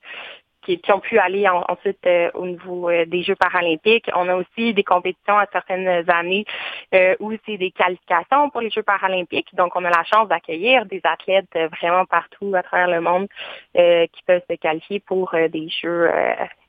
qui, 0.61 0.79
ont 0.91 0.99
pu 0.99 1.17
aller 1.19 1.47
en- 1.47 1.63
ensuite 1.67 1.99
euh, 2.05 2.29
au 2.33 2.45
niveau 2.45 2.89
euh, 2.89 3.05
des 3.05 3.23
Jeux 3.23 3.35
paralympiques. 3.35 4.09
On 4.15 4.27
a 4.29 4.35
aussi 4.35 4.73
des 4.73 4.83
compétitions 4.83 5.37
à 5.37 5.45
certaines 5.51 6.09
années 6.09 6.45
euh, 6.93 7.15
où 7.19 7.33
c'est 7.45 7.57
des 7.57 7.71
qualifications 7.71 8.49
pour 8.49 8.61
les 8.61 8.69
Jeux 8.69 8.83
paralympiques. 8.83 9.53
Donc, 9.55 9.75
on 9.75 9.85
a 9.85 9.89
la 9.89 10.03
chance 10.03 10.27
d'accueillir 10.27 10.85
des 10.85 11.01
athlètes 11.03 11.57
vraiment 11.79 12.05
partout 12.05 12.53
à 12.55 12.63
travers 12.63 12.87
le 12.87 13.01
monde 13.01 13.27
qui 13.73 14.23
peuvent 14.25 14.41
se 14.49 14.55
qualifier 14.55 14.99
pour 14.99 15.33
des 15.33 15.69
Jeux 15.69 16.09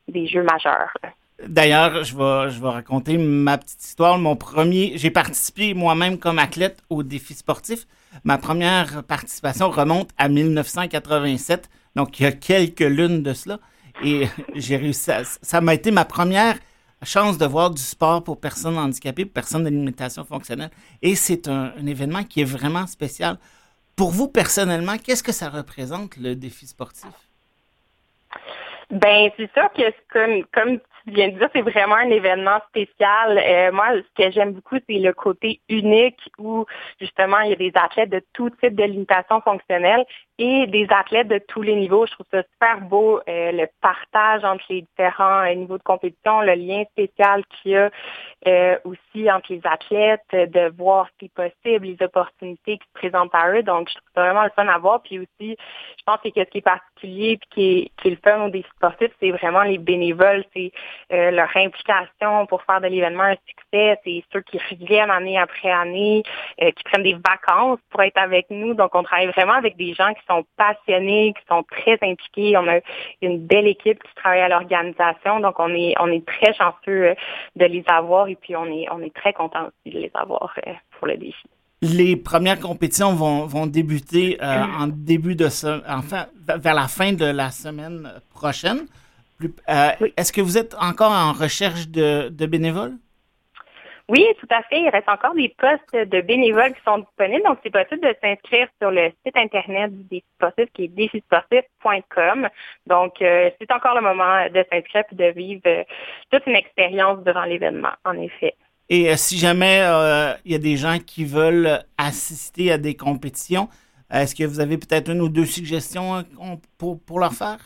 des 0.08 0.26
Jeux 0.26 0.42
majeurs. 0.42 0.92
D'ailleurs, 1.46 2.04
je 2.04 2.16
vais, 2.16 2.50
je 2.50 2.60
vais 2.60 2.68
raconter 2.68 3.18
ma 3.18 3.58
petite 3.58 3.82
histoire. 3.82 4.18
Mon 4.18 4.36
premier, 4.36 4.92
j'ai 4.96 5.10
participé 5.10 5.74
moi-même 5.74 6.18
comme 6.18 6.38
athlète 6.38 6.82
au 6.88 7.02
défi 7.02 7.34
sportif. 7.34 7.86
Ma 8.24 8.38
première 8.38 9.02
participation 9.04 9.68
remonte 9.70 10.10
à 10.18 10.28
1987, 10.28 11.68
donc 11.96 12.20
il 12.20 12.24
y 12.24 12.26
a 12.26 12.32
quelques 12.32 12.80
lunes 12.80 13.22
de 13.22 13.32
cela. 13.32 13.58
Et 14.04 14.26
j'ai 14.54 14.76
réussi 14.76 15.10
à- 15.10 15.24
ça 15.24 15.60
m'a 15.60 15.74
été 15.74 15.90
ma 15.90 16.04
première 16.04 16.56
chance 17.04 17.38
de 17.38 17.46
voir 17.46 17.70
du 17.70 17.82
sport 17.82 18.22
pour 18.22 18.40
personnes 18.40 18.78
handicapées, 18.78 19.24
pour 19.24 19.34
personnes 19.34 19.64
de 19.64 19.70
limitation 19.70 20.24
fonctionnelle. 20.24 20.70
Et 21.02 21.14
c'est 21.14 21.48
un, 21.48 21.72
événement 21.86 22.22
qui 22.24 22.42
est 22.42 22.50
vraiment 22.50 22.86
spécial. 22.86 23.36
Pour 23.96 24.10
vous, 24.10 24.28
personnellement, 24.28 24.96
qu'est-ce 24.96 25.22
que 25.22 25.32
ça 25.32 25.48
représente, 25.48 26.16
le 26.16 26.34
défi 26.34 26.66
sportif? 26.66 27.10
Ben, 28.90 29.30
c'est 29.36 29.50
sûr 29.52 29.70
que 29.72 29.90
comme, 30.12 30.44
comme 30.52 30.78
tu 31.04 31.14
viens 31.14 31.28
de 31.28 31.38
dire, 31.38 31.48
c'est 31.54 31.62
vraiment 31.62 31.96
un 31.96 32.10
événement 32.10 32.58
spécial. 32.68 33.38
Euh, 33.38 33.72
moi, 33.72 33.86
ce 33.96 34.22
que 34.22 34.30
j'aime 34.30 34.52
beaucoup, 34.52 34.76
c'est 34.88 34.98
le 34.98 35.12
côté 35.12 35.60
unique 35.68 36.20
où 36.38 36.66
justement 37.00 37.40
il 37.40 37.50
y 37.50 37.52
a 37.54 37.56
des 37.56 37.72
athlètes 37.74 38.10
de 38.10 38.22
tout 38.32 38.50
type 38.50 38.74
de 38.74 38.84
limitation 38.84 39.40
fonctionnelle 39.40 40.04
et 40.38 40.66
des 40.66 40.86
athlètes 40.90 41.28
de 41.28 41.38
tous 41.38 41.62
les 41.62 41.74
niveaux. 41.74 42.06
Je 42.06 42.12
trouve 42.12 42.26
ça 42.30 42.42
super 42.42 42.80
beau, 42.80 43.20
euh, 43.28 43.52
le 43.52 43.66
partage 43.80 44.44
entre 44.44 44.64
les 44.70 44.82
différents 44.82 45.44
euh, 45.44 45.54
niveaux 45.54 45.78
de 45.78 45.82
compétition, 45.82 46.40
le 46.40 46.54
lien 46.54 46.84
spécial 46.92 47.44
qu'il 47.46 47.72
y 47.72 47.76
a 47.76 47.90
euh, 48.48 48.76
aussi 48.84 49.30
entre 49.30 49.52
les 49.52 49.60
athlètes, 49.64 50.20
euh, 50.34 50.46
de 50.46 50.72
voir 50.76 51.06
ce 51.06 51.18
qui 51.18 51.24
est 51.26 51.34
possible, 51.34 51.86
les 51.86 52.04
opportunités 52.04 52.78
qui 52.78 52.86
se 52.88 52.92
présentent 52.92 53.34
à 53.34 53.52
eux. 53.52 53.62
Donc, 53.62 53.88
je 53.88 53.94
trouve 53.94 54.08
ça 54.16 54.22
vraiment 54.22 54.42
le 54.42 54.50
fun 54.50 54.66
à 54.66 54.78
voir. 54.78 55.00
Puis 55.02 55.20
aussi, 55.20 55.56
je 55.96 56.02
pense 56.04 56.18
que 56.22 56.28
ce 56.34 56.50
qui 56.50 56.58
est 56.58 56.60
particulier 56.60 57.36
puis 57.36 57.48
qui 57.50 57.62
est, 57.62 57.90
qui 58.00 58.08
est 58.08 58.10
le 58.10 58.18
fun 58.24 58.46
au 58.46 58.50
défi 58.50 58.68
sportif, 58.74 59.10
c'est 59.20 59.30
vraiment 59.30 59.62
les 59.62 59.78
bénévoles, 59.78 60.44
c'est 60.56 60.72
euh, 61.12 61.30
leur 61.30 61.56
implication 61.56 62.46
pour 62.46 62.64
faire 62.64 62.80
de 62.80 62.88
l'événement 62.88 63.22
un 63.22 63.36
succès. 63.46 64.00
C'est 64.04 64.24
ceux 64.32 64.40
qui 64.40 64.58
reviennent 64.58 65.10
année 65.10 65.38
après 65.38 65.70
année, 65.70 66.24
qui 66.58 66.84
prennent 66.84 67.04
des 67.04 67.14
vacances 67.24 67.78
pour 67.90 68.02
être 68.02 68.18
avec 68.18 68.46
nous. 68.50 68.74
Donc, 68.74 68.92
on 68.94 69.04
travaille 69.04 69.28
vraiment 69.28 69.52
avec 69.52 69.76
des 69.76 69.94
gens 69.94 70.12
qui 70.14 70.21
sont 70.28 70.44
passionnés, 70.56 71.34
qui 71.36 71.46
sont 71.48 71.62
très 71.64 71.98
impliqués. 72.02 72.56
On 72.56 72.68
a 72.68 72.80
une 73.20 73.38
belle 73.46 73.66
équipe 73.66 74.02
qui 74.02 74.14
travaille 74.14 74.40
à 74.40 74.48
l'organisation. 74.48 75.40
Donc, 75.40 75.58
on 75.58 75.68
est 75.74 75.94
on 76.00 76.08
est 76.08 76.24
très 76.26 76.52
chanceux 76.54 77.08
euh, 77.08 77.14
de 77.56 77.64
les 77.66 77.84
avoir 77.86 78.28
et 78.28 78.36
puis 78.36 78.56
on 78.56 78.66
est 78.66 78.86
on 78.90 79.00
est 79.00 79.14
très 79.14 79.32
content 79.32 79.68
de 79.86 79.92
les 79.92 80.10
avoir 80.14 80.54
euh, 80.66 80.72
pour 80.98 81.06
le 81.06 81.16
défi. 81.16 81.44
Les 81.84 82.16
premières 82.16 82.60
compétitions 82.60 83.12
vont, 83.14 83.44
vont 83.46 83.66
débuter 83.66 84.38
euh, 84.40 84.62
en 84.78 84.86
début 84.86 85.34
de 85.34 85.48
ce, 85.48 85.82
enfin 85.88 86.26
vers 86.56 86.74
la 86.74 86.86
fin 86.86 87.12
de 87.12 87.24
la 87.24 87.50
semaine 87.50 88.08
prochaine. 88.32 88.86
Est-ce 90.16 90.32
que 90.32 90.40
vous 90.40 90.56
êtes 90.56 90.76
encore 90.80 91.10
en 91.10 91.32
recherche 91.32 91.88
de, 91.88 92.28
de 92.28 92.46
bénévoles? 92.46 92.96
Oui, 94.08 94.24
tout 94.40 94.46
à 94.50 94.62
fait. 94.64 94.80
Il 94.80 94.88
reste 94.90 95.08
encore 95.08 95.34
des 95.34 95.48
postes 95.56 95.94
de 95.94 96.20
bénévoles 96.20 96.74
qui 96.74 96.82
sont 96.84 96.98
disponibles. 96.98 97.44
Donc, 97.44 97.58
c'est 97.62 97.70
possible 97.70 98.00
de 98.02 98.14
s'inscrire 98.22 98.68
sur 98.80 98.90
le 98.90 99.10
site 99.24 99.36
Internet 99.36 99.92
du 99.96 100.02
défi 100.04 100.24
sportif 100.36 100.66
qui 100.74 100.84
est 100.84 100.88
défisportif.com. 100.88 102.48
Donc, 102.86 103.22
euh, 103.22 103.50
c'est 103.60 103.72
encore 103.72 103.94
le 103.94 104.02
moment 104.02 104.46
de 104.52 104.64
s'inscrire 104.70 105.04
et 105.10 105.14
de 105.14 105.32
vivre 105.32 105.62
euh, 105.66 105.84
toute 106.30 106.46
une 106.46 106.56
expérience 106.56 107.22
durant 107.24 107.44
l'événement, 107.44 107.92
en 108.04 108.18
effet. 108.20 108.54
Et 108.88 109.08
euh, 109.10 109.16
si 109.16 109.38
jamais 109.38 109.78
il 110.44 110.52
y 110.52 110.54
a 110.54 110.58
des 110.58 110.76
gens 110.76 110.98
qui 110.98 111.24
veulent 111.24 111.80
assister 111.96 112.72
à 112.72 112.78
des 112.78 112.96
compétitions, 112.96 113.68
est-ce 114.10 114.34
que 114.34 114.44
vous 114.44 114.60
avez 114.60 114.76
peut-être 114.76 115.10
une 115.10 115.22
ou 115.22 115.28
deux 115.30 115.46
suggestions 115.46 116.22
qu'on- 116.36 116.60
pour, 116.76 117.00
pour 117.00 117.18
leur 117.18 117.32
faire? 117.32 117.58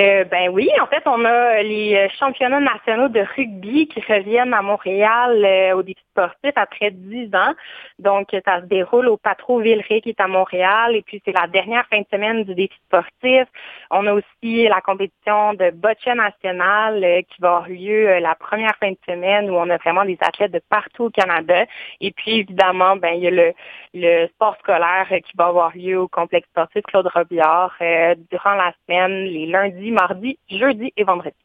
Euh, 0.00 0.24
ben 0.24 0.48
oui, 0.50 0.68
en 0.82 0.86
fait, 0.86 1.02
on 1.06 1.24
a 1.24 1.62
les 1.62 1.94
euh, 1.94 2.08
championnats 2.18 2.58
nationaux 2.58 3.08
de 3.08 3.20
rugby 3.36 3.86
qui 3.86 4.00
reviennent 4.00 4.52
à 4.52 4.60
Montréal 4.60 5.44
euh, 5.44 5.76
au 5.76 5.82
défi 5.82 6.02
sportif 6.10 6.52
après 6.56 6.90
10 6.90 7.34
ans. 7.34 7.54
Donc, 8.00 8.28
ça 8.44 8.60
se 8.60 8.66
déroule 8.66 9.06
au 9.08 9.16
Patro 9.16 9.60
Villeray 9.60 10.00
qui 10.00 10.08
est 10.10 10.20
à 10.20 10.26
Montréal. 10.26 10.96
Et 10.96 11.02
puis, 11.02 11.22
c'est 11.24 11.32
la 11.32 11.46
dernière 11.46 11.86
fin 11.86 12.00
de 12.00 12.06
semaine 12.10 12.42
du 12.42 12.54
défi 12.54 12.76
sportif. 12.86 13.46
On 13.90 14.06
a 14.06 14.14
aussi 14.14 14.66
la 14.66 14.80
compétition 14.80 15.54
de 15.54 15.70
boccia 15.70 16.14
nationale 16.14 17.02
euh, 17.04 17.22
qui 17.22 17.40
va 17.40 17.48
avoir 17.48 17.68
lieu 17.68 18.08
euh, 18.08 18.20
la 18.20 18.34
première 18.34 18.76
fin 18.80 18.90
de 18.90 18.98
semaine 19.06 19.48
où 19.48 19.54
on 19.54 19.70
a 19.70 19.76
vraiment 19.76 20.04
des 20.04 20.18
athlètes 20.20 20.52
de 20.52 20.60
partout 20.68 21.04
au 21.04 21.10
Canada. 21.10 21.66
Et 22.00 22.10
puis, 22.10 22.40
évidemment, 22.40 22.96
ben 22.96 23.14
il 23.14 23.22
y 23.22 23.28
a 23.28 23.30
le, 23.30 23.52
le 23.94 24.26
sport 24.28 24.56
scolaire 24.58 25.06
euh, 25.12 25.20
qui 25.20 25.32
va 25.36 25.46
avoir 25.46 25.74
lieu 25.76 25.98
au 25.98 26.08
complexe 26.08 26.48
sportif 26.48 26.82
Claude 26.82 27.06
Robillard 27.06 27.74
euh, 27.80 28.14
durant 28.30 28.54
la 28.54 28.72
semaine, 28.82 29.24
les 29.24 29.46
lundis, 29.46 29.83
mardi, 29.90 30.38
jeudi 30.50 30.92
et 30.96 31.04
vendredi. 31.04 31.36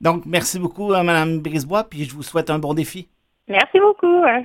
Donc, 0.00 0.24
merci 0.26 0.58
beaucoup, 0.58 0.92
à 0.92 1.02
Madame 1.02 1.38
Brisebois, 1.38 1.84
puis 1.84 2.04
je 2.04 2.14
vous 2.14 2.22
souhaite 2.22 2.50
un 2.50 2.58
bon 2.58 2.74
défi. 2.74 3.08
Merci 3.48 3.78
beaucoup. 3.80 4.22
Hein. 4.24 4.44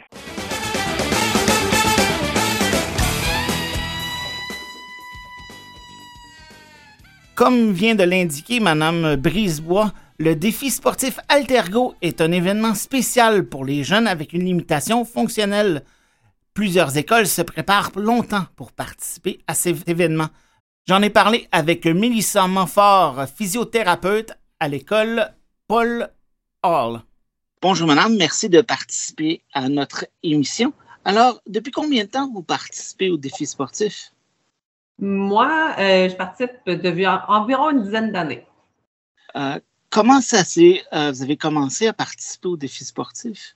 Comme 7.35 7.71
vient 7.71 7.95
de 7.95 8.03
l'indiquer 8.03 8.59
Madame 8.59 9.15
Brisebois, 9.15 9.91
le 10.19 10.35
défi 10.35 10.69
sportif 10.69 11.19
Altergo 11.29 11.95
est 12.03 12.21
un 12.21 12.31
événement 12.31 12.75
spécial 12.75 13.45
pour 13.45 13.65
les 13.65 13.83
jeunes 13.83 14.05
avec 14.05 14.33
une 14.33 14.45
limitation 14.45 15.03
fonctionnelle. 15.03 15.83
Plusieurs 16.53 16.95
écoles 16.97 17.25
se 17.25 17.41
préparent 17.41 17.91
longtemps 17.95 18.45
pour 18.55 18.71
participer 18.71 19.39
à 19.47 19.55
cet 19.55 19.89
événement. 19.89 20.27
J'en 20.91 21.01
ai 21.01 21.09
parlé 21.09 21.47
avec 21.53 21.85
Mélissa 21.85 22.47
Montfort, 22.49 23.25
physiothérapeute 23.37 24.33
à 24.59 24.67
l'école 24.67 25.33
Paul 25.65 26.09
Hall. 26.63 26.99
Bonjour 27.61 27.87
madame, 27.87 28.17
merci 28.17 28.49
de 28.49 28.59
participer 28.59 29.41
à 29.53 29.69
notre 29.69 30.05
émission. 30.21 30.73
Alors, 31.05 31.39
depuis 31.47 31.71
combien 31.71 32.03
de 32.03 32.09
temps 32.09 32.29
vous 32.33 32.43
participez 32.43 33.09
au 33.09 33.15
défi 33.15 33.45
sportif? 33.45 34.11
Moi, 34.99 35.75
euh, 35.79 36.09
je 36.09 36.15
participe 36.17 36.51
depuis 36.65 37.07
en- 37.07 37.21
environ 37.29 37.69
une 37.69 37.83
dizaine 37.83 38.11
d'années. 38.11 38.45
Euh, 39.37 39.61
comment 39.89 40.19
ça 40.19 40.43
s'est... 40.43 40.83
euh, 40.91 41.13
vous 41.13 41.23
avez 41.23 41.37
commencé 41.37 41.87
à 41.87 41.93
participer 41.93 42.49
au 42.49 42.57
défi 42.57 42.83
sportif? 42.83 43.55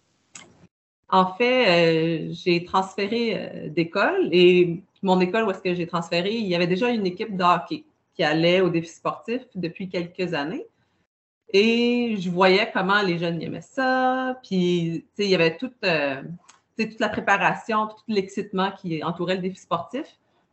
En 1.09 1.33
fait, 1.33 2.29
euh, 2.29 2.33
j'ai 2.33 2.63
transféré 2.63 3.33
euh, 3.35 3.69
d'école 3.69 4.29
et 4.31 4.81
mon 5.05 5.19
école 5.19 5.43
où 5.43 5.51
est-ce 5.51 5.61
que 5.61 5.73
j'ai 5.75 5.85
transféré, 5.85 6.33
il 6.33 6.47
y 6.47 6.55
avait 6.55 6.67
déjà 6.67 6.89
une 6.89 7.05
équipe 7.05 7.37
de 7.37 7.43
qui 7.67 8.23
allait 8.23 8.61
au 8.61 8.69
défi 8.69 8.89
sportif 8.89 9.41
depuis 9.53 9.87
quelques 9.87 10.33
années. 10.33 10.65
Et 11.49 12.17
je 12.17 12.29
voyais 12.29 12.71
comment 12.73 13.01
les 13.03 13.19
jeunes 13.19 13.39
aimaient 13.41 13.61
ça. 13.61 14.39
Puis, 14.43 15.05
il 15.19 15.25
y 15.25 15.35
avait 15.35 15.57
toute, 15.57 15.83
euh, 15.83 16.23
toute 16.77 16.99
la 16.99 17.09
préparation, 17.09 17.87
tout 17.87 18.03
l'excitement 18.07 18.71
qui 18.71 19.03
entourait 19.03 19.35
le 19.35 19.41
défi 19.41 19.59
sportif. 19.59 20.07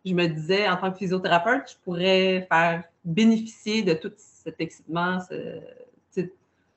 Je 0.05 0.13
me 0.13 0.27
disais, 0.27 0.69
en 0.69 0.77
tant 0.77 0.93
que 0.93 0.99
physiothérapeute, 0.99 1.71
je 1.73 1.77
pourrais 1.83 2.47
faire 2.51 2.85
bénéficier 3.05 3.83
de 3.83 3.95
tout 3.95 4.13
cet 4.19 4.61
excitement, 4.61 5.19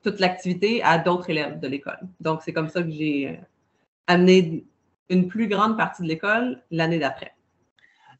toute 0.02 0.20
l'activité 0.20 0.82
à 0.82 0.98
d'autres 0.98 1.28
élèves 1.28 1.60
de 1.60 1.68
l'école. 1.68 1.98
Donc, 2.20 2.40
c'est 2.42 2.52
comme 2.52 2.68
ça 2.68 2.82
que 2.82 2.90
j'ai 2.90 3.28
euh, 3.28 3.42
amené 4.06 4.64
une 5.10 5.28
plus 5.28 5.48
grande 5.48 5.76
partie 5.76 6.02
de 6.02 6.08
l'école 6.08 6.62
l'année 6.70 7.00
d'après. 7.00 7.35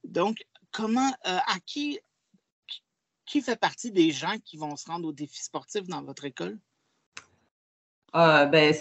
Donc, 0.06 0.44
comment, 0.72 1.10
euh, 1.26 1.38
à 1.46 1.58
qui, 1.64 1.98
qui 3.26 3.42
fait 3.42 3.58
partie 3.58 3.90
des 3.90 4.10
gens 4.10 4.36
qui 4.44 4.56
vont 4.56 4.76
se 4.76 4.88
rendre 4.90 5.08
au 5.08 5.12
défi 5.12 5.42
sportif 5.42 5.86
dans 5.86 6.02
votre 6.02 6.24
école? 6.24 6.58
Euh, 8.14 8.46
ben, 8.46 8.74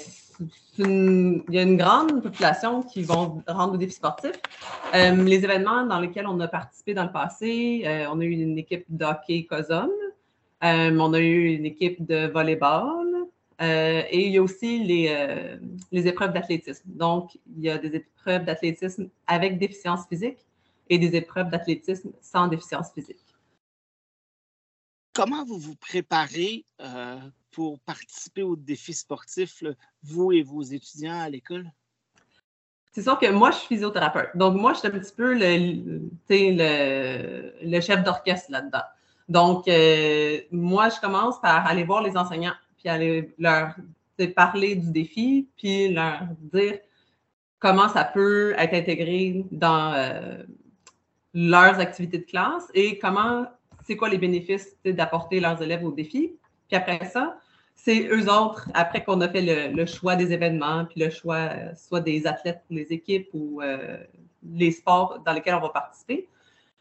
il 0.78 1.44
y 1.50 1.58
a 1.58 1.64
une 1.64 1.78
grande 1.78 2.22
population 2.22 2.84
qui 2.84 3.02
vont 3.04 3.44
rendre 3.48 3.74
au 3.74 3.78
défi 3.78 3.94
sportif. 3.94 4.32
Euh, 4.94 5.16
les 5.24 5.44
événements 5.44 5.86
dans 5.86 6.00
lesquels 6.00 6.28
on 6.28 6.40
a 6.40 6.48
participé 6.48 6.94
dans 6.94 7.04
le 7.04 7.12
passé, 7.12 7.84
euh, 7.86 8.08
on 8.12 8.20
a 8.20 8.24
eu 8.24 8.32
une 8.32 8.58
équipe 8.58 8.86
de 8.88 9.04
hockey 9.04 9.46
COSOM, 9.46 9.90
on 10.62 11.14
a 11.14 11.20
eu 11.20 11.56
une 11.56 11.66
équipe 11.66 12.06
de 12.06 12.28
volleyball, 12.28 13.28
et 13.60 14.26
il 14.28 14.32
y 14.32 14.38
a 14.38 14.42
aussi 14.42 14.84
les, 14.84 15.58
les 15.92 16.08
épreuves 16.08 16.34
d'athlétisme. 16.34 16.84
Donc, 16.86 17.38
il 17.58 17.64
y 17.64 17.70
a 17.70 17.78
des 17.78 17.96
épreuves 17.96 18.46
d'athlétisme 18.46 19.10
avec 19.28 19.58
déficience 19.58 20.08
physique 20.08 20.40
et 20.90 20.98
des 20.98 21.16
épreuves 21.16 21.50
d'athlétisme 21.50 22.12
sans 22.22 22.48
déficience 22.48 22.92
physique. 22.94 23.24
Comment 25.14 25.46
vous 25.46 25.58
vous 25.58 25.76
préparez 25.76 26.66
euh, 26.82 27.20
pour 27.52 27.80
participer 27.80 28.44
au 28.44 28.56
défi 28.56 28.94
sportif, 28.94 29.62
là, 29.62 29.72
vous 30.04 30.32
et 30.34 30.44
vos 30.44 30.62
étudiants 30.62 31.20
à 31.20 31.30
l'école? 31.30 31.72
C'est 32.92 33.02
sûr 33.02 33.18
que 33.20 33.30
moi, 33.30 33.52
je 33.52 33.58
suis 33.58 33.68
physiothérapeute. 33.68 34.30
Donc, 34.36 34.56
moi, 34.56 34.74
je 34.74 34.80
suis 34.80 34.88
un 34.88 34.92
petit 34.92 35.14
peu 35.14 35.34
le, 35.34 36.08
le, 36.30 37.54
le, 37.62 37.82
chef 37.82 38.04
d'orchestre 38.04 38.52
là-dedans. 38.52 38.84
Donc, 39.28 39.68
euh, 39.68 40.40
moi, 40.52 40.90
je 40.90 41.00
commence 41.02 41.40
par 41.42 41.66
aller 41.66 41.84
voir 41.84 42.04
les 42.04 42.16
enseignants, 42.16 42.54
puis 42.78 42.90
aller 42.90 43.34
leur 43.38 43.76
parler 44.36 44.76
du 44.76 44.92
défi, 44.92 45.48
puis 45.58 45.94
leur 45.94 46.22
dire 46.40 46.80
comment 47.60 47.90
ça 47.90 48.04
peut 48.04 48.54
être 48.58 48.74
intégré 48.74 49.46
dans 49.52 49.94
euh, 49.94 50.44
leurs 51.36 51.80
activités 51.80 52.20
de 52.20 52.24
classe 52.24 52.72
et 52.74 52.98
comment, 52.98 53.46
c'est 53.84 53.98
quoi 53.98 54.10
les 54.10 54.18
bénéfices 54.18 54.76
d'apporter 54.86 55.42
leurs 55.42 55.62
élèves 55.62 55.84
au 55.84 55.92
défi. 55.92 56.34
Puis 56.70 56.78
après 56.78 57.06
ça, 57.06 57.38
c'est 57.76 58.08
eux 58.08 58.32
autres, 58.32 58.70
après 58.74 59.04
qu'on 59.04 59.20
a 59.20 59.28
fait 59.28 59.72
le, 59.74 59.86
choix 59.86 60.16
des 60.16 60.32
événements, 60.32 60.86
puis 60.86 61.02
le 61.02 61.10
choix 61.10 61.50
euh, 61.52 61.76
soit 61.76 62.00
des 62.00 62.26
athlètes 62.26 62.62
pour 62.66 62.78
les 62.78 62.92
équipes 62.92 63.28
ou 63.34 63.62
euh, 63.62 63.98
les 64.54 64.72
sports 64.72 65.20
dans 65.26 65.34
lesquels 65.34 65.56
on 65.56 65.60
va 65.60 65.70
participer, 65.70 66.28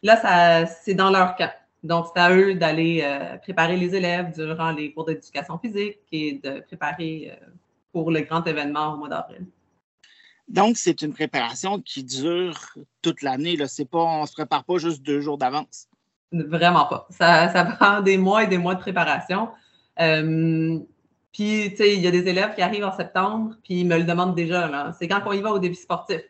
là, 0.03 0.65
c'est 0.67 0.95
dans 0.95 1.11
leur 1.11 1.35
camp. 1.35 1.53
Donc, 1.83 2.07
c'est 2.15 2.21
à 2.21 2.35
eux 2.35 2.55
d'aller 2.55 3.03
euh, 3.03 3.37
préparer 3.39 3.77
les 3.77 3.95
élèves 3.95 4.33
durant 4.35 4.71
les 4.71 4.93
cours 4.93 5.05
d'éducation 5.05 5.59
physique 5.59 5.99
et 6.13 6.41
de 6.43 6.61
préparer 6.61 7.37
pour 7.93 8.11
le 8.11 8.21
grand 8.21 8.47
événement 8.47 8.95
au 8.95 8.97
mois 8.97 9.09
d'avril. 9.09 9.47
Donc, 10.49 10.77
c'est 10.77 11.03
une 11.03 11.13
préparation 11.13 11.81
qui 11.81 12.05
dure 12.05 12.59
toute 13.03 13.23
l'année. 13.23 13.57
C'est 13.67 13.89
pas, 13.89 14.03
on 14.03 14.23
ne 14.23 14.27
se 14.27 14.33
prépare 14.33 14.65
pas 14.65 14.79
juste 14.79 15.03
deux 15.03 15.21
jours 15.21 15.39
d'avance. 15.39 15.89
Vraiment 16.33 16.87
pas. 16.87 17.07
Ça, 17.11 17.49
ça 17.49 17.65
prend 17.79 18.01
des 18.03 18.19
mois 18.19 18.45
et 18.45 18.47
des 18.47 18.59
mois 18.59 18.75
de 18.75 18.81
préparation. 18.81 19.49
Euh, 20.01 20.79
puis, 21.33 21.71
tu 21.71 21.77
sais, 21.77 21.95
il 21.95 22.01
y 22.01 22.07
a 22.07 22.11
des 22.11 22.29
élèves 22.29 22.55
qui 22.55 22.63
arrivent 22.63 22.85
en 22.85 22.97
septembre, 22.97 23.57
puis 23.65 23.81
ils 23.81 23.87
me 23.87 23.97
le 23.97 24.05
demandent 24.05 24.35
déjà. 24.35 24.93
C'est 24.99 25.09
quand 25.09 25.23
on 25.27 25.33
y 25.33 25.41
va 25.41 25.53
au 25.53 25.59
défi 25.59 25.77
sportif. 25.77 26.21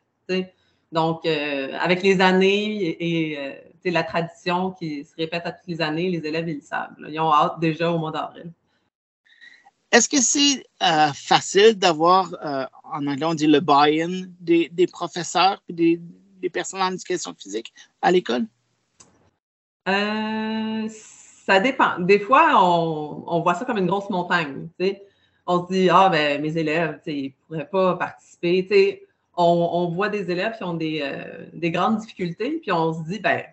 Donc, 0.93 1.27
euh, 1.27 1.73
avec 1.81 2.03
les 2.03 2.21
années 2.21 2.97
et, 3.01 3.39
euh, 3.39 3.53
la 3.91 4.03
tradition 4.03 4.71
qui 4.71 5.05
se 5.05 5.15
répète 5.17 5.43
à 5.45 5.53
toutes 5.53 5.67
les 5.67 5.83
années, 5.83 6.09
les 6.09 6.27
élèves, 6.27 6.49
ils 6.49 6.57
le 6.57 6.63
savent. 6.63 6.95
Ils 7.07 7.21
ont 7.21 7.33
hâte 7.33 7.61
déjà 7.61 7.93
au 7.93 7.99
mois 7.99 8.13
d'avril. 8.13 8.51
Est-ce 9.95 10.09
que 10.09 10.21
c'est 10.21 10.67
euh, 10.83 11.13
facile 11.15 11.79
d'avoir, 11.79 12.35
euh, 12.45 12.67
en 12.83 13.07
anglais, 13.07 13.27
on 13.27 13.35
dit 13.35 13.47
le 13.47 13.61
buy-in 13.61 14.25
des, 14.41 14.89
professeurs 14.91 15.63
et 15.69 16.01
des, 16.41 16.51
personnes 16.51 16.83
en 16.83 16.91
éducation 16.91 17.33
physique 17.39 17.73
à 18.03 18.11
l'école? 18.11 18.45
Euh, 19.87 20.89
ça 20.89 21.61
dépend. 21.61 22.01
Des 22.01 22.19
fois, 22.19 22.61
on, 22.61 23.41
voit 23.43 23.55
ça 23.55 23.65
comme 23.65 23.79
une 23.79 23.87
grosse 23.87 24.11
montagne. 24.11 24.67
On 25.47 25.65
se 25.65 25.73
dit, 25.73 25.89
ah, 25.89 26.09
ben, 26.09 26.43
mes 26.43 26.59
élèves, 26.59 27.01
ils 27.07 27.27
ne 27.27 27.29
pourraient 27.47 27.69
pas 27.69 27.95
participer. 27.95 29.07
On, 29.37 29.45
on 29.45 29.91
voit 29.91 30.09
des 30.09 30.29
élèves 30.29 30.57
qui 30.57 30.65
ont 30.65 30.75
des, 30.75 31.09
des 31.53 31.71
grandes 31.71 31.99
difficultés, 31.99 32.59
puis 32.61 32.73
on 32.73 32.95
se 32.95 33.09
dit, 33.09 33.21
ben, 33.21 33.45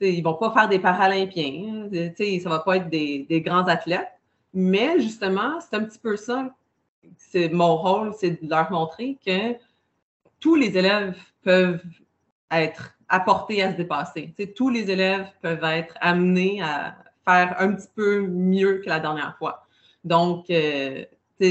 ils 0.00 0.20
ne 0.20 0.24
vont 0.24 0.36
pas 0.36 0.50
faire 0.54 0.68
des 0.70 0.78
Paralympiens. 0.78 1.90
hein. 1.92 2.12
Ça 2.16 2.24
ne 2.24 2.48
va 2.48 2.60
pas 2.60 2.78
être 2.78 2.88
des 2.88 3.42
grands 3.44 3.66
athlètes. 3.66 4.15
Mais 4.54 5.00
justement, 5.00 5.60
c'est 5.60 5.76
un 5.76 5.84
petit 5.84 5.98
peu 5.98 6.16
ça. 6.16 6.54
C'est 7.16 7.48
mon 7.48 7.76
rôle, 7.76 8.14
c'est 8.18 8.42
de 8.42 8.48
leur 8.48 8.70
montrer 8.70 9.18
que 9.24 9.54
tous 10.40 10.54
les 10.54 10.76
élèves 10.76 11.16
peuvent 11.42 11.82
être 12.50 12.94
apportés 13.08 13.62
à 13.62 13.72
se 13.72 13.76
dépasser. 13.76 14.34
Tous 14.56 14.70
les 14.70 14.90
élèves 14.90 15.26
peuvent 15.40 15.64
être 15.64 15.94
amenés 16.00 16.62
à 16.62 16.96
faire 17.24 17.54
un 17.60 17.74
petit 17.74 17.88
peu 17.94 18.20
mieux 18.26 18.78
que 18.78 18.88
la 18.88 19.00
dernière 19.00 19.36
fois. 19.38 19.66
Donc, 20.04 20.50
euh, 20.50 21.04
on 21.40 21.44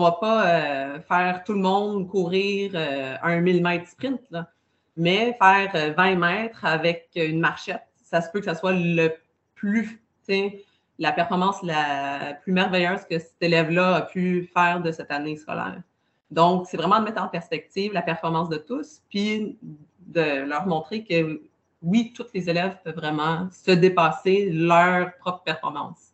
ne 0.00 0.04
va 0.04 0.12
pas 0.12 0.46
euh, 0.46 1.00
faire 1.00 1.42
tout 1.44 1.54
le 1.54 1.60
monde 1.60 2.08
courir 2.08 2.72
euh, 2.74 3.16
un 3.22 3.40
1000 3.40 3.62
mètres 3.62 3.88
sprint, 3.88 4.20
mais 4.96 5.36
faire 5.40 5.70
euh, 5.74 5.92
20 5.96 6.16
mètres 6.16 6.64
avec 6.64 7.08
une 7.16 7.40
marchette, 7.40 7.82
ça 8.02 8.20
se 8.20 8.30
peut 8.30 8.40
que 8.40 8.46
ça 8.46 8.54
soit 8.54 8.72
le 8.72 9.12
plus, 9.54 10.00
la 10.98 11.12
performance 11.12 11.62
la 11.62 12.34
plus 12.42 12.52
merveilleuse 12.52 13.04
que 13.08 13.18
cet 13.18 13.36
élève-là 13.40 13.96
a 13.96 14.02
pu 14.02 14.50
faire 14.54 14.80
de 14.80 14.92
cette 14.92 15.10
année 15.10 15.36
scolaire. 15.36 15.82
Donc, 16.30 16.66
c'est 16.68 16.76
vraiment 16.76 16.98
de 17.00 17.04
mettre 17.04 17.22
en 17.22 17.28
perspective 17.28 17.92
la 17.92 18.02
performance 18.02 18.48
de 18.48 18.56
tous, 18.56 19.02
puis 19.08 19.58
de 20.06 20.42
leur 20.42 20.66
montrer 20.66 21.04
que 21.04 21.42
oui, 21.82 22.12
tous 22.14 22.26
les 22.32 22.48
élèves 22.48 22.78
peuvent 22.82 22.96
vraiment 22.96 23.48
se 23.50 23.70
dépasser 23.70 24.50
leur 24.50 25.16
propre 25.18 25.42
performance. 25.42 26.12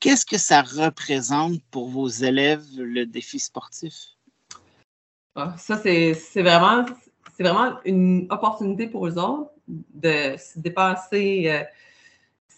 Qu'est-ce 0.00 0.24
que 0.24 0.38
ça 0.38 0.62
représente 0.62 1.60
pour 1.70 1.88
vos 1.88 2.08
élèves, 2.08 2.62
le 2.76 3.04
défi 3.04 3.40
sportif? 3.40 3.94
Ah, 5.34 5.54
Ça, 5.58 5.76
c'est 5.76 6.14
c'est 6.14 6.42
vraiment, 6.42 6.86
c'est 7.36 7.42
vraiment 7.42 7.78
une 7.84 8.26
opportunité 8.30 8.86
pour 8.86 9.06
eux 9.08 9.18
autres 9.18 9.50
de 9.66 10.36
se 10.38 10.58
dépasser. 10.58 11.44
euh, 11.48 11.64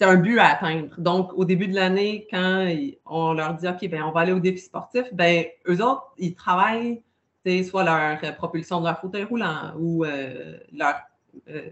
c'est 0.00 0.06
un 0.06 0.16
but 0.16 0.38
à 0.38 0.52
atteindre. 0.52 0.88
Donc, 0.96 1.30
au 1.34 1.44
début 1.44 1.68
de 1.68 1.74
l'année, 1.74 2.26
quand 2.30 2.66
on 3.04 3.34
leur 3.34 3.54
dit, 3.54 3.68
OK, 3.68 3.86
ben, 3.90 4.02
on 4.02 4.12
va 4.12 4.20
aller 4.20 4.32
au 4.32 4.40
défi 4.40 4.58
sportif, 4.58 5.04
ben, 5.12 5.44
eux 5.68 5.82
autres, 5.84 6.14
ils 6.16 6.34
travaillent, 6.34 7.02
soit 7.68 7.84
leur 7.84 8.18
euh, 8.24 8.32
propulsion 8.32 8.80
de 8.80 8.86
leur 8.86 8.98
fauteuil 8.98 9.24
roulant 9.24 9.74
ou 9.78 10.04
euh, 10.04 10.56
leur, 10.72 10.94
euh, 11.50 11.68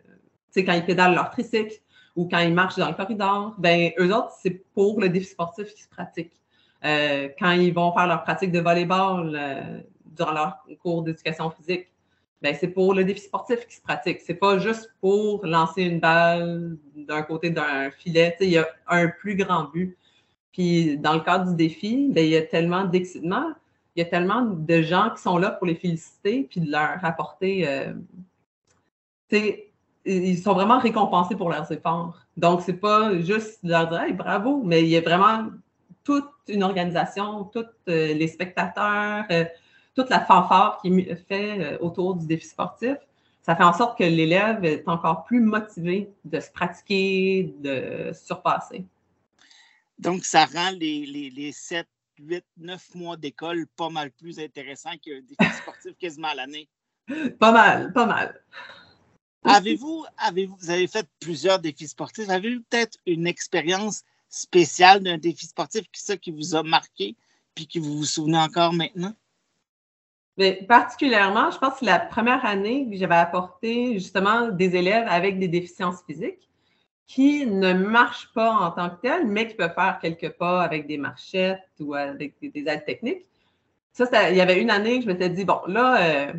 quand 0.55 0.73
ils 0.73 0.85
pédalent 0.85 1.15
leur 1.15 1.31
tricycle 1.31 1.77
ou 2.17 2.29
quand 2.29 2.41
ils 2.41 2.53
marchent 2.53 2.77
dans 2.77 2.89
le 2.89 2.95
corridor, 2.95 3.55
ben, 3.57 3.93
eux 3.99 4.15
autres, 4.15 4.33
c'est 4.43 4.63
pour 4.75 5.01
le 5.01 5.09
défi 5.09 5.27
sportif 5.27 5.73
qu'ils 5.73 5.85
se 5.85 5.89
pratiquent. 5.89 6.39
Euh, 6.85 7.31
quand 7.39 7.53
ils 7.53 7.73
vont 7.73 7.93
faire 7.95 8.09
leur 8.09 8.25
pratique 8.25 8.53
de 8.53 8.61
volleyball 8.61 9.85
durant 10.05 10.33
leur 10.33 10.59
cours 10.83 11.03
d'éducation 11.03 11.51
physique, 11.51 11.87
ben, 12.43 12.55
c'est 12.59 12.69
pour 12.69 12.95
le 12.95 13.05
défi 13.05 13.21
sportif 13.21 13.67
qui 13.67 13.77
se 13.77 13.83
pratique. 13.83 14.21
C'est 14.21 14.35
pas 14.35 14.59
juste 14.59 14.93
pour 15.01 15.45
lancer 15.45 15.83
une 15.83 16.01
balle 16.01 16.77
d'un 16.95 17.23
côté 17.23 17.51
d'un 17.51 17.91
filet. 17.91 18.37
Il 18.41 18.51
y 18.51 18.59
a 18.59 18.69
un 18.87 19.09
plus 19.09 19.35
grand 19.35 19.65
but. 19.65 19.97
Puis 20.53 20.99
dans 20.99 21.15
le 21.15 21.21
cadre 21.21 21.51
du 21.51 21.57
défi, 21.57 22.09
ben, 22.11 22.25
il 22.25 22.31
y 22.31 22.37
a 22.37 22.43
tellement 22.43 22.85
d'excitement, 22.85 23.53
il 23.97 24.01
y 24.01 24.03
a 24.03 24.09
tellement 24.09 24.43
de 24.43 24.83
gens 24.83 25.11
qui 25.15 25.23
sont 25.23 25.39
là 25.39 25.51
pour 25.51 25.67
les 25.67 25.75
féliciter 25.75 26.47
puis 26.49 26.61
de 26.61 26.71
leur 26.71 27.05
apporter. 27.05 27.69
euh, 27.69 27.93
ils 30.05 30.39
sont 30.39 30.55
vraiment 30.55 30.79
récompensés 30.79 31.37
pour 31.37 31.51
leurs 31.51 31.71
efforts. 31.71 32.19
Donc, 32.37 32.63
c'est 32.63 32.81
pas 32.81 33.19
juste 33.21 33.59
leur 33.63 33.89
dire 33.89 34.15
bravo, 34.15 34.63
mais 34.65 34.83
il 34.83 34.89
y 34.89 34.97
a 34.97 35.01
vraiment 35.01 35.51
toute 36.05 36.31
une 36.49 36.63
organisation, 36.63 37.45
tous 37.45 37.67
euh, 37.89 38.15
les 38.15 38.29
spectateurs, 38.29 39.25
euh, 39.31 39.45
toute 39.99 40.11
la 40.11 40.25
fanfare 40.25 40.79
qui 40.81 40.89
est 41.01 41.17
fait 41.27 41.61
euh, 41.61 41.79
autour 41.81 42.15
du 42.15 42.27
défi 42.27 42.47
sportif. 42.47 42.97
Ça 43.43 43.57
fait 43.57 43.65
en 43.65 43.73
sorte 43.73 43.99
que 43.99 44.05
l'élève 44.05 44.65
est 44.65 44.87
encore 44.87 45.25
plus 45.25 45.41
motivé 45.41 46.13
de 46.25 46.39
se 46.39 46.51
pratiquer, 46.51 47.55
de 47.59 48.13
se 48.13 48.27
surpasser. 48.27 48.85
Donc, 49.99 50.25
ça 50.25 50.45
rend 50.45 50.71
les, 50.71 51.05
les, 51.07 51.31
les 51.31 51.51
7, 51.51 51.89
8, 52.21 52.45
9 52.59 52.95
mois 52.95 53.17
d'école 53.17 53.67
pas 53.77 53.89
mal 53.89 54.13
plus 54.13 54.39
intéressants 54.39 54.97
qu'un 55.03 55.21
défi 55.21 55.57
sportif 55.63 55.97
quasiment 55.99 56.29
à 56.29 56.35
l'année. 56.35 56.69
Pas 57.41 57.53
mal, 57.53 57.93
pas 57.93 58.07
mal. 58.07 58.41
Avez-vous, 59.45 60.05
vous 60.61 60.71
avez 60.71 60.87
fait 60.87 61.09
plusieurs 61.19 61.59
défis 61.59 61.89
sportifs. 61.89 62.29
Avez-vous 62.29 62.63
peut-être 62.69 62.99
une 63.07 63.27
expérience 63.27 64.03
spéciale 64.29 65.03
d'un 65.03 65.19
défi 65.19 65.47
sportif 65.47 65.83
qui, 65.91 66.03
ça, 66.03 66.17
qui 66.17 66.31
vous 66.31 66.55
a 66.55 66.63
marqué 66.63 67.17
puis 67.55 67.67
qui 67.67 67.79
vous 67.79 67.97
vous 67.97 68.05
souvenez 68.05 68.39
encore 68.39 68.73
maintenant? 68.73 69.15
Mais 70.39 70.53
particulièrement, 70.69 71.51
je 71.51 71.59
pense 71.59 71.81
que 71.81 71.85
la 71.85 71.99
première 71.99 72.47
année 72.47 72.89
que 72.89 72.97
j'avais 72.97 73.17
apporté 73.17 73.95
justement 73.95 74.49
des 74.49 74.77
élèves 74.77 75.07
avec 75.09 75.41
des 75.41 75.49
déficiences 75.49 76.03
physiques 76.07 76.49
qui 77.09 77.45
ne 77.45 77.73
marchent 77.73 78.33
pas 78.35 78.53
en 78.53 78.71
tant 78.71 78.91
que 78.91 79.01
tels, 79.01 79.27
mais 79.27 79.49
qui 79.49 79.55
peuvent 79.55 79.75
faire 79.75 79.99
quelques 80.01 80.31
pas 80.37 80.63
avec 80.63 80.87
des 80.87 80.97
marchettes 80.97 81.69
ou 81.81 81.95
avec 81.95 82.39
des, 82.41 82.51
des 82.51 82.71
aides 82.71 82.85
techniques. 82.85 83.27
Ça, 83.93 84.31
il 84.31 84.37
y 84.37 84.41
avait 84.41 84.61
une 84.61 84.71
année 84.71 84.99
que 84.99 85.07
je 85.07 85.09
m'étais 85.09 85.29
dit, 85.29 85.45
bon, 85.45 85.59
là, 85.67 86.01
euh, 86.01 86.33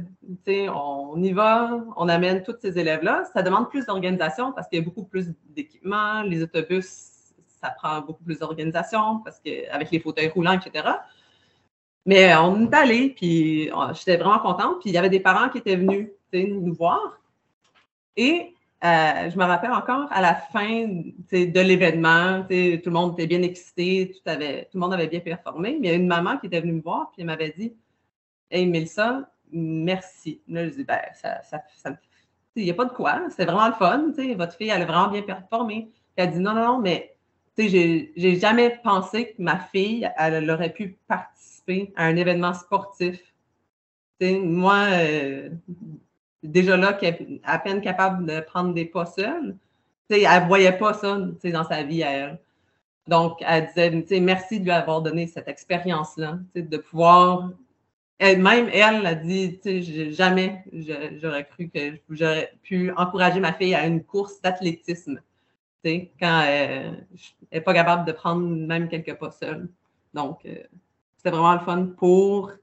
on 0.73 1.21
y 1.21 1.33
va, 1.33 1.83
on 1.97 2.07
amène 2.07 2.41
tous 2.41 2.55
ces 2.61 2.79
élèves-là. 2.79 3.25
Ça 3.33 3.41
demande 3.41 3.69
plus 3.69 3.85
d'organisation 3.85 4.53
parce 4.53 4.69
qu'il 4.69 4.79
y 4.79 4.81
a 4.81 4.85
beaucoup 4.85 5.03
plus 5.03 5.33
d'équipements. 5.49 6.21
Les 6.21 6.41
autobus, 6.41 7.33
ça 7.61 7.71
prend 7.71 7.99
beaucoup 7.99 8.23
plus 8.23 8.39
d'organisation 8.39 9.19
parce 9.25 9.41
qu'avec 9.41 9.91
les 9.91 9.99
fauteuils 9.99 10.29
roulants, 10.29 10.53
etc. 10.53 10.87
Mais 12.05 12.31
euh, 12.31 12.41
on 12.41 12.65
est 12.65 12.73
allé, 12.73 13.09
puis 13.09 13.69
euh, 13.71 13.93
j'étais 13.93 14.17
vraiment 14.17 14.39
contente. 14.39 14.79
Puis 14.81 14.89
il 14.89 14.93
y 14.93 14.97
avait 14.97 15.09
des 15.09 15.19
parents 15.19 15.49
qui 15.49 15.59
étaient 15.59 15.75
venus 15.75 16.09
nous 16.33 16.73
voir. 16.73 17.19
Et 18.15 18.53
euh, 18.83 19.29
je 19.29 19.37
me 19.37 19.43
rappelle 19.43 19.71
encore 19.71 20.07
à 20.11 20.21
la 20.21 20.35
fin 20.35 20.87
de 20.87 21.59
l'événement, 21.59 22.43
tout 22.43 22.49
le 22.49 22.89
monde 22.89 23.13
était 23.13 23.27
bien 23.27 23.41
excité, 23.41 24.11
tout, 24.13 24.29
avait, 24.29 24.63
tout 24.63 24.77
le 24.77 24.79
monde 24.79 24.93
avait 24.93 25.07
bien 25.07 25.19
performé. 25.19 25.77
Mais 25.79 25.87
il 25.87 25.91
y 25.91 25.93
a 25.93 25.97
une 25.97 26.07
maman 26.07 26.37
qui 26.37 26.47
était 26.47 26.61
venue 26.61 26.73
me 26.73 26.81
voir, 26.81 27.11
puis 27.11 27.21
elle 27.21 27.27
m'avait 27.27 27.53
dit 27.57 27.73
Hey, 28.49 28.65
Mélissa, 28.65 29.29
merci. 29.51 30.41
Là, 30.47 30.65
je 30.67 30.75
dis 30.75 30.83
Ben, 30.83 31.01
ça, 31.13 31.41
ça, 31.43 31.59
il 32.55 32.63
n'y 32.63 32.71
a 32.71 32.73
pas 32.73 32.85
de 32.85 32.93
quoi, 32.93 33.21
c'est 33.29 33.45
vraiment 33.45 33.67
le 33.67 33.73
fun. 33.73 34.11
Votre 34.35 34.53
fille, 34.55 34.69
elle 34.69 34.81
a 34.81 34.85
vraiment 34.85 35.09
bien 35.09 35.21
performé. 35.21 35.91
Puis 36.15 36.25
elle 36.25 36.31
dit 36.31 36.39
Non, 36.39 36.53
non, 36.53 36.65
non, 36.65 36.79
mais 36.79 37.15
j'ai 37.57 38.39
jamais 38.39 38.79
pensé 38.83 39.33
que 39.33 39.41
ma 39.41 39.59
fille, 39.59 40.09
elle, 40.17 40.33
elle 40.35 40.51
aurait 40.51 40.73
pu 40.73 40.97
participer 41.07 41.58
à 41.95 42.05
un 42.05 42.15
événement 42.15 42.53
sportif. 42.53 43.19
Moi, 44.21 44.85
euh, 44.91 45.49
déjà 46.43 46.77
là, 46.77 46.97
à 47.43 47.59
peine 47.59 47.81
capable 47.81 48.25
de 48.25 48.39
prendre 48.41 48.73
des 48.73 48.85
pas 48.85 49.05
seule, 49.05 49.55
elle 50.09 50.21
ne 50.21 50.47
voyait 50.47 50.77
pas 50.77 50.93
ça 50.93 51.17
dans 51.17 51.63
sa 51.63 51.83
vie 51.83 52.03
à 52.03 52.11
elle. 52.11 52.39
Donc, 53.07 53.39
elle 53.41 53.67
disait, 53.67 54.19
merci 54.19 54.59
de 54.59 54.65
lui 54.65 54.71
avoir 54.71 55.01
donné 55.01 55.27
cette 55.27 55.47
expérience-là, 55.47 56.39
de 56.55 56.77
pouvoir. 56.77 57.51
Elle-même, 58.19 58.69
elle 58.73 59.05
a 59.05 59.15
dit, 59.15 59.59
jamais 60.11 60.63
j'aurais 61.21 61.45
cru 61.45 61.69
que 61.69 61.97
j'aurais 62.09 62.53
pu 62.61 62.91
encourager 62.97 63.39
ma 63.39 63.53
fille 63.53 63.73
à 63.73 63.87
une 63.87 64.03
course 64.03 64.41
d'athlétisme, 64.41 65.21
quand 65.83 66.43
euh, 66.45 66.91
elle 67.49 67.59
n'est 67.59 67.61
pas 67.61 67.73
capable 67.73 68.05
de 68.05 68.11
prendre 68.11 68.45
même 68.45 68.89
quelques 68.89 69.15
pas 69.15 69.31
seule. 69.31 69.69
Donc, 70.13 70.45
euh, 70.45 70.61
c'était 71.19 71.31
vraiment 71.31 71.53
le 71.53 71.59
fun 71.59 71.85
pour, 71.97 72.53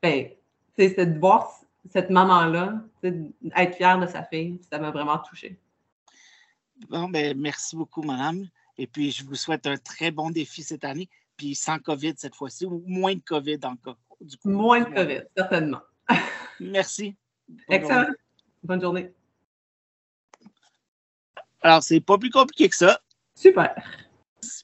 ben, 0.00 0.28
c'est 0.76 1.04
de 1.04 1.18
voir 1.18 1.50
cette 1.90 2.10
maman-là, 2.10 2.80
être 3.02 3.74
fière 3.74 3.98
de 3.98 4.06
sa 4.06 4.22
fille, 4.22 4.60
ça 4.70 4.78
m'a 4.78 4.92
vraiment 4.92 5.18
touchée. 5.18 5.58
Bon, 6.88 7.08
ben, 7.08 7.36
merci 7.36 7.74
beaucoup, 7.74 8.02
madame. 8.02 8.46
Et 8.78 8.86
puis, 8.86 9.10
je 9.10 9.24
vous 9.24 9.34
souhaite 9.34 9.66
un 9.66 9.76
très 9.76 10.12
bon 10.12 10.30
défi 10.30 10.62
cette 10.62 10.84
année, 10.84 11.08
puis 11.36 11.56
sans 11.56 11.80
COVID 11.80 12.14
cette 12.16 12.36
fois-ci, 12.36 12.66
ou 12.66 12.84
moins 12.86 13.16
de 13.16 13.20
COVID 13.20 13.58
encore. 13.64 13.98
Du 14.20 14.36
coup. 14.36 14.48
Moins 14.48 14.84
de 14.84 14.94
COVID, 14.94 15.22
certainement. 15.36 15.80
Merci. 16.60 17.16
Bonne 17.48 17.58
Excellent. 17.68 18.00
journée. 18.02 18.16
Bonne 18.62 18.80
journée. 18.80 19.12
Alors, 21.62 21.82
c'est 21.82 22.00
pas 22.00 22.16
plus 22.16 22.30
compliqué 22.30 22.68
que 22.68 22.76
ça. 22.76 23.00
Super. 23.34 23.74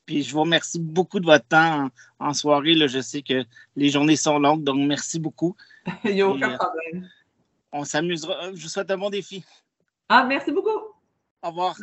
Puis 0.07 0.23
je 0.23 0.33
vous 0.33 0.41
remercie 0.41 0.79
beaucoup 0.79 1.21
de 1.21 1.27
votre 1.27 1.47
temps 1.47 1.91
en, 2.19 2.29
en 2.29 2.35
soirée. 2.35 2.75
Là. 2.75 2.87
Je 2.87 3.01
sais 3.01 3.23
que 3.23 3.45
les 3.77 3.89
journées 3.89 4.17
sont 4.17 4.39
longues, 4.39 4.65
donc 4.65 4.79
merci 4.79 5.19
beaucoup. 5.19 5.57
Il 6.05 6.15
n'y 6.15 6.23
a 6.23 6.29
aucun 6.29 6.51
Et, 6.51 6.55
euh, 6.55 6.57
problème. 6.57 7.09
On 7.73 7.85
s'amusera. 7.85 8.53
Je 8.55 8.63
vous 8.63 8.69
souhaite 8.69 8.91
un 8.91 8.99
bon 8.99 9.11
défi. 9.11 9.45
Ah, 10.09 10.25
merci 10.25 10.51
beaucoup. 10.51 10.71
Au 11.43 11.49
revoir. 11.49 11.77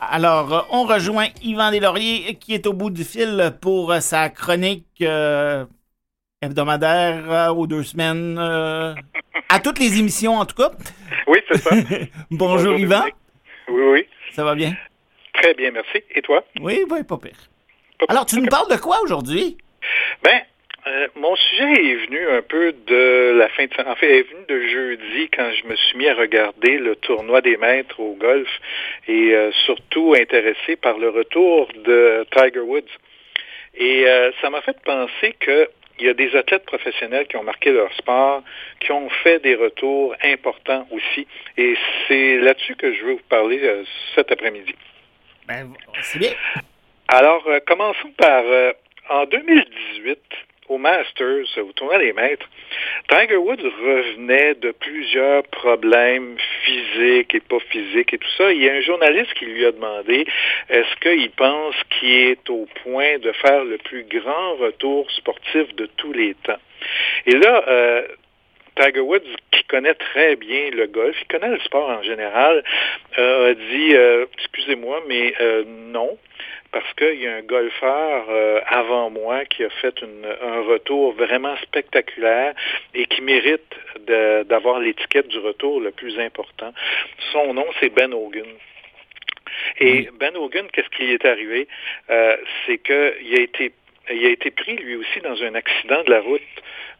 Alors, 0.00 0.52
euh, 0.52 0.60
on 0.70 0.84
rejoint 0.84 1.28
Yvan 1.42 1.70
Deslauriers 1.70 2.30
euh, 2.30 2.32
qui 2.32 2.54
est 2.54 2.66
au 2.66 2.72
bout 2.72 2.90
du 2.90 3.04
fil 3.04 3.54
pour 3.60 3.92
euh, 3.92 4.00
sa 4.00 4.30
chronique 4.30 4.86
euh, 5.00 5.64
hebdomadaire 6.42 7.30
euh, 7.30 7.48
aux 7.48 7.66
deux 7.66 7.84
semaines, 7.84 8.36
euh, 8.38 8.94
à 9.48 9.60
toutes 9.60 9.78
les 9.78 9.98
émissions 9.98 10.34
en 10.34 10.44
tout 10.44 10.56
cas. 10.56 10.72
Oui, 11.26 11.38
c'est 11.48 11.58
ça. 11.58 11.70
Bonjour, 12.30 12.74
Yvan. 12.76 13.04
Oui, 13.68 13.82
oui. 13.92 14.06
Ça 14.32 14.44
va 14.44 14.54
bien? 14.54 14.74
Très 15.34 15.54
bien, 15.54 15.70
merci. 15.70 16.02
Et 16.14 16.20
toi? 16.20 16.44
Oui, 16.60 16.84
oui, 16.90 17.02
pas 17.04 17.16
pire. 17.16 17.38
Alors, 18.08 18.26
tu 18.26 18.36
nous 18.36 18.46
parles 18.46 18.70
de 18.70 18.76
quoi 18.76 19.00
aujourd'hui? 19.02 19.56
Ben, 20.22 20.40
euh, 20.86 21.06
mon 21.14 21.36
sujet 21.36 21.72
est 21.72 22.06
venu 22.06 22.28
un 22.28 22.42
peu 22.42 22.72
de 22.72 23.34
la 23.38 23.48
fin 23.50 23.66
de 23.66 23.88
En 23.88 23.94
fait, 23.94 24.18
est 24.18 24.28
venu 24.28 24.44
de 24.48 24.68
jeudi 24.68 25.28
quand 25.30 25.48
je 25.52 25.68
me 25.68 25.76
suis 25.76 25.96
mis 25.96 26.08
à 26.08 26.14
regarder 26.14 26.78
le 26.78 26.96
tournoi 26.96 27.40
des 27.40 27.56
maîtres 27.56 28.00
au 28.00 28.14
golf 28.14 28.48
et 29.06 29.32
euh, 29.34 29.52
surtout 29.64 30.14
intéressé 30.18 30.74
par 30.74 30.98
le 30.98 31.10
retour 31.10 31.68
de 31.84 32.26
Tiger 32.32 32.60
Woods. 32.60 32.82
Et 33.74 34.06
euh, 34.06 34.32
ça 34.40 34.50
m'a 34.50 34.60
fait 34.60 34.76
penser 34.84 35.34
que 35.38 35.68
il 35.98 36.06
y 36.06 36.08
a 36.08 36.14
des 36.14 36.34
athlètes 36.36 36.64
professionnels 36.64 37.26
qui 37.26 37.36
ont 37.36 37.42
marqué 37.42 37.70
leur 37.72 37.92
sport, 37.94 38.42
qui 38.80 38.92
ont 38.92 39.08
fait 39.08 39.38
des 39.40 39.54
retours 39.54 40.14
importants 40.24 40.86
aussi. 40.90 41.26
Et 41.56 41.74
c'est 42.06 42.38
là-dessus 42.38 42.76
que 42.76 42.92
je 42.92 43.04
veux 43.04 43.12
vous 43.14 43.28
parler 43.28 43.60
euh, 43.62 43.84
cet 44.14 44.32
après-midi. 44.32 44.74
Ben, 45.46 45.72
c'est 46.02 46.18
bien. 46.18 46.32
Alors, 47.08 47.46
euh, 47.46 47.58
commençons 47.66 48.10
par, 48.16 48.42
euh, 48.44 48.72
en 49.10 49.26
2018, 49.26 50.18
au 50.72 50.78
Masters, 50.78 51.46
au 51.58 51.72
tournoi 51.72 51.98
des 51.98 52.12
maîtres, 52.12 52.48
Tiger 53.08 53.36
Woods 53.36 53.62
revenait 53.62 54.54
de 54.54 54.70
plusieurs 54.70 55.42
problèmes 55.44 56.36
physiques 56.64 57.34
et 57.34 57.40
pas 57.40 57.60
physiques 57.70 58.14
et 58.14 58.18
tout 58.18 58.34
ça. 58.38 58.52
Il 58.52 58.62
y 58.62 58.68
a 58.68 58.74
un 58.74 58.80
journaliste 58.80 59.34
qui 59.34 59.44
lui 59.44 59.64
a 59.66 59.72
demandé 59.72 60.26
est-ce 60.68 60.96
qu'il 61.00 61.30
pense 61.32 61.74
qu'il 61.90 62.10
est 62.10 62.50
au 62.50 62.66
point 62.82 63.18
de 63.18 63.32
faire 63.32 63.64
le 63.64 63.78
plus 63.78 64.04
grand 64.04 64.54
retour 64.56 65.10
sportif 65.10 65.74
de 65.74 65.86
tous 65.96 66.12
les 66.12 66.34
temps? 66.42 66.60
Et 67.26 67.36
là, 67.36 67.64
euh, 67.68 68.02
Tiger 68.76 69.00
Woods, 69.00 69.20
qui 69.50 69.64
connaît 69.64 69.94
très 69.94 70.36
bien 70.36 70.70
le 70.70 70.86
golf, 70.86 71.16
il 71.20 71.26
connaît 71.28 71.50
le 71.50 71.60
sport 71.60 71.88
en 71.88 72.02
général, 72.02 72.64
euh, 73.18 73.50
a 73.50 73.54
dit 73.54 73.94
euh, 73.94 74.26
excusez-moi, 74.38 75.02
mais 75.08 75.34
euh, 75.40 75.64
non, 75.66 76.18
parce 76.72 76.90
qu'il 76.94 77.20
y 77.20 77.26
a 77.26 77.36
un 77.36 77.42
golfeur 77.42 78.24
euh, 78.30 78.60
avant 78.66 79.10
moi 79.10 79.44
qui 79.44 79.62
a 79.62 79.70
fait 79.70 79.94
une, 80.00 80.24
un 80.24 80.62
retour 80.62 81.12
vraiment 81.12 81.56
spectaculaire 81.58 82.54
et 82.94 83.04
qui 83.04 83.20
mérite 83.20 83.74
d'avoir 84.48 84.80
l'étiquette 84.80 85.28
du 85.28 85.38
retour 85.38 85.80
le 85.80 85.92
plus 85.92 86.18
important. 86.18 86.72
Son 87.32 87.54
nom, 87.54 87.66
c'est 87.78 87.90
Ben 87.90 88.12
Hogan. 88.12 88.46
Et 89.78 90.08
Ben 90.18 90.34
Hogan, 90.34 90.66
qu'est-ce 90.72 90.88
qui 90.88 91.04
lui 91.04 91.12
est 91.12 91.24
arrivé? 91.24 91.68
Euh, 92.10 92.36
c'est 92.66 92.78
qu'il 92.78 93.38
a 93.38 93.40
été 93.40 93.72
il 94.10 94.26
a 94.26 94.30
été 94.30 94.50
pris 94.50 94.76
lui 94.76 94.96
aussi 94.96 95.20
dans 95.20 95.40
un 95.44 95.54
accident 95.54 96.02
de 96.02 96.10
la 96.10 96.20
route. 96.20 96.40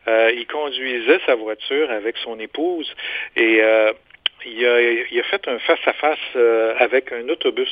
Euh, 0.09 0.33
il 0.35 0.47
conduisait 0.47 1.21
sa 1.27 1.35
voiture 1.35 1.91
avec 1.91 2.17
son 2.19 2.39
épouse 2.41 2.93
et 3.37 3.63
euh, 3.63 3.93
il, 4.45 4.67
a, 4.67 4.81
il 4.81 5.21
a 5.21 5.23
fait 5.25 5.47
un 5.49 5.59
face-à-face 5.61 6.19
euh, 6.37 6.75
avec 6.79 7.13
un 7.13 7.29
autobus. 7.29 7.71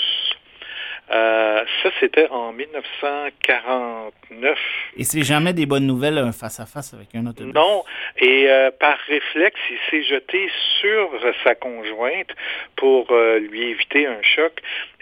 Euh, 1.11 1.65
ça, 1.83 1.91
c'était 1.99 2.29
en 2.29 2.53
1949. 2.53 4.59
Et 4.97 5.03
c'est 5.03 5.25
jamais 5.25 5.53
des 5.53 5.67
bonnes 5.67 5.87
nouvelles 5.87 6.19
un 6.19 6.31
face-à-face 6.31 6.95
avec 6.95 7.09
un 7.17 7.27
autobus? 7.27 7.53
Non, 7.53 7.83
et 8.19 8.49
euh, 8.49 8.71
par 8.71 8.97
réflexe, 9.09 9.59
il 9.71 9.79
s'est 9.91 10.05
jeté 10.05 10.49
sur 10.81 11.11
sa 11.43 11.57
conjointe 11.57 12.31
pour 12.77 13.11
euh, 13.11 13.41
lui 13.41 13.71
éviter 13.71 14.07
un 14.07 14.23
choc, 14.23 14.53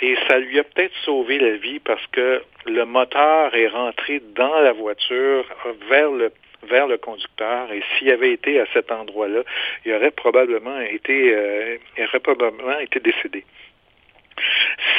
et 0.00 0.16
ça 0.28 0.38
lui 0.38 0.58
a 0.58 0.64
peut-être 0.64 0.96
sauvé 1.04 1.38
la 1.38 1.58
vie 1.58 1.80
parce 1.80 2.06
que 2.12 2.42
le 2.64 2.86
moteur 2.86 3.54
est 3.54 3.68
rentré 3.68 4.22
dans 4.34 4.60
la 4.60 4.72
voiture 4.72 5.44
vers 5.90 6.10
le 6.10 6.32
vers 6.62 6.86
le 6.86 6.98
conducteur 6.98 7.72
et 7.72 7.82
s'il 7.96 8.10
avait 8.10 8.32
été 8.32 8.60
à 8.60 8.66
cet 8.72 8.90
endroit-là, 8.90 9.42
il 9.84 9.92
aurait 9.92 10.10
probablement 10.10 10.80
été, 10.80 11.34
euh, 11.34 11.76
aurait 11.98 12.20
probablement 12.20 12.78
été 12.78 13.00
décédé. 13.00 13.44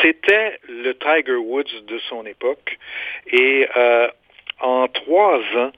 C'était 0.02 0.60
le 0.68 0.94
Tiger 0.94 1.36
Woods 1.36 1.86
de 1.88 1.98
son 2.00 2.26
époque 2.26 2.78
et 3.28 3.68
euh, 3.76 4.10
en 4.60 4.88
trois 4.88 5.40
ans, 5.56 5.72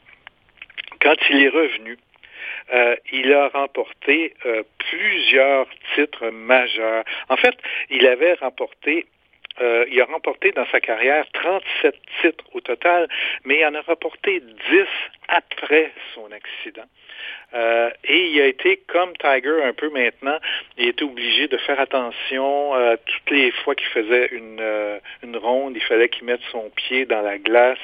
quand 1.00 1.16
il 1.30 1.44
est 1.44 1.50
revenu, 1.50 1.98
euh, 2.74 2.96
il 3.12 3.34
a 3.34 3.50
remporté 3.50 4.34
plusieurs 4.78 5.68
titres 5.96 6.30
majeurs. 6.30 7.04
En 7.30 7.38
fait, 7.38 7.56
il 7.90 8.08
avait 8.08 8.34
remporté 8.36 9.08
euh, 9.60 9.86
il 9.92 10.00
a 10.02 10.06
remporté 10.06 10.52
dans 10.52 10.66
sa 10.68 10.80
carrière 10.80 11.26
37 11.34 11.96
titres 12.22 12.46
au 12.54 12.62
total, 12.62 13.08
mais 13.44 13.60
il 13.60 13.66
en 13.66 13.76
a 13.76 13.82
remporté 13.82 14.40
10 14.40 14.86
après 15.28 15.92
son 16.16 16.32
accident. 16.32 16.88
Euh, 17.54 17.90
et 18.06 18.28
il 18.28 18.42
a 18.42 18.48
été 18.48 18.78
comme 18.88 19.12
Tiger 19.18 19.64
un 19.64 19.74
peu 19.74 19.90
maintenant, 19.90 20.38
il 20.78 20.88
était 20.88 21.04
obligé 21.04 21.48
de 21.48 21.58
faire 21.58 21.80
attention 21.80 22.76
euh, 22.76 22.96
toutes 23.06 23.30
les 23.30 23.52
fois 23.52 23.76
qu'il 23.76 23.88
faisait 23.88 24.28
une, 24.32 24.60
euh, 24.62 25.00
une 25.22 25.36
ronde, 25.36 25.74
il 25.76 25.84
fallait 25.84 26.10
qu'il 26.10 26.26
mette 26.26 26.42
son 26.52 26.70
pied 26.70 27.06
dans 27.06 27.22
la 27.22 27.38
glace. 27.38 27.78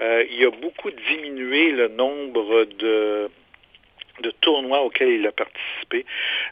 Euh, 0.00 0.24
il 0.30 0.44
a 0.46 0.50
beaucoup 0.50 0.90
diminué 0.90 1.72
le 1.72 1.88
nombre 1.88 2.64
de 2.64 3.28
de 4.22 4.30
tournois 4.30 4.80
auxquels 4.82 5.10
il 5.10 5.26
a 5.26 5.32
participé. 5.32 6.06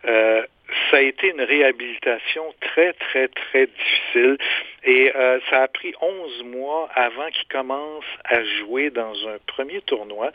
Euh, 0.05 0.43
ça 0.91 0.99
a 0.99 1.01
été 1.01 1.31
une 1.31 1.41
réhabilitation 1.41 2.55
très, 2.61 2.93
très, 2.93 3.29
très 3.29 3.67
difficile 3.67 4.39
et 4.85 5.13
euh, 5.15 5.39
ça 5.51 5.63
a 5.63 5.69
pris 5.69 5.95
11 6.01 6.45
mois 6.45 6.89
avant 6.95 7.29
qu'il 7.31 7.49
commence 7.49 8.05
à 8.25 8.43
jouer 8.45 8.91
dans 8.91 9.15
un 9.29 9.39
premier 9.47 9.81
tournoi 9.83 10.31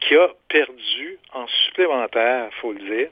qui 0.00 0.14
a 0.16 0.28
perdu 0.48 1.18
en 1.32 1.46
supplémentaire, 1.66 2.50
faut 2.60 2.72
le 2.72 2.80
dire. 2.80 3.08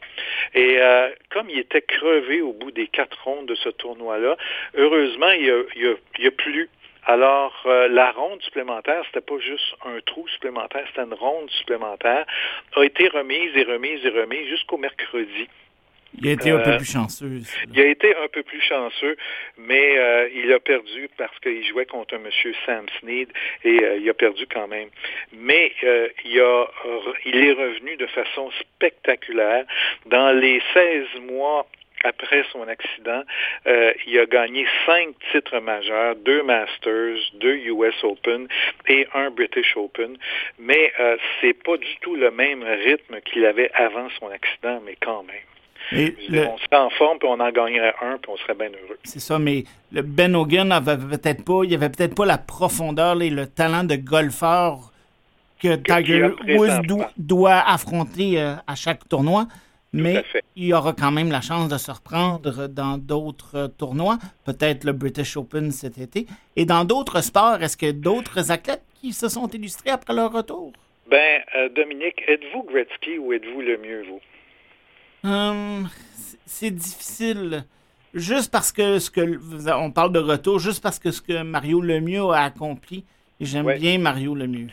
Et 0.55 0.77
euh, 0.79 1.09
comme 1.31 1.49
il 1.51 1.59
était 1.59 1.83
crevé 1.83 2.41
au 2.41 2.53
bout 2.53 2.71
des 2.71 2.89
quatre 2.89 3.23
rondes 3.25 3.47
de 3.47 3.55
ce 3.55 3.71
tournoi-là, 3.71 4.37
heureusement, 4.75 5.31
il 5.31 5.51
a, 5.51 5.63
il 5.77 5.87
a, 5.89 5.95
il 6.19 6.27
a 6.27 6.31
plu 6.31 6.69
alors, 7.07 7.55
euh, 7.67 7.89
la 7.89 8.11
ronde 8.11 8.43
supplémentaire, 8.43 9.03
c'était 9.07 9.21
pas 9.21 9.39
juste 9.39 9.77
un 9.85 10.01
trou 10.05 10.27
supplémentaire, 10.29 10.85
c'était 10.89 11.03
une 11.03 11.15
ronde 11.15 11.49
supplémentaire, 11.51 12.27
a 12.75 12.83
été 12.83 13.09
remise 13.09 13.57
et 13.57 13.63
remise 13.63 14.05
et 14.05 14.11
remise 14.11 14.49
jusqu'au 14.49 14.77
mercredi. 14.77 15.49
Il 16.19 16.29
a 16.29 16.33
été 16.33 16.51
un 16.51 16.59
peu 16.59 16.77
plus 16.77 16.91
chanceux. 16.91 17.41
Il 17.73 17.81
a 17.81 17.87
été 17.87 18.17
un 18.17 18.29
peu 18.29 18.43
plus 18.43 18.61
chanceux, 18.61 19.17
mais 19.59 19.99
euh, 19.99 20.29
il 20.35 20.53
a 20.53 20.59
perdu 20.59 21.09
parce 21.17 21.39
qu'il 21.41 21.65
jouait 21.67 21.85
contre 21.85 22.15
un 22.15 22.19
monsieur 22.19 22.55
Sam 22.65 22.87
Snead 23.01 23.29
et 23.65 23.83
euh, 23.83 23.99
il 23.99 24.09
a 24.09 24.15
perdu 24.15 24.47
quand 24.47 24.67
même. 24.67 24.89
Mais 25.33 25.73
euh, 25.85 26.09
il, 26.25 26.41
a, 26.41 26.67
il 27.27 27.37
est 27.37 27.53
revenu 27.53 27.97
de 27.97 28.07
façon 28.07 28.51
spectaculaire. 28.61 29.67
Dans 30.07 30.33
les 30.33 30.63
16 30.73 31.21
mois 31.23 31.67
après 32.05 32.45
son 32.53 32.67
accident, 32.69 33.23
euh, 33.67 33.93
il 34.07 34.19
a 34.19 34.27
gagné 34.27 34.67
cinq 34.85 35.15
titres 35.33 35.59
majeurs, 35.61 36.17
deux 36.17 36.43
Masters, 36.43 37.19
deux 37.35 37.57
US 37.57 37.95
Open 38.03 38.49
et 38.89 39.07
un 39.15 39.31
British 39.31 39.77
Open. 39.77 40.17
Mais 40.59 40.93
euh, 41.01 41.17
c'est 41.41 41.55
pas 41.55 41.77
du 41.77 41.97
tout 42.01 42.17
le 42.17 42.31
même 42.31 42.63
rythme 42.63 43.21
qu'il 43.23 43.45
avait 43.45 43.71
avant 43.75 44.09
son 44.19 44.29
accident, 44.31 44.81
mais 44.85 44.97
quand 45.01 45.25
même. 45.25 45.37
Et 45.93 46.17
le... 46.29 46.47
On 46.47 46.59
serait 46.59 46.77
en 46.77 46.91
forme, 46.91 47.19
puis 47.19 47.29
on 47.31 47.39
en 47.39 47.51
gagnerait 47.51 47.95
un, 48.03 48.19
puis 48.19 48.31
on 48.33 48.37
serait 48.39 48.55
bien 48.55 48.69
heureux. 48.69 48.99
C'est 49.05 49.21
ça, 49.21 49.39
mais 49.39 49.65
le 49.93 50.03
Ben 50.03 50.35
Hogan 50.35 50.73
avait 50.73 50.97
peut-être 50.97 51.45
pas, 51.45 51.63
il 51.65 51.75
avait 51.75 51.91
peut-être 51.91 52.15
pas 52.15 52.27
la 52.27 52.39
profondeur 52.39 53.21
et 53.23 53.31
le 53.31 53.47
talent 53.47 53.85
de 53.85 53.95
golfeur 53.95 54.91
que 55.63 55.77
Tiger 55.77 56.31
Woods 56.49 56.87
do, 56.87 57.03
doit 57.17 57.63
affronter 57.67 58.41
euh, 58.41 58.55
à 58.67 58.75
chaque 58.75 59.09
tournoi. 59.09 59.47
Mais 59.93 60.23
il 60.57 60.73
aura 60.75 60.93
quand 60.93 61.11
même 61.11 61.31
la 61.31 61.41
chance 61.41 61.69
de 61.69 61.79
se 61.79 61.91
reprendre 61.91 62.67
dans 62.69 62.99
d'autres 62.99 63.71
tournois, 63.79 64.19
peut-être 64.45 64.85
le 64.85 64.93
British 64.93 65.37
Open 65.37 65.71
cet 65.71 65.99
été. 65.99 66.27
Et 66.57 66.65
dans 66.65 66.85
d'autres 66.85 67.21
sports, 67.23 67.63
est-ce 67.63 67.77
que 67.77 67.91
d'autres 67.93 68.51
athlètes 68.51 68.83
qui 69.01 69.13
se 69.13 69.29
sont 69.29 69.49
illustrés 69.49 69.91
après 69.91 70.15
leur 70.15 70.33
retour? 70.33 70.73
Ben, 71.09 71.41
euh, 71.55 71.69
Dominique, 71.71 72.23
êtes-vous 72.27 72.65
Gretzky 72.65 73.19
ou 73.19 73.33
êtes-vous 73.33 73.61
le 73.61 73.79
mieux, 73.79 74.05
vous? 74.09 74.21
Hum, 75.29 75.89
c'est 76.45 76.71
difficile. 76.71 77.65
Juste 78.13 78.51
parce 78.51 78.73
que 78.73 78.99
ce 78.99 79.11
que 79.11 79.39
on 79.75 79.91
parle 79.91 80.13
de 80.13 80.19
retour, 80.19 80.59
juste 80.59 80.83
parce 80.83 80.99
que 80.99 81.11
ce 81.11 81.21
que 81.21 81.43
Mario 81.43 81.81
Lemieux 81.81 82.31
a 82.31 82.45
accompli, 82.45 83.05
j'aime 83.41 83.67
ouais. 83.67 83.79
bien 83.79 83.99
Mario 83.99 84.35
Lemieux. 84.35 84.69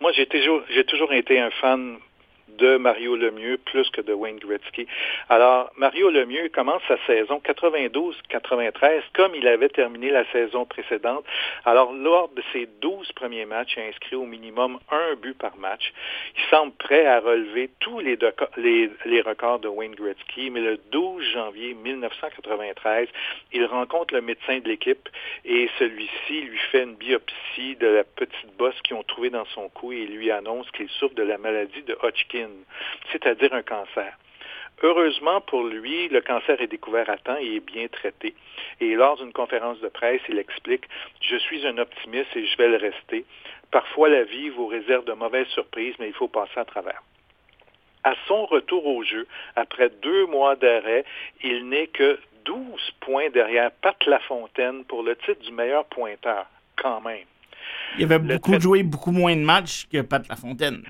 Moi, 0.00 0.12
j'ai 0.12 0.26
toujours, 0.26 0.62
j'ai 0.74 0.84
toujours 0.84 1.12
été 1.12 1.40
un 1.40 1.50
fan 1.50 1.96
de 2.58 2.76
Mario 2.76 3.16
Lemieux 3.16 3.58
plus 3.58 3.88
que 3.90 4.00
de 4.00 4.12
Wayne 4.12 4.38
Gretzky. 4.38 4.86
Alors, 5.28 5.70
Mario 5.76 6.10
Lemieux 6.10 6.48
commence 6.48 6.82
sa 6.88 6.96
saison 7.06 7.40
92-93 7.44 9.02
comme 9.14 9.34
il 9.34 9.46
avait 9.46 9.68
terminé 9.68 10.10
la 10.10 10.24
saison 10.32 10.64
précédente. 10.64 11.24
Alors, 11.64 11.92
lors 11.92 12.28
de 12.30 12.42
ses 12.52 12.68
12 12.80 13.12
premiers 13.12 13.44
matchs, 13.44 13.74
il 13.76 13.82
a 13.82 13.86
inscrit 13.86 14.16
au 14.16 14.24
minimum 14.24 14.78
un 14.90 15.14
but 15.16 15.36
par 15.36 15.56
match. 15.56 15.92
Il 16.36 16.42
semble 16.50 16.72
prêt 16.72 17.06
à 17.06 17.20
relever 17.20 17.70
tous 17.80 18.00
les, 18.00 18.18
les, 18.56 18.90
les 19.04 19.20
records 19.20 19.60
de 19.60 19.68
Wayne 19.68 19.94
Gretzky, 19.94 20.50
mais 20.50 20.60
le 20.60 20.78
12 20.90 21.22
janvier 21.32 21.74
1993, 21.74 23.08
il 23.52 23.64
rencontre 23.64 24.14
le 24.14 24.20
médecin 24.20 24.58
de 24.58 24.68
l'équipe 24.68 25.08
et 25.44 25.68
celui-ci 25.78 26.42
lui 26.42 26.58
fait 26.70 26.82
une 26.82 26.94
biopsie 26.94 27.76
de 27.76 27.86
la 27.86 28.04
petite 28.04 28.56
bosse 28.58 28.80
qu'ils 28.82 28.96
ont 28.96 29.02
trouvée 29.02 29.30
dans 29.30 29.44
son 29.46 29.68
cou 29.68 29.92
et 29.92 30.06
lui 30.06 30.30
annonce 30.30 30.70
qu'il 30.72 30.88
souffre 30.88 31.14
de 31.14 31.22
la 31.22 31.38
maladie 31.38 31.82
de 31.82 31.96
Hodgkin 32.02 32.45
c'est-à-dire 33.12 33.52
un 33.52 33.62
cancer. 33.62 34.16
Heureusement 34.82 35.40
pour 35.40 35.64
lui, 35.64 36.08
le 36.08 36.20
cancer 36.20 36.60
est 36.60 36.66
découvert 36.66 37.08
à 37.08 37.16
temps 37.16 37.38
et 37.40 37.56
est 37.56 37.60
bien 37.60 37.88
traité. 37.88 38.34
Et 38.80 38.94
lors 38.94 39.16
d'une 39.16 39.32
conférence 39.32 39.80
de 39.80 39.88
presse, 39.88 40.20
il 40.28 40.38
explique 40.38 40.84
Je 41.20 41.36
suis 41.36 41.66
un 41.66 41.78
optimiste 41.78 42.36
et 42.36 42.46
je 42.46 42.56
vais 42.58 42.68
le 42.68 42.76
rester. 42.76 43.24
Parfois, 43.70 44.08
la 44.08 44.24
vie 44.24 44.50
vous 44.50 44.66
réserve 44.66 45.04
de 45.06 45.12
mauvaises 45.12 45.48
surprises, 45.48 45.94
mais 45.98 46.08
il 46.08 46.14
faut 46.14 46.28
passer 46.28 46.58
à 46.58 46.64
travers. 46.64 47.02
À 48.04 48.14
son 48.28 48.46
retour 48.46 48.86
au 48.86 49.02
jeu, 49.02 49.26
après 49.56 49.90
deux 50.02 50.26
mois 50.26 50.56
d'arrêt, 50.56 51.04
il 51.42 51.68
n'est 51.68 51.88
que 51.88 52.18
12 52.44 52.92
points 53.00 53.30
derrière 53.30 53.70
Pat 53.72 53.96
Lafontaine 54.06 54.84
pour 54.84 55.02
le 55.02 55.16
titre 55.16 55.42
du 55.42 55.52
meilleur 55.52 55.84
pointeur, 55.86 56.46
quand 56.76 57.00
même. 57.00 57.26
Il 57.98 58.04
avait 58.04 58.18
beaucoup 58.18 58.60
joué 58.60 58.82
beaucoup 58.82 59.10
moins 59.10 59.34
de 59.34 59.40
matchs 59.40 59.86
que 59.90 60.02
Pat 60.02 60.26
Lafontaine. 60.28 60.84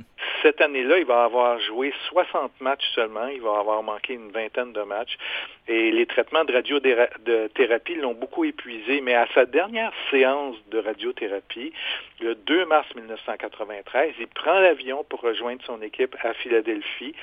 Cette 0.46 0.60
année-là, 0.60 0.98
il 0.98 1.06
va 1.06 1.24
avoir 1.24 1.58
joué 1.58 1.92
60 2.10 2.60
matchs 2.60 2.88
seulement. 2.94 3.26
Il 3.26 3.40
va 3.40 3.58
avoir 3.58 3.82
manqué 3.82 4.14
une 4.14 4.30
vingtaine 4.30 4.72
de 4.72 4.82
matchs. 4.82 5.18
Et 5.66 5.90
les 5.90 6.06
traitements 6.06 6.44
de 6.44 6.52
radiothérapie 6.52 7.96
l'ont 7.96 8.14
beaucoup 8.14 8.44
épuisé. 8.44 9.00
Mais 9.00 9.14
à 9.14 9.26
sa 9.34 9.44
dernière 9.44 9.92
séance 10.08 10.54
de 10.70 10.78
radiothérapie, 10.78 11.72
le 12.20 12.36
2 12.36 12.64
mars 12.66 12.86
1993, 12.94 14.14
il 14.20 14.28
prend 14.28 14.60
l'avion 14.60 15.02
pour 15.08 15.20
rejoindre 15.20 15.62
son 15.64 15.82
équipe 15.82 16.14
à 16.22 16.32
Philadelphie. 16.34 17.16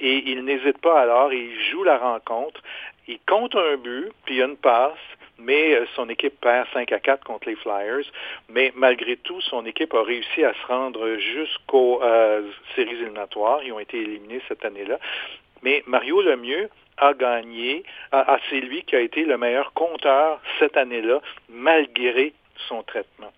Et 0.00 0.28
il 0.32 0.44
n'hésite 0.44 0.78
pas 0.78 1.00
alors. 1.00 1.32
Il 1.32 1.56
joue 1.70 1.84
la 1.84 1.98
rencontre. 1.98 2.60
Il 3.06 3.20
compte 3.20 3.54
un 3.54 3.76
but, 3.76 4.10
puis 4.24 4.42
une 4.42 4.56
passe 4.56 4.98
mais 5.44 5.78
son 5.94 6.08
équipe 6.08 6.40
perd 6.40 6.66
5 6.72 6.90
à 6.92 6.98
4 6.98 7.24
contre 7.24 7.48
les 7.48 7.56
Flyers. 7.56 8.04
Mais 8.48 8.72
malgré 8.74 9.16
tout, 9.16 9.40
son 9.42 9.64
équipe 9.66 9.94
a 9.94 10.02
réussi 10.02 10.44
à 10.44 10.52
se 10.54 10.66
rendre 10.66 11.16
jusqu'aux 11.16 12.02
euh, 12.02 12.42
séries 12.74 12.92
éliminatoires. 12.92 13.62
Ils 13.62 13.72
ont 13.72 13.78
été 13.78 13.98
éliminés 13.98 14.40
cette 14.48 14.64
année-là. 14.64 14.98
Mais 15.62 15.82
Mario 15.86 16.20
Lemieux 16.22 16.68
a 16.98 17.14
gagné, 17.14 17.82
ah, 18.12 18.38
c'est 18.48 18.60
lui 18.60 18.82
qui 18.82 18.94
a 18.96 19.00
été 19.00 19.24
le 19.24 19.36
meilleur 19.36 19.72
compteur 19.72 20.40
cette 20.58 20.76
année-là, 20.76 21.20
malgré 21.48 22.32
son 22.68 22.82
traitement. 22.82 23.32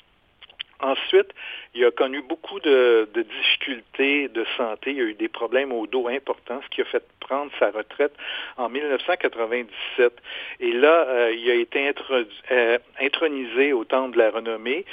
Ensuite, 0.81 1.33
il 1.75 1.85
a 1.85 1.91
connu 1.91 2.21
beaucoup 2.21 2.61
de, 2.61 3.09
de, 3.15 3.23
difficultés 3.23 4.29
de 4.29 4.45
santé. 4.57 4.93
Il 4.93 5.01
a 5.01 5.05
eu 5.05 5.15
des 5.15 5.29
problèmes 5.29 5.73
au 5.73 5.87
dos 5.87 6.09
importants, 6.09 6.61
ce 6.63 6.69
qui 6.69 6.83
a 6.83 6.85
fait 6.85 7.03
prendre 7.21 7.51
sa 7.59 7.71
retraite 7.71 8.13
en 8.57 8.69
1997. 8.69 10.13
Et 10.61 10.73
là, 10.73 11.07
euh, 11.09 11.35
il 11.35 11.51
a 11.51 11.55
été 11.55 11.93
euh, 12.51 12.79
intronisé 13.01 13.73
au 13.73 13.85
temps 13.85 14.09
de 14.09 14.19
la 14.19 14.31
renommée. 14.31 14.85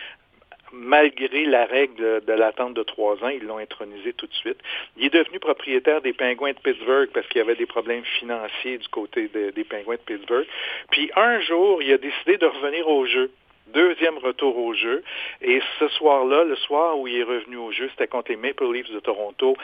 Malgré 0.76 1.46
la 1.46 1.66
règle 1.66 2.26
de 2.26 2.34
l'attente 2.34 2.74
de 2.74 2.82
trois 2.82 3.24
ans, 3.24 3.28
ils 3.28 3.44
l'ont 3.44 3.60
intronisé 3.60 4.12
tout 4.14 4.26
de 4.26 4.34
suite. 4.34 4.58
Il 4.98 5.06
est 5.06 5.14
devenu 5.14 5.40
propriétaire 5.40 6.02
des 6.02 6.14
Pingouins 6.14 6.54
de 6.54 6.60
Pittsburgh 6.60 7.10
parce 7.14 7.28
qu'il 7.28 7.38
y 7.38 7.42
avait 7.42 7.56
des 7.56 7.68
problèmes 7.68 8.04
financiers 8.04 8.80
du 8.80 8.88
côté 8.88 9.28
de, 9.28 9.52
des 9.52 9.64
Pingouins 9.66 9.98
de 9.98 10.02
Pittsburgh. 10.02 10.48
Puis 10.90 11.12
un 11.16 11.40
jour, 11.42 11.84
il 11.84 11.94
a 11.94 12.00
décidé 12.00 12.38
de 12.38 12.48
revenir 12.48 12.88
au 12.88 13.06
jeu. 13.06 13.30
Deuxième 13.68 14.18
retour 14.18 14.58
au 14.58 14.74
jeu. 14.74 15.04
Et 15.42 15.62
ce 15.80 15.88
soir-là, 15.90 16.44
le 16.44 16.56
soir 16.56 16.98
où 16.98 17.08
il 17.08 17.18
est 17.18 17.24
revenu 17.24 17.58
au 17.58 17.72
jeu, 17.72 17.90
c'était 17.92 18.08
contre 18.08 18.32
les 18.32 18.38
Maple 18.38 18.72
Leafs 18.72 18.92
de 18.92 19.00
Toronto. 19.00 19.56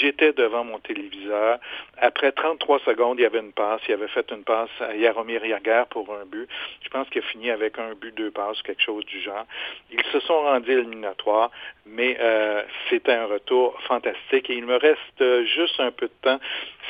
J'étais 0.00 0.32
devant 0.32 0.64
mon 0.64 0.78
téléviseur. 0.78 1.58
Après 1.98 2.32
33 2.32 2.80
secondes, 2.80 3.18
il 3.18 3.22
y 3.22 3.26
avait 3.26 3.40
une 3.40 3.52
passe. 3.52 3.80
Il 3.88 3.94
avait 3.94 4.08
fait 4.08 4.30
une 4.30 4.44
passe 4.44 4.70
à 4.80 4.94
Yaromir 4.94 5.44
Yaguer 5.44 5.84
pour 5.90 6.12
un 6.14 6.24
but. 6.24 6.48
Je 6.82 6.88
pense 6.88 7.08
qu'il 7.08 7.22
a 7.22 7.26
fini 7.26 7.50
avec 7.50 7.78
un 7.78 7.94
but, 7.94 8.14
deux 8.14 8.30
passes, 8.30 8.60
quelque 8.62 8.82
chose 8.82 9.04
du 9.06 9.20
genre. 9.20 9.46
Ils 9.90 10.02
se 10.12 10.20
sont 10.20 10.40
rendus 10.42 10.72
éliminatoires, 10.72 11.50
mais 11.86 12.16
euh, 12.20 12.62
c'était 12.88 13.12
un 13.12 13.26
retour 13.26 13.80
fantastique. 13.82 14.50
Et 14.50 14.54
il 14.54 14.66
me 14.66 14.76
reste 14.76 15.20
euh, 15.20 15.44
juste 15.44 15.78
un 15.78 15.90
peu 15.90 16.06
de 16.06 16.12
temps. 16.22 16.40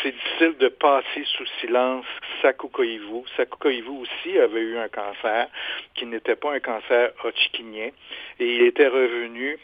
C'est 0.03 0.13
difficile 0.13 0.57
de 0.59 0.69
passer 0.69 1.25
sous 1.37 1.47
silence. 1.61 2.07
Saku 2.41 2.69
Koivu 2.69 3.91
aussi 3.91 4.39
avait 4.39 4.61
eu 4.61 4.79
un 4.79 4.89
cancer 4.89 5.49
qui 5.95 6.07
n'était 6.07 6.37
pas 6.37 6.52
un 6.53 6.61
cancer 6.61 7.11
hodgkinien. 7.25 7.91
Et 8.39 8.57
il 8.57 8.63
était 8.63 8.89
revenu 8.89 9.59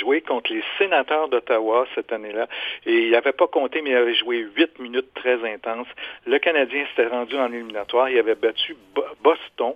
jouer 0.00 0.20
contre 0.20 0.52
les 0.52 0.62
sénateurs 0.78 1.28
d'Ottawa 1.28 1.86
cette 1.94 2.12
année-là. 2.12 2.48
Et 2.86 3.06
il 3.06 3.10
n'avait 3.10 3.32
pas 3.32 3.46
compté, 3.46 3.82
mais 3.82 3.90
il 3.90 3.96
avait 3.96 4.14
joué 4.14 4.46
huit 4.56 4.78
minutes 4.78 5.12
très 5.14 5.42
intenses. 5.52 5.88
Le 6.26 6.38
Canadien 6.38 6.86
s'était 6.90 7.08
rendu 7.08 7.36
en 7.36 7.52
éliminatoire. 7.52 8.08
Il 8.08 8.18
avait 8.18 8.34
battu 8.34 8.76
Boston. 9.22 9.74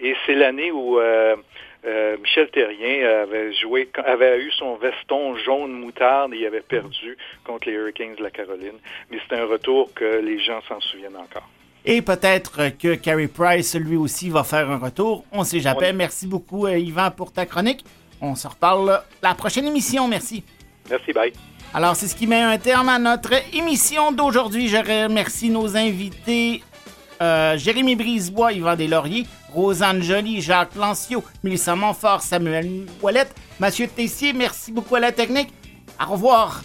Et 0.00 0.14
c'est 0.24 0.34
l'année 0.34 0.70
où 0.70 0.98
euh, 0.98 1.36
euh, 1.84 2.16
Michel 2.18 2.50
Terrien 2.50 3.06
avait 3.22 3.52
joué, 3.52 3.88
avait 4.04 4.40
eu 4.40 4.50
son 4.52 4.76
veston 4.76 5.36
jaune 5.36 5.72
moutarde 5.72 6.32
et 6.34 6.38
il 6.38 6.46
avait 6.46 6.60
perdu 6.60 7.16
contre 7.44 7.68
les 7.68 7.74
Hurricanes 7.74 8.14
de 8.14 8.22
la 8.22 8.30
Caroline. 8.30 8.78
Mais 9.10 9.18
c'est 9.28 9.36
un 9.36 9.46
retour 9.46 9.92
que 9.94 10.20
les 10.20 10.38
gens 10.38 10.60
s'en 10.62 10.80
souviennent 10.80 11.16
encore. 11.16 11.48
Et 11.84 12.02
peut-être 12.02 12.76
que 12.78 12.94
Carey 12.94 13.28
Price, 13.28 13.74
lui 13.74 13.96
aussi, 13.96 14.28
va 14.28 14.44
faire 14.44 14.70
un 14.70 14.78
retour. 14.78 15.24
On 15.32 15.44
sait 15.44 15.60
jamais. 15.60 15.92
Merci 15.92 16.26
beaucoup, 16.26 16.66
euh, 16.66 16.78
Yvan, 16.78 17.10
pour 17.10 17.32
ta 17.32 17.46
chronique. 17.46 17.84
On 18.20 18.34
se 18.34 18.46
reparle 18.46 19.02
la 19.22 19.34
prochaine 19.34 19.66
émission. 19.66 20.06
Merci. 20.06 20.44
Merci, 20.90 21.12
bye. 21.12 21.32
Alors, 21.72 21.96
c'est 21.96 22.08
ce 22.08 22.14
qui 22.14 22.26
met 22.26 22.40
un 22.40 22.58
terme 22.58 22.88
à 22.88 22.98
notre 22.98 23.32
émission 23.54 24.12
d'aujourd'hui. 24.12 24.68
Je 24.68 24.76
remercie 24.76 25.48
nos 25.48 25.76
invités 25.76 26.62
euh, 27.22 27.56
Jérémy 27.56 27.96
Brisebois, 27.96 28.52
Yvan 28.52 28.76
Deslauriers, 28.76 29.26
Rosanne 29.52 30.02
Joly, 30.02 30.40
Jacques 30.40 30.74
Lancio, 30.74 31.22
Mélissa 31.42 31.74
Montfort, 31.76 32.22
Samuel 32.22 32.86
Ouellette, 33.02 33.34
Mathieu 33.58 33.86
Tessier. 33.88 34.32
Merci 34.32 34.72
beaucoup 34.72 34.96
à 34.96 35.00
la 35.00 35.12
technique. 35.12 35.52
Au 36.00 36.12
revoir. 36.12 36.62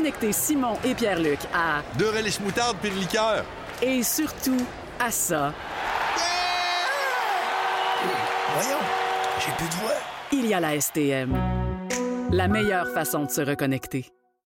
Pour 0.00 0.06
reconnecter 0.06 0.32
Simon 0.32 0.78
et 0.82 0.94
Pierre-Luc 0.94 1.40
à 1.52 1.82
Deux 1.98 2.08
relish 2.08 2.40
moutarde 2.40 2.74
puis 2.80 2.90
de 2.90 2.94
liqueur. 2.96 3.44
et 3.82 4.02
surtout 4.02 4.56
à 4.98 5.10
ça, 5.10 5.52
Voyons, 8.54 8.78
j'ai 9.38 9.52
plus 9.58 9.66
de 9.68 9.74
voix. 9.82 9.92
il 10.32 10.46
y 10.46 10.54
a 10.54 10.60
la 10.60 10.80
STM. 10.80 11.36
La 12.30 12.48
meilleure 12.48 12.88
façon 12.94 13.24
de 13.24 13.30
se 13.30 13.42
reconnecter. 13.42 14.06